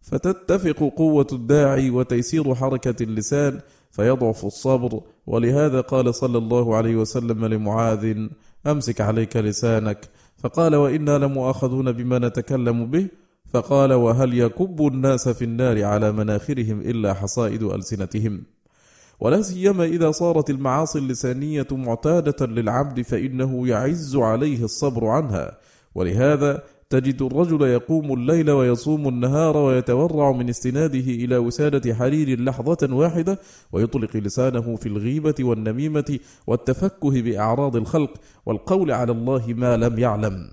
فتتفق 0.01 0.93
قوة 0.97 1.27
الداعي 1.33 1.89
وتيسير 1.89 2.55
حركة 2.55 3.03
اللسان 3.03 3.59
فيضعف 3.91 4.45
الصبر. 4.45 5.01
ولهذا 5.27 5.81
قال 5.81 6.15
صلى 6.15 6.37
الله 6.37 6.75
عليه 6.75 6.95
وسلم 6.95 7.45
لمعاذ 7.45 8.27
أمسك 8.67 9.01
عليك 9.01 9.37
لسانك. 9.37 10.09
فقال 10.37 10.75
وإنا 10.75 11.17
لمؤاخذون 11.17 11.91
بما 11.91 12.19
نتكلم 12.19 12.85
به. 12.85 13.07
فقال 13.53 13.93
وهل 13.93 14.33
يكب 14.33 14.87
الناس 14.87 15.29
في 15.29 15.45
النار 15.45 15.83
على 15.83 16.11
مناخرهم 16.11 16.81
إلا 16.81 17.13
حصائد 17.13 17.63
ألسنتهم؟ 17.63 18.43
ولا 19.19 19.41
سيما 19.41 19.85
إذا 19.85 20.11
صارت 20.11 20.49
المعاصي 20.49 20.99
اللسانية 20.99 21.67
معتادة 21.71 22.45
للعبد 22.45 23.01
فإنه 23.01 23.67
يعز 23.67 24.15
عليه 24.15 24.63
الصبر 24.63 25.07
عنها. 25.07 25.57
ولهذا 25.95 26.63
تجد 26.89 27.21
الرجل 27.21 27.61
يقوم 27.61 28.13
الليل 28.13 28.51
ويصوم 28.51 29.07
النهار 29.07 29.57
ويتورع 29.57 30.31
من 30.31 30.49
استناده 30.49 30.99
إلى 30.99 31.37
وسادة 31.37 31.95
حرير 31.95 32.41
لحظة 32.41 32.95
واحدة 32.95 33.39
ويطلق 33.71 34.17
لسانه 34.17 34.75
في 34.75 34.85
الغيبة 34.85 35.35
والنميمة 35.39 36.19
والتفكه 36.47 37.21
بأعراض 37.21 37.75
الخلق 37.75 38.13
والقول 38.45 38.91
على 38.91 39.11
الله 39.11 39.45
ما 39.47 39.77
لم 39.77 39.99
يعلم. 39.99 40.49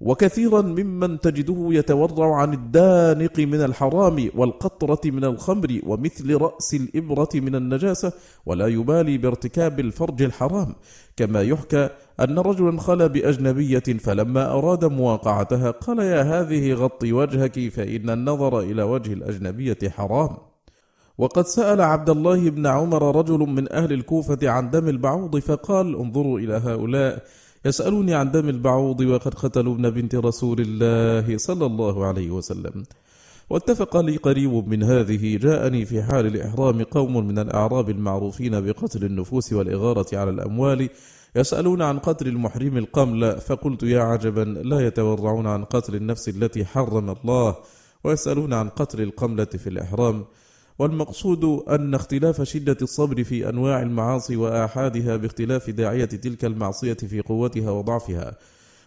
وكثيرا 0.00 0.62
ممن 0.62 1.20
تجده 1.20 1.68
يتورع 1.70 2.36
عن 2.36 2.52
الدانق 2.52 3.40
من 3.40 3.64
الحرام 3.64 4.30
والقطرة 4.34 5.00
من 5.04 5.24
الخمر 5.24 5.80
ومثل 5.86 6.36
رأس 6.36 6.74
الإبرة 6.74 7.28
من 7.34 7.54
النجاسة 7.54 8.12
ولا 8.46 8.66
يبالي 8.66 9.18
بارتكاب 9.18 9.80
الفرج 9.80 10.22
الحرام. 10.22 10.74
كما 11.16 11.42
يحكى 11.42 11.88
أن 12.20 12.38
رجلا 12.38 12.80
خلا 12.80 13.06
بأجنبية 13.06 13.78
فلما 13.78 14.52
أراد 14.52 14.84
مواقعتها 14.84 15.70
قال 15.70 15.98
يا 15.98 16.22
هذه 16.22 16.72
غطي 16.72 17.12
وجهك 17.12 17.68
فإن 17.68 18.10
النظر 18.10 18.60
إلى 18.60 18.82
وجه 18.82 19.12
الأجنبية 19.12 19.78
حرام. 19.88 20.36
وقد 21.18 21.46
سأل 21.46 21.80
عبد 21.80 22.10
الله 22.10 22.50
بن 22.50 22.66
عمر 22.66 23.16
رجل 23.16 23.38
من 23.38 23.72
أهل 23.72 23.92
الكوفة 23.92 24.38
عن 24.42 24.70
دم 24.70 24.88
البعوض 24.88 25.38
فقال 25.38 25.96
انظروا 25.96 26.38
إلى 26.38 26.54
هؤلاء 26.54 27.22
يسألوني 27.64 28.14
عن 28.14 28.30
دم 28.30 28.48
البعوض 28.48 29.00
وقد 29.00 29.34
قتلوا 29.34 29.74
ابن 29.74 29.90
بنت 29.90 30.14
رسول 30.14 30.60
الله 30.60 31.38
صلى 31.38 31.66
الله 31.66 32.06
عليه 32.06 32.30
وسلم. 32.30 32.84
واتفق 33.50 33.96
لي 33.96 34.16
قريب 34.16 34.68
من 34.68 34.82
هذه 34.82 35.36
جاءني 35.36 35.84
في 35.84 36.02
حال 36.02 36.26
الإحرام 36.26 36.82
قوم 36.82 37.26
من 37.26 37.38
الأعراب 37.38 37.90
المعروفين 37.90 38.60
بقتل 38.60 39.04
النفوس 39.04 39.52
والإغارة 39.52 40.06
على 40.12 40.30
الأموال 40.30 40.88
يسألون 41.36 41.82
عن 41.82 41.98
قتل 41.98 42.28
المحرم 42.28 42.76
القمل 42.76 43.40
فقلت 43.40 43.82
يا 43.82 44.00
عجبا 44.00 44.40
لا 44.40 44.86
يتورعون 44.86 45.46
عن 45.46 45.64
قتل 45.64 45.94
النفس 45.94 46.28
التي 46.28 46.64
حرم 46.64 47.10
الله 47.10 47.56
ويسألون 48.04 48.52
عن 48.52 48.68
قتل 48.68 49.00
القملة 49.00 49.44
في 49.44 49.66
الإحرام. 49.66 50.24
والمقصود 50.78 51.44
أن 51.68 51.94
اختلاف 51.94 52.42
شدة 52.42 52.76
الصبر 52.82 53.24
في 53.24 53.48
أنواع 53.48 53.82
المعاصي 53.82 54.36
وآحادها 54.36 55.16
باختلاف 55.16 55.70
داعية 55.70 56.04
تلك 56.04 56.44
المعصية 56.44 56.94
في 56.94 57.20
قوتها 57.20 57.70
وضعفها. 57.70 58.36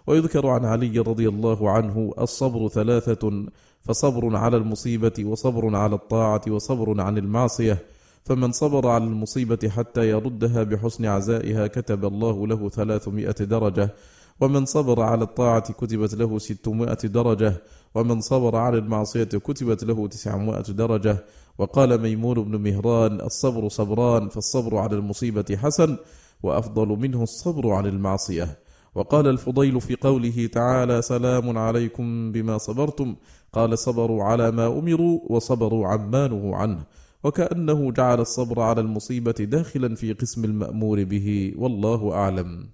ويذكر 0.07 0.47
عن 0.47 0.65
علي 0.65 0.99
رضي 0.99 1.29
الله 1.29 1.71
عنه 1.71 2.13
الصبر 2.19 2.67
ثلاثة 2.67 3.45
فصبر 3.81 4.35
على 4.35 4.57
المصيبة 4.57 5.13
وصبر 5.25 5.75
على 5.75 5.95
الطاعة 5.95 6.41
وصبر 6.47 7.01
عن 7.01 7.17
المعصية. 7.17 7.77
فمن 8.25 8.51
صبر 8.51 8.87
على 8.87 9.03
المصيبة 9.03 9.69
حتى 9.69 10.09
يردها 10.09 10.63
بحسن 10.63 11.05
عزائها 11.05 11.67
كتب 11.67 12.05
الله 12.05 12.47
له 12.47 12.69
ثلاثمائة 12.69 13.31
درجة. 13.31 13.93
ومن 14.39 14.65
صبر 14.65 15.01
على 15.01 15.23
الطاعة 15.23 15.73
كتبت 15.73 16.13
له 16.13 16.39
ستمائة 16.39 16.93
درجة. 17.03 17.53
ومن 17.95 18.21
صبر 18.21 18.55
على 18.55 18.77
المعصية 18.77 19.23
كتبت 19.23 19.83
له 19.83 20.07
تسعمائة 20.07 20.61
درجة. 20.61 21.25
وقال 21.57 22.01
ميمون 22.01 22.43
بن 22.43 22.61
مهران 22.61 23.21
الصبر 23.21 23.69
صبران 23.69 24.29
فالصبر 24.29 24.77
على 24.77 24.95
المصيبة 24.95 25.57
حسن 25.63 25.97
وأفضل 26.43 26.87
منه 26.87 27.23
الصبر 27.23 27.69
عن 27.69 27.85
المعصية. 27.85 28.59
وقال 28.95 29.27
الفضيل 29.27 29.81
في 29.81 29.95
قوله 29.95 30.49
تعالى 30.53 31.01
سلام 31.01 31.57
عليكم 31.57 32.31
بما 32.31 32.57
صبرتم 32.57 33.15
قال 33.53 33.79
صبروا 33.79 34.23
على 34.23 34.51
ما 34.51 34.67
أمروا 34.67 35.19
وصبروا 35.29 35.87
عما 35.87 36.27
نهوا 36.27 36.55
عنه 36.55 36.83
وكأنه 37.23 37.91
جعل 37.91 38.19
الصبر 38.19 38.61
على 38.61 38.81
المصيبة 38.81 39.31
داخلا 39.31 39.95
في 39.95 40.13
قسم 40.13 40.45
المأمور 40.45 41.03
به 41.03 41.53
والله 41.57 42.13
أعلم. 42.13 42.69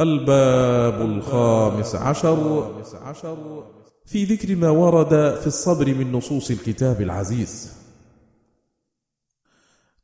الباب 0.00 1.00
الخامس 1.00 1.94
عشر. 1.94 2.70
في 4.10 4.24
ذكر 4.24 4.56
ما 4.56 4.70
ورد 4.70 5.38
في 5.40 5.46
الصبر 5.46 5.94
من 5.94 6.12
نصوص 6.12 6.50
الكتاب 6.50 7.00
العزيز. 7.00 7.72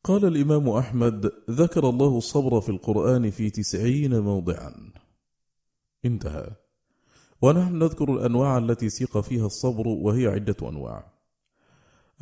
قال 0.04 0.24
الإمام 0.24 0.68
أحمد 0.68 1.32
ذكر 1.50 1.88
الله 1.88 2.18
الصبر 2.18 2.60
في 2.60 2.68
القرآن 2.68 3.30
في 3.30 3.50
تسعين 3.50 4.20
موضعا. 4.20 4.92
انتهى. 6.04 6.50
ونحن 7.42 7.78
نذكر 7.78 8.14
الأنواع 8.14 8.58
التي 8.58 8.88
سيق 8.88 9.20
فيها 9.20 9.46
الصبر 9.46 9.88
وهي 9.88 10.26
عدة 10.26 10.56
أنواع. 10.62 11.12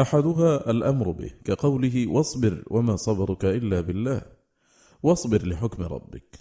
أحدها 0.01 0.71
الأمر 0.71 1.11
به 1.11 1.31
كقوله 1.45 2.07
واصبر 2.07 2.65
وما 2.71 2.97
صبرك 2.97 3.45
إلا 3.45 3.81
بالله 3.81 4.23
واصبر 5.03 5.47
لحكم 5.47 5.83
ربك. 5.83 6.39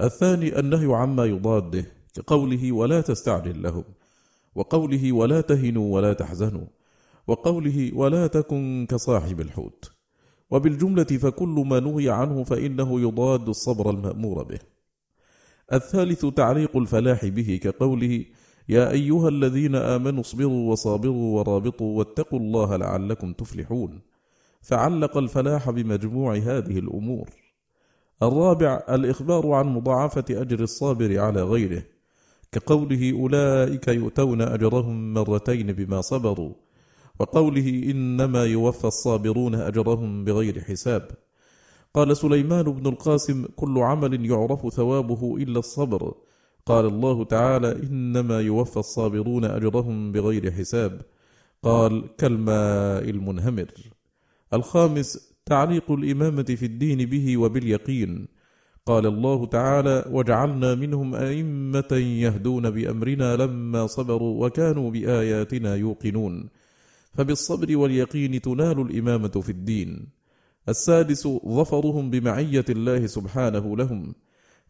الثاني 0.00 0.58
النهي 0.58 0.94
عما 0.94 1.24
يضاده 1.24 1.84
كقوله 2.14 2.72
ولا 2.72 3.00
تستعجل 3.00 3.62
لهم. 3.62 3.84
وقوله 4.54 5.12
ولا 5.12 5.40
تهنوا 5.40 5.94
ولا 5.94 6.12
تحزنوا 6.12 6.66
وقوله 7.26 7.90
ولا 7.94 8.26
تكن 8.26 8.86
كصاحب 8.90 9.40
الحوت 9.40 9.92
وبالجملة 10.50 11.04
فكل 11.04 11.64
ما 11.66 11.80
نهي 11.80 12.10
عنه 12.10 12.44
فإنه 12.44 13.00
يضاد 13.00 13.48
الصبر 13.48 13.90
المأمور 13.90 14.42
به. 14.42 14.58
الثالث 15.72 16.26
تعليق 16.26 16.76
الفلاح 16.76 17.26
به 17.26 17.60
كقوله 17.62 18.24
يا 18.68 18.90
أيها 18.90 19.28
الذين 19.28 19.74
آمنوا 19.74 20.20
اصبروا 20.20 20.72
وصابروا 20.72 21.38
ورابطوا 21.38 21.98
واتقوا 21.98 22.38
الله 22.38 22.76
لعلكم 22.76 23.32
تفلحون. 23.32 24.00
فعلق 24.60 25.16
الفلاح 25.16 25.70
بمجموع 25.70 26.36
هذه 26.36 26.78
الأمور. 26.78 27.30
الرابع 28.22 28.82
الإخبار 28.88 29.52
عن 29.52 29.66
مضاعفة 29.66 30.24
أجر 30.30 30.60
الصابر 30.60 31.18
على 31.18 31.42
غيره. 31.42 31.82
كقوله 32.52 33.12
أولئك 33.12 33.88
يؤتون 33.88 34.42
أجرهم 34.42 35.14
مرتين 35.14 35.72
بما 35.72 36.00
صبروا 36.00 36.54
وقوله 37.20 37.68
إنما 37.90 38.44
يوفى 38.44 38.84
الصابرون 38.84 39.54
أجرهم 39.54 40.24
بغير 40.24 40.60
حساب. 40.60 41.10
قال 41.94 42.16
سليمان 42.16 42.62
بن 42.62 42.86
القاسم 42.86 43.46
كل 43.56 43.78
عمل 43.78 44.30
يعرف 44.30 44.74
ثوابه 44.74 45.36
إلا 45.36 45.58
الصبر. 45.58 46.14
قال 46.66 46.84
الله 46.86 47.24
تعالى 47.24 47.82
إنما 47.82 48.40
يوفى 48.40 48.76
الصابرون 48.76 49.44
أجرهم 49.44 50.12
بغير 50.12 50.50
حساب. 50.50 51.02
قال 51.62 52.16
كالماء 52.18 53.10
المنهمر. 53.10 53.70
الخامس 54.52 55.34
تعليق 55.46 55.90
الإمامة 55.90 56.42
في 56.42 56.66
الدين 56.66 56.98
به 57.10 57.36
وباليقين. 57.36 58.28
قال 58.86 59.06
الله 59.06 59.46
تعالى 59.46 60.04
وجعلنا 60.10 60.74
منهم 60.74 61.14
أئمة 61.14 61.92
يهدون 61.92 62.70
بأمرنا 62.70 63.36
لما 63.36 63.86
صبروا 63.86 64.46
وكانوا 64.46 64.90
بآياتنا 64.90 65.74
يوقنون. 65.74 66.48
فبالصبر 67.14 67.76
واليقين 67.76 68.40
تنال 68.40 68.80
الإمامة 68.80 69.28
في 69.28 69.52
الدين. 69.52 70.08
السادس 70.68 71.28
ظفرهم 71.28 72.10
بمعية 72.10 72.64
الله 72.68 73.06
سبحانه 73.06 73.76
لهم. 73.76 74.14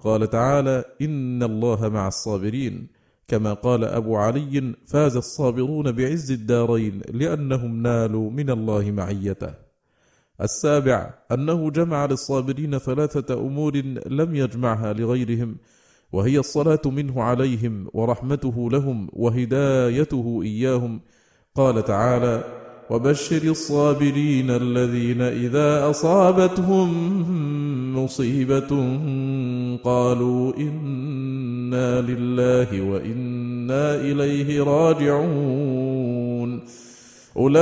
قال 0.00 0.30
تعالى 0.30 0.84
إن 1.02 1.42
الله 1.42 1.88
مع 1.88 2.08
الصابرين. 2.08 2.88
كما 3.28 3.52
قال 3.52 3.84
أبو 3.84 4.16
علي 4.16 4.74
فاز 4.86 5.16
الصابرون 5.16 5.92
بعز 5.92 6.30
الدارين 6.30 7.00
لأنهم 7.12 7.82
نالوا 7.82 8.30
من 8.30 8.50
الله 8.50 8.90
معيته. 8.90 9.69
السابع 10.42 11.14
أنه 11.32 11.70
جمع 11.70 12.06
للصابرين 12.06 12.78
ثلاثة 12.78 13.34
أمور 13.34 13.76
لم 14.06 14.36
يجمعها 14.36 14.92
لغيرهم 14.92 15.56
وهي 16.12 16.38
الصلاة 16.38 16.80
منه 16.86 17.22
عليهم 17.22 17.88
ورحمته 17.92 18.70
لهم 18.70 19.08
وهدايته 19.12 20.40
إياهم. 20.42 21.00
قال 21.54 21.84
تعالى 21.84 22.44
وبشر 22.90 23.42
الصابرين 23.42 24.50
الذين 24.50 25.20
إذا 25.20 25.90
أصابتهم 25.90 26.90
مصيبة 28.04 28.98
قالوا 29.84 30.56
إنا 30.56 32.00
لله 32.00 32.82
وإنا 32.90 33.94
إليه 33.94 34.62
راجعون. 34.62 36.60
أولئك 37.36 37.60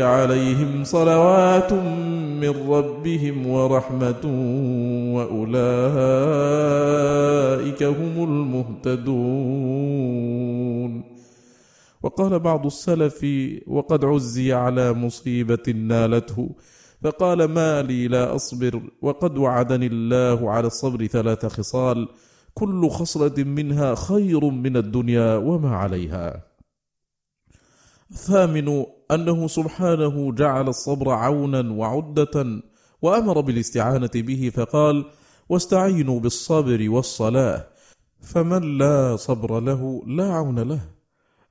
عليهم 0.00 0.84
صلوات 0.84 1.72
من 2.42 2.70
ربهم 2.70 3.46
ورحمة 3.46 4.24
وأولئك 5.14 5.52
هم 7.82 8.24
المهتدون. 8.24 9.20
وقال 12.02 12.38
بعض 12.38 12.66
السلف 12.66 13.26
وقد 13.66 14.04
عزي 14.04 14.52
على 14.52 14.92
مصيبة 14.92 15.72
نالته 15.74 16.48
فقال 17.02 17.44
ما 17.44 17.82
لي 17.82 18.08
لا 18.08 18.34
أصبر 18.34 18.80
وقد 19.02 19.38
وعدني 19.38 19.86
الله 19.86 20.50
على 20.50 20.66
الصبر 20.66 21.06
ثلاث 21.06 21.46
خصال 21.46 22.08
كل 22.54 22.88
خصلة 22.88 23.44
منها 23.44 23.94
خير 23.94 24.44
من 24.44 24.76
الدنيا 24.76 25.36
وما 25.36 25.76
عليها. 25.76 26.49
الثامن 28.10 28.84
أنه 29.10 29.48
سبحانه 29.48 30.32
جعل 30.32 30.68
الصبر 30.68 31.10
عونا 31.10 31.72
وعدة 31.72 32.62
وأمر 33.02 33.40
بالاستعانة 33.40 34.10
به 34.14 34.52
فقال 34.54 35.04
واستعينوا 35.48 36.20
بالصبر 36.20 36.90
والصلاة 36.90 37.66
فمن 38.20 38.78
لا 38.78 39.16
صبر 39.16 39.60
له 39.60 40.02
لا 40.06 40.32
عون 40.32 40.58
له. 40.58 40.80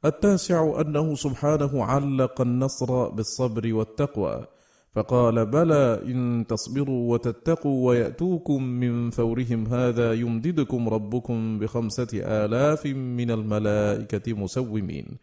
التاسع 0.06 0.82
أنه 0.82 1.16
سبحانه 1.16 1.84
علق 1.84 2.42
النصر 2.42 3.10
بالصبر 3.10 3.74
والتقوى 3.74 4.46
فقال 4.92 5.46
بلى 5.46 6.02
إن 6.06 6.46
تصبروا 6.50 7.14
وتتقوا 7.14 7.88
ويأتوكم 7.88 8.64
من 8.64 9.10
فورهم 9.10 9.68
هذا 9.68 10.14
يمددكم 10.14 10.90
ربكم 10.90 11.60
بخمسة 11.60 12.08
آلاف 12.14 12.86
من 12.86 13.32
الملائكة 13.32 14.34
مسومين. 14.34 15.18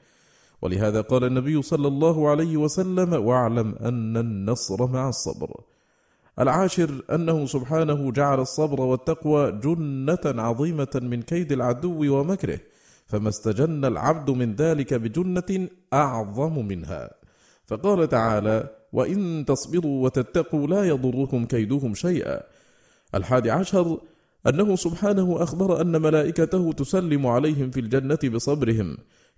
ولهذا 0.62 1.00
قال 1.00 1.24
النبي 1.24 1.62
صلى 1.62 1.88
الله 1.88 2.28
عليه 2.28 2.56
وسلم 2.56 3.12
واعلم 3.12 3.74
أن 3.80 4.16
النصر 4.16 4.86
مع 4.86 5.08
الصبر. 5.08 5.60
العاشر 6.38 7.04
أنه 7.12 7.46
سبحانه 7.46 8.12
جعل 8.12 8.40
الصبر 8.40 8.80
والتقوى 8.80 9.52
جنة 9.52 10.42
عظيمة 10.42 11.00
من 11.02 11.22
كيد 11.22 11.52
العدو 11.52 12.20
ومكره 12.20 12.60
فما 13.06 13.28
استجن 13.28 13.84
العبد 13.84 14.30
من 14.30 14.54
ذلك 14.54 14.94
بجنة 14.94 15.68
أعظم 15.92 16.66
منها. 16.66 17.10
فقال 17.66 18.08
تعالى 18.08 18.68
وإن 18.92 19.44
تصبروا 19.48 20.04
وتتقوا 20.04 20.66
لا 20.66 20.84
يضركم 20.84 21.44
كيدهم 21.44 21.94
شيئا. 21.94 22.40
الحادي 23.14 23.50
عشر 23.50 24.00
أنه 24.48 24.76
سبحانه 24.76 25.42
أخبر 25.42 25.80
أن 25.80 26.02
ملائكته 26.02 26.72
تسلم 26.72 27.26
عليهم 27.26 27.70
في 27.70 27.80
الجنة 27.80 28.18
بصبرهم 28.34 28.96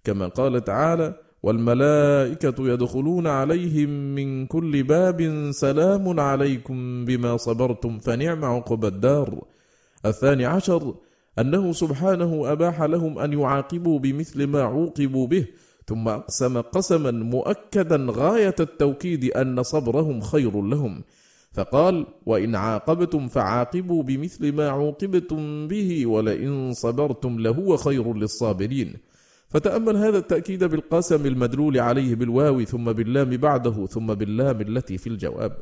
كما 0.08 0.28
قال 0.28 0.64
تعالى 0.64 1.14
والملائكة 1.42 2.68
يدخلون 2.72 3.26
عليهم 3.26 3.90
من 4.14 4.46
كل 4.46 4.82
باب 4.82 5.50
سلام 5.50 6.20
عليكم 6.20 7.04
بما 7.04 7.36
صبرتم 7.36 7.98
فنعم 7.98 8.44
عقب 8.44 8.84
الدار. 8.84 9.44
الثاني 10.06 10.44
عشر 10.46 10.94
أنه 11.38 11.72
سبحانه 11.72 12.52
أباح 12.52 12.82
لهم 12.82 13.18
أن 13.18 13.32
يعاقبوا 13.32 13.98
بمثل 13.98 14.46
ما 14.46 14.62
عوقبوا 14.62 15.26
به 15.26 15.44
ثم 15.86 16.08
أقسم 16.08 16.60
قسما 16.60 17.10
مؤكدا 17.10 18.06
غاية 18.10 18.54
التوكيد 18.60 19.24
أن 19.24 19.62
صبرهم 19.62 20.20
خير 20.20 20.62
لهم. 20.62 21.02
فقال 21.52 22.06
وإن 22.26 22.54
عاقبتم 22.54 23.28
فعاقبوا 23.28 24.02
بمثل 24.02 24.52
ما 24.52 24.68
عوقبتم 24.68 25.68
به 25.68 26.06
ولئن 26.06 26.72
صبرتم 26.72 27.38
لهو 27.38 27.76
خير 27.76 28.14
للصابرين. 28.14 29.07
فتأمل 29.48 29.96
هذا 29.96 30.18
التأكيد 30.18 30.64
بالقسم 30.64 31.26
المدلول 31.26 31.78
عليه 31.78 32.14
بالواو 32.14 32.64
ثم 32.64 32.92
باللام 32.92 33.30
بعده 33.30 33.86
ثم 33.86 34.06
باللام 34.14 34.60
التي 34.60 34.98
في 34.98 35.06
الجواب 35.06 35.52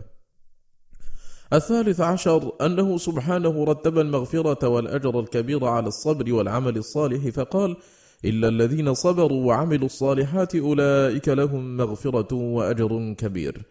الثالث 1.53 2.01
عشر 2.01 2.53
أنه 2.61 2.99
سبحانه 2.99 3.65
رتب 3.65 3.99
المغفرة 3.99 4.69
والأجر 4.69 5.21
الكبير 5.21 5.65
على 5.65 5.87
الصبر 5.89 6.35
والعمل 6.35 6.77
الصالح 6.77 7.29
فقال: 7.29 7.77
إلا 8.25 8.49
الذين 8.49 8.95
صبروا 8.95 9.47
وعملوا 9.47 9.87
الصالحات 9.87 10.55
أولئك 10.55 11.29
لهم 11.29 11.77
مغفرة 11.77 12.35
وأجر 12.35 13.15
كبير. 13.19 13.63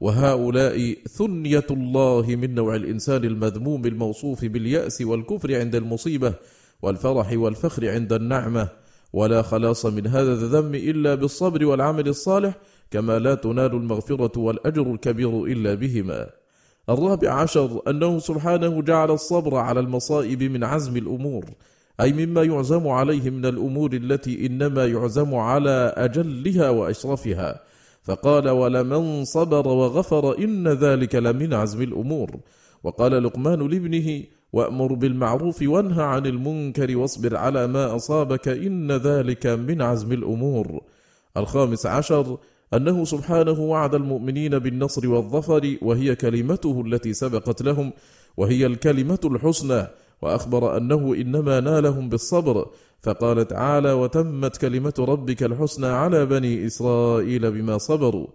وهؤلاء 0.00 0.94
ثنية 1.08 1.66
الله 1.70 2.26
من 2.28 2.54
نوع 2.54 2.76
الإنسان 2.76 3.24
المذموم 3.24 3.86
الموصوف 3.86 4.44
باليأس 4.44 5.02
والكفر 5.02 5.60
عند 5.60 5.74
المصيبة 5.74 6.34
والفرح 6.82 7.32
والفخر 7.32 7.90
عند 7.90 8.12
النعمة 8.12 8.68
ولا 9.12 9.42
خلاص 9.42 9.86
من 9.86 10.06
هذا 10.06 10.32
الذم 10.32 10.74
إلا 10.74 11.14
بالصبر 11.14 11.64
والعمل 11.64 12.08
الصالح 12.08 12.54
كما 12.90 13.18
لا 13.18 13.34
تنال 13.34 13.72
المغفرة 13.72 14.38
والأجر 14.38 14.92
الكبير 14.92 15.44
إلا 15.44 15.74
بهما. 15.74 16.30
الرابع 16.88 17.32
عشر 17.32 17.82
أنه 17.88 18.18
سبحانه 18.18 18.82
جعل 18.82 19.10
الصبر 19.10 19.56
على 19.56 19.80
المصائب 19.80 20.42
من 20.42 20.64
عزم 20.64 20.96
الأمور 20.96 21.44
أي 22.00 22.12
مما 22.12 22.42
يعزم 22.42 22.88
عليه 22.88 23.30
من 23.30 23.46
الأمور 23.46 23.92
التي 23.92 24.46
إنما 24.46 24.86
يعزم 24.86 25.34
على 25.34 25.92
أجلها 25.96 26.70
وأشرفها. 26.70 27.60
فقال 28.02 28.48
ولمن 28.48 29.24
صبر 29.24 29.68
وغفر 29.68 30.38
إن 30.38 30.68
ذلك 30.68 31.14
لمن 31.14 31.54
عزم 31.54 31.82
الأمور 31.82 32.40
وقال 32.84 33.24
لقمان 33.24 33.68
لابنه 33.68 34.24
وأمر 34.52 34.94
بالمعروف 34.94 35.62
وانهى 35.62 36.04
عن 36.04 36.26
المنكر 36.26 36.96
واصبر 36.96 37.36
على 37.36 37.66
ما 37.66 37.96
أصابك 37.96 38.48
إن 38.48 38.92
ذلك 38.92 39.46
من 39.46 39.82
عزم 39.82 40.12
الأمور. 40.12 40.80
الخامس 41.36 41.86
عشر 41.86 42.38
أنه 42.74 43.04
سبحانه 43.04 43.60
وعد 43.60 43.94
المؤمنين 43.94 44.58
بالنصر 44.58 45.08
والظفر 45.08 45.76
وهي 45.82 46.16
كلمته 46.16 46.82
التي 46.86 47.12
سبقت 47.12 47.62
لهم 47.62 47.92
وهي 48.36 48.66
الكلمة 48.66 49.18
الحسنى 49.24 49.86
وأخبر 50.22 50.76
أنه 50.76 51.14
إنما 51.14 51.60
نالهم 51.60 52.08
بالصبر. 52.08 52.66
فقال 53.02 53.48
تعالى 53.48 53.92
وتمت 53.92 54.56
كلمة 54.56 54.94
ربك 54.98 55.42
الحسنى 55.42 55.86
على 55.86 56.26
بني 56.26 56.66
إسرائيل 56.66 57.50
بما 57.50 57.78
صبروا. 57.78 58.26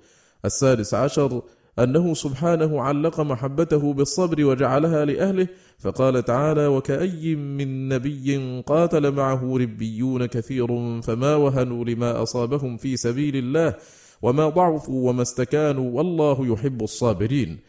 السادس 0.45 0.93
عشر 0.93 1.41
أنه 1.79 2.13
سبحانه 2.13 2.81
علق 2.81 3.19
محبته 3.19 3.93
بالصبر 3.93 4.45
وجعلها 4.45 5.05
لأهله 5.05 5.47
فقال 5.79 6.23
تعالى 6.23 6.67
وكأي 6.67 7.35
من 7.35 7.89
نبي 7.89 8.61
قاتل 8.67 9.11
معه 9.11 9.57
ربيون 9.57 10.25
كثير 10.25 10.67
فما 11.01 11.35
وهنوا 11.35 11.85
لما 11.85 12.23
أصابهم 12.23 12.77
في 12.77 12.97
سبيل 12.97 13.35
الله 13.35 13.73
وما 14.21 14.49
ضعفوا 14.49 15.09
وما 15.09 15.21
استكانوا 15.21 15.91
والله 15.91 16.47
يحب 16.47 16.83
الصابرين. 16.83 17.59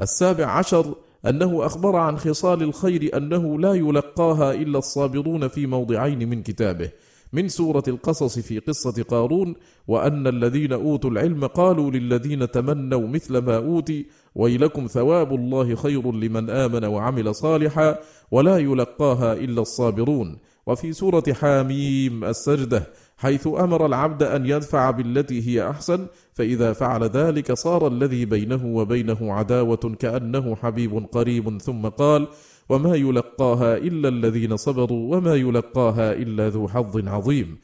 السابع 0.00 0.46
عشر 0.46 0.94
أنه 1.26 1.66
أخبر 1.66 1.96
عن 1.96 2.18
خصال 2.18 2.62
الخير 2.62 3.16
أنه 3.16 3.58
لا 3.58 3.74
يلقاها 3.74 4.52
إلا 4.52 4.78
الصابرون 4.78 5.48
في 5.48 5.66
موضعين 5.66 6.28
من 6.28 6.42
كتابه. 6.42 6.90
من 7.34 7.48
سورة 7.48 7.82
القصص 7.88 8.38
في 8.38 8.58
قصة 8.58 9.02
قارون 9.02 9.54
وأن 9.88 10.26
الذين 10.26 10.72
أوتوا 10.72 11.10
العلم 11.10 11.46
قالوا 11.46 11.90
للذين 11.90 12.50
تمنوا 12.50 13.08
مثل 13.08 13.38
ما 13.38 13.56
أوتي 13.56 14.06
ويلكم 14.34 14.86
ثواب 14.86 15.34
الله 15.34 15.74
خير 15.74 16.12
لمن 16.12 16.50
آمن 16.50 16.84
وعمل 16.84 17.34
صالحا 17.34 17.98
ولا 18.30 18.58
يلقاها 18.58 19.32
إلا 19.32 19.62
الصابرون. 19.62 20.38
وفي 20.66 20.92
سورة 20.92 21.24
حاميم 21.32 22.24
السجدة 22.24 22.86
حيث 23.16 23.46
أمر 23.46 23.86
العبد 23.86 24.22
أن 24.22 24.46
يدفع 24.46 24.90
بالتي 24.90 25.48
هي 25.48 25.70
أحسن 25.70 26.06
فإذا 26.32 26.72
فعل 26.72 27.04
ذلك 27.04 27.52
صار 27.52 27.86
الذي 27.88 28.24
بينه 28.24 28.66
وبينه 28.66 29.32
عداوة 29.32 29.96
كأنه 29.98 30.56
حبيب 30.56 31.06
قريب 31.12 31.60
ثم 31.60 31.88
قال 31.88 32.28
وما 32.68 32.94
يلقاها 32.94 33.76
الا 33.76 34.08
الذين 34.08 34.56
صبروا 34.56 35.16
وما 35.16 35.34
يلقاها 35.34 36.12
الا 36.12 36.48
ذو 36.48 36.68
حظ 36.68 37.08
عظيم. 37.08 37.58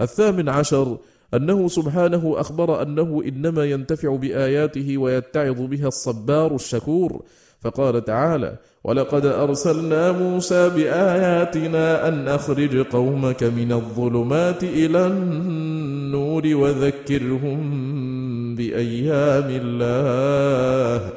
الثامن 0.00 0.48
عشر 0.48 0.98
أنه 1.34 1.68
سبحانه 1.68 2.34
أخبر 2.40 2.82
أنه 2.82 3.22
إنما 3.26 3.64
ينتفع 3.64 4.16
بآياته 4.16 4.98
ويتعظ 4.98 5.60
بها 5.60 5.88
الصبار 5.88 6.54
الشكور. 6.54 7.22
فقال 7.60 8.04
تعالى 8.04 8.56
ولقد 8.84 9.26
أرسلنا 9.26 10.12
موسى 10.12 10.68
بآياتنا 10.68 12.08
أن 12.08 12.28
أخرج 12.28 12.76
قومك 12.76 13.42
من 13.42 13.72
الظلمات 13.72 14.64
إلى 14.64 15.06
النور 15.06 16.42
وذكرهم 16.46 17.60
بأيام 18.54 19.48
الله. 19.50 21.12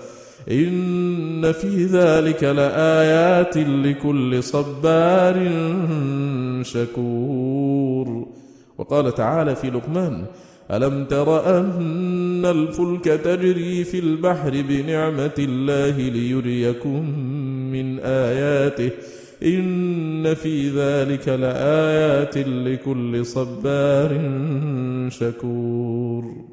إن 0.52 1.52
في 1.52 1.86
ذلك 1.86 2.43
لآيات 2.43 3.58
لكل 3.58 4.43
صبار 4.43 5.52
شكور. 6.62 8.28
وقال 8.78 9.16
تعالى 9.16 9.56
في 9.56 9.70
لقمان 9.70 10.26
ألم 10.72 11.06
تر 11.06 11.60
أن 11.60 12.45
الفلك 12.45 13.04
تجري 13.04 13.84
في 13.84 14.00
البحر 14.00 14.50
بنعمة 14.70 15.36
الله 15.39 15.97
ليريكم 15.97 17.20
من 17.72 18.00
آياته؟ 18.00 18.91
إن 19.43 20.34
في 20.34 20.70
ذلك 20.70 21.28
لآيات 21.28 22.38
لكل 22.38 23.26
صبار 23.26 24.22
شكور. 25.10 26.49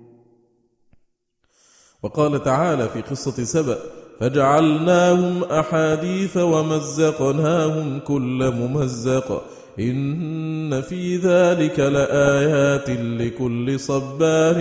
وقال 2.07 2.43
تعالى 2.43 2.89
في 2.89 3.01
قصة 3.01 3.45
سبأ 3.45 3.79
فجعلناهم 4.21 5.45
أحاديث 5.45 6.37
ومزقناهم 6.37 7.99
كل 7.99 8.53
ممزق. 8.59 9.43
إن 9.81 10.81
في 10.81 11.17
ذلك 11.17 11.81
لآيات 11.81 12.91
لكل 12.91 13.81
صبار 13.81 14.55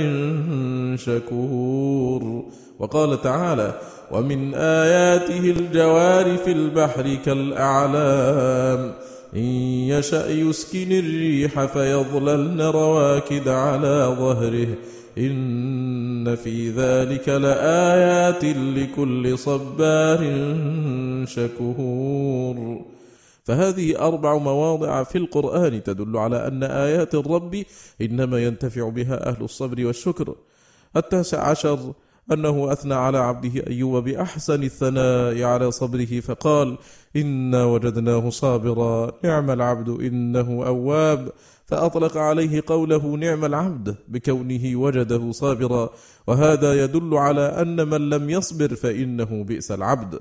شكور. 0.95 2.43
وقال 2.79 3.21
تعالى 3.21 3.73
ومن 4.11 4.53
آياته 4.55 5.39
الجوار 5.39 6.37
في 6.37 6.51
البحر 6.51 7.17
كالأعلام. 7.25 8.91
إن 9.35 9.43
يشأ 9.89 10.29
يسكن 10.29 10.91
الريح 10.91 11.65
فيظللن 11.65 12.61
رواكد 12.61 13.47
على 13.47 14.15
ظهره. 14.19 14.67
إن 15.17 15.94
في 16.34 16.69
ذلك 16.69 17.30
لآيات 17.30 18.43
لكل 18.43 19.38
صبار 19.38 20.21
شكور. 21.26 22.86
فهذه 23.43 23.99
أربع 23.99 24.38
مواضع 24.38 25.03
في 25.03 25.17
القرآن 25.17 25.84
تدل 25.84 26.17
على 26.17 26.47
أن 26.47 26.63
آيات 26.63 27.15
الرب 27.15 27.63
إنما 28.01 28.43
ينتفع 28.43 28.89
بها 28.89 29.30
أهل 29.30 29.43
الصبر 29.43 29.86
والشكر. 29.86 30.36
التاسع 30.97 31.49
عشر 31.49 31.93
أنه 32.32 32.71
أثنى 32.71 32.93
على 32.93 33.17
عبده 33.17 33.67
أيوب 33.67 34.03
بأحسن 34.03 34.63
الثناء 34.63 35.43
على 35.43 35.71
صبره 35.71 36.19
فقال 36.19 36.78
إنا 37.15 37.65
وجدناه 37.65 38.30
صابرا 38.30 39.11
نعم 39.23 39.51
العبد 39.51 39.89
إنه 39.89 40.65
أواب. 40.65 41.32
فأطلق 41.65 42.17
عليه 42.17 42.63
قوله 42.67 43.17
نعم 43.17 43.45
العبد 43.45 43.95
بكونه 44.07 44.76
وجده 44.76 45.32
صابرا. 45.32 45.89
وهذا 46.28 46.84
يدل 46.84 47.13
على 47.13 47.41
أن 47.41 47.88
من 47.89 48.09
لم 48.09 48.30
يصبر 48.30 48.76
فإنه 48.76 49.43
بئس 49.43 49.71
العبد. 49.71 50.19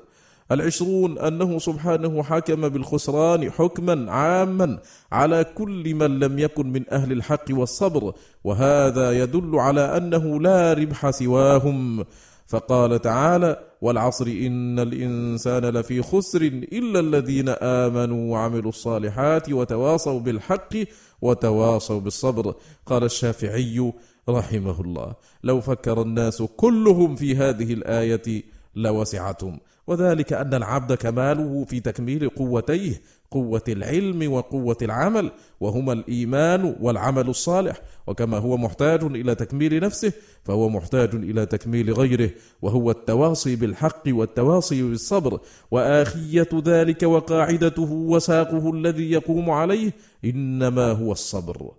العشرون 0.52 1.18
أنه 1.18 1.58
سبحانه 1.58 2.22
حكم 2.22 2.68
بالخسران 2.68 3.50
حكما 3.50 4.12
عاما 4.12 4.78
على 5.12 5.44
كل 5.44 5.94
من 5.94 6.18
لم 6.18 6.38
يكن 6.38 6.72
من 6.72 6.84
أهل 6.92 7.12
الحق 7.12 7.44
والصبر 7.50 8.12
وهذا 8.44 9.22
يدل 9.22 9.56
على 9.56 9.96
أنه 9.96 10.40
لا 10.40 10.72
ربح 10.72 11.10
سواهم. 11.10 12.04
فقال 12.46 13.00
تعالى 13.00 13.60
والعصر 13.80 14.26
إن 14.26 14.78
الإنسان 14.78 15.64
لفي 15.64 16.02
خسر 16.02 16.42
إلا 16.72 17.00
الذين 17.00 17.48
آمنوا 17.48 18.32
وعملوا 18.32 18.68
الصالحات 18.68 19.52
وتواصوا 19.52 20.20
بالحق 20.20 20.74
وتواصوا 21.22 22.00
بالصبر. 22.00 22.54
قال 22.86 23.04
الشافعي 23.04 23.92
رحمه 24.28 24.80
الله 24.80 25.14
لو 25.44 25.60
فكر 25.60 26.02
الناس 26.02 26.42
كلهم 26.42 27.16
في 27.16 27.36
هذه 27.36 27.72
الآية 27.72 28.42
لوسعتهم. 28.74 29.60
وذلك 29.86 30.32
أن 30.32 30.54
العبد 30.54 30.92
كماله 30.92 31.64
في 31.64 31.80
تكميل 31.80 32.28
قوتيه 32.28 33.00
قوة 33.30 33.62
العلم 33.68 34.32
وقوة 34.32 34.76
العمل 34.82 35.30
وهما 35.60 35.92
الإيمان 35.92 36.76
والعمل 36.80 37.28
الصالح. 37.28 37.80
وكما 38.06 38.38
هو 38.38 38.56
محتاج 38.56 39.02
إلى 39.04 39.34
تكميل 39.34 39.80
نفسه 39.80 40.12
فهو 40.44 40.68
محتاج 40.68 41.14
إلى 41.14 41.46
تكميل 41.46 41.92
غيره 41.92 42.30
وهو 42.62 42.90
التواصي 42.90 43.56
بالحق 43.56 44.02
والتواصي 44.08 44.82
بالصبر. 44.82 45.40
وآخية 45.70 46.48
ذلك 46.64 47.02
وقاعدته 47.02 47.92
وساقه 47.92 48.70
الذي 48.70 49.10
يقوم 49.10 49.50
عليه 49.50 49.92
إنما 50.24 50.92
هو 50.92 51.12
الصبر. 51.12 51.70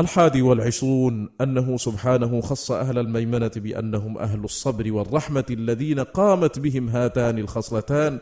الحادي 0.00 0.42
والعشرون 0.42 1.28
أنه 1.40 1.76
سبحانه 1.76 2.40
خص 2.40 2.70
أهل 2.70 2.98
الميمنة 2.98 3.50
بأنهم 3.56 4.18
أهل 4.18 4.44
الصبر 4.44 4.92
والرحمة 4.92 5.44
الذين 5.50 6.00
قامت 6.00 6.58
بهم 6.58 6.88
هاتان 6.88 7.38
الخصلتان 7.38 8.18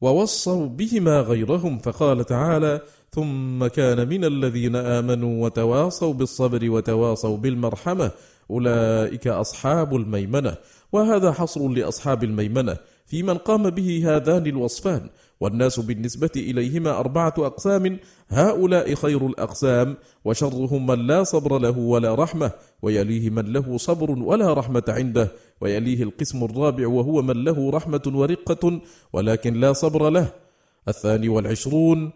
ووصوا 0.00 0.66
بهما 0.66 1.20
غيرهم 1.20 1.78
فقال 1.78 2.24
تعالى 2.24 2.80
ثم 3.10 3.66
كان 3.66 4.08
من 4.08 4.24
الذين 4.24 4.76
آمنوا 4.76 5.44
وتواصوا 5.44 6.12
بالصبر 6.12 6.70
وتواصوا 6.70 7.36
بالمرحمة 7.36 8.10
أولئك 8.50 9.28
أصحاب 9.28 9.96
الميمنة 9.96 10.54
وهذا 10.92 11.32
حصر 11.32 11.68
لأصحاب 11.68 12.24
الميمنة 12.24 12.76
في 13.06 13.22
من 13.22 13.34
قام 13.34 13.70
به 13.70 14.16
هذان 14.16 14.46
الوصفان 14.46 15.08
والناس 15.42 15.80
بالنسبة 15.80 16.30
إليهما 16.36 16.90
أربعة 16.98 17.34
أقسام 17.38 17.98
هؤلاء 18.28 18.94
خير 18.94 19.26
الأقسام 19.26 19.96
وشرهم 20.24 20.86
من 20.86 21.06
لا 21.06 21.24
صبر 21.24 21.58
له 21.58 21.78
ولا 21.78 22.14
رحمة 22.14 22.50
ويليه 22.82 23.30
من 23.30 23.52
له 23.52 23.76
صبر 23.76 24.10
ولا 24.10 24.52
رحمة 24.54 24.84
عنده 24.88 25.32
ويليه 25.60 26.02
القسم 26.02 26.44
الرابع 26.44 26.86
وهو 26.88 27.22
من 27.22 27.44
له 27.44 27.70
رحمة 27.70 28.02
ورقة 28.06 28.80
ولكن 29.12 29.54
لا 29.54 29.72
صبر 29.72 30.10
له. 30.10 30.26
الثاني 30.88 31.28
والعشرون 31.28 32.10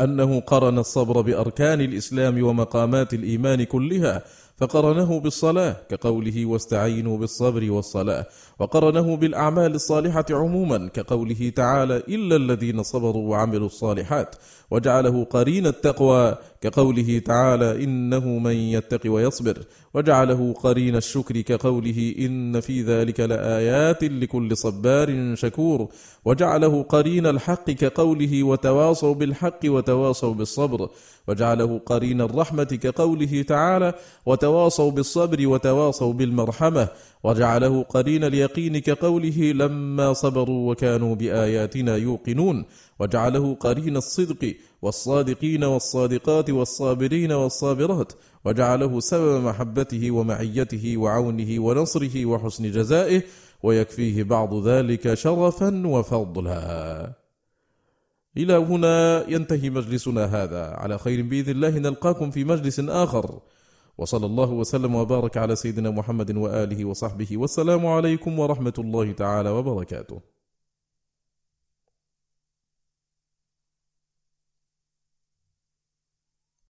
أنه 0.00 0.40
قرن 0.40 0.78
الصبر 0.78 1.20
بأركان 1.20 1.80
الإسلام 1.80 2.42
ومقامات 2.42 3.14
الإيمان 3.14 3.64
كلها 3.64 4.24
فقرنه 4.56 5.20
بالصلاة 5.20 5.76
كقوله 5.88 6.46
واستعينوا 6.46 7.18
بالصبر 7.18 7.70
والصلاة. 7.70 8.26
وقرنه 8.58 9.16
بالأعمال 9.16 9.74
الصالحة 9.74 10.24
عموما 10.30 10.88
كقوله 10.88 11.52
تعالى 11.56 11.96
إلا 11.96 12.36
الذين 12.36 12.82
صبروا 12.82 13.30
وعملوا 13.30 13.66
الصالحات. 13.66 14.36
وجعله 14.70 15.24
قرين 15.24 15.66
التقوى 15.66 16.36
كقوله 16.60 17.18
تعالى 17.18 17.84
إنه 17.84 18.28
من 18.28 18.56
يتق 18.56 19.00
ويصبر. 19.12 19.58
وجعله 19.94 20.52
قرين 20.52 20.96
الشكر 20.96 21.40
كقوله 21.40 22.14
إن 22.18 22.60
في 22.60 22.82
ذلك 22.82 23.20
لآيات 23.20 24.04
لكل 24.04 24.56
صبار 24.56 25.34
شكور. 25.34 25.88
وجعله 26.24 26.82
قرين 26.82 27.26
الحق 27.26 27.70
كقوله 27.70 28.42
وتواصوا 28.42 29.14
بالحق 29.14 29.60
وتواصوا 29.64 30.34
بالصبر. 30.34 30.88
وجعله 31.28 31.80
قرين 31.86 32.20
الرحمة 32.20 32.64
كقوله 32.64 33.42
تعالى 33.42 33.94
وتواصوا 34.26 34.45
بالصبر 34.90 35.46
وتواصوا 35.46 36.12
بالمرحمة 36.12 36.88
وجعله 37.24 37.82
قرين 37.82 38.24
اليقين 38.24 38.78
كقوله 38.78 39.52
لما 39.52 40.12
صبروا 40.12 40.70
وكانوا 40.70 41.14
بآياتنا 41.14 41.96
يوقنون 41.96 42.64
وجعله 42.98 43.54
قرين 43.54 43.96
الصدق 43.96 44.54
والصادقين 44.82 45.64
والصادقات 45.64 46.50
والصابرين 46.50 47.32
والصابرات 47.32 48.12
وجعله 48.44 49.00
سبب 49.00 49.44
محبته 49.44 50.10
ومعيته 50.10 50.96
وعونه 50.96 51.60
ونصره 51.60 52.26
وحسن 52.26 52.70
جزائه 52.70 53.22
ويكفيه 53.62 54.22
بعض 54.22 54.68
ذلك 54.68 55.14
شرفا 55.14 55.86
وفضلا. 55.86 57.12
إلى 58.36 58.56
هنا 58.56 59.24
ينتهي 59.28 59.70
مجلسنا 59.70 60.24
هذا. 60.24 60.64
على 60.66 60.98
خير 60.98 61.22
بإذن 61.22 61.50
الله 61.50 61.78
نلقاكم 61.78 62.30
في 62.30 62.44
مجلس 62.44 62.80
آخر. 62.80 63.40
وصلى 63.98 64.26
الله 64.26 64.50
وسلم 64.50 64.94
وبارك 64.94 65.36
على 65.36 65.56
سيدنا 65.56 65.90
محمد 65.90 66.36
وآله 66.36 66.84
وصحبه 66.84 67.30
والسلام 67.32 67.86
عليكم 67.86 68.38
ورحمة 68.38 68.76
الله 68.78 69.12
تعالى 69.12 69.50
وبركاته. 69.50 70.35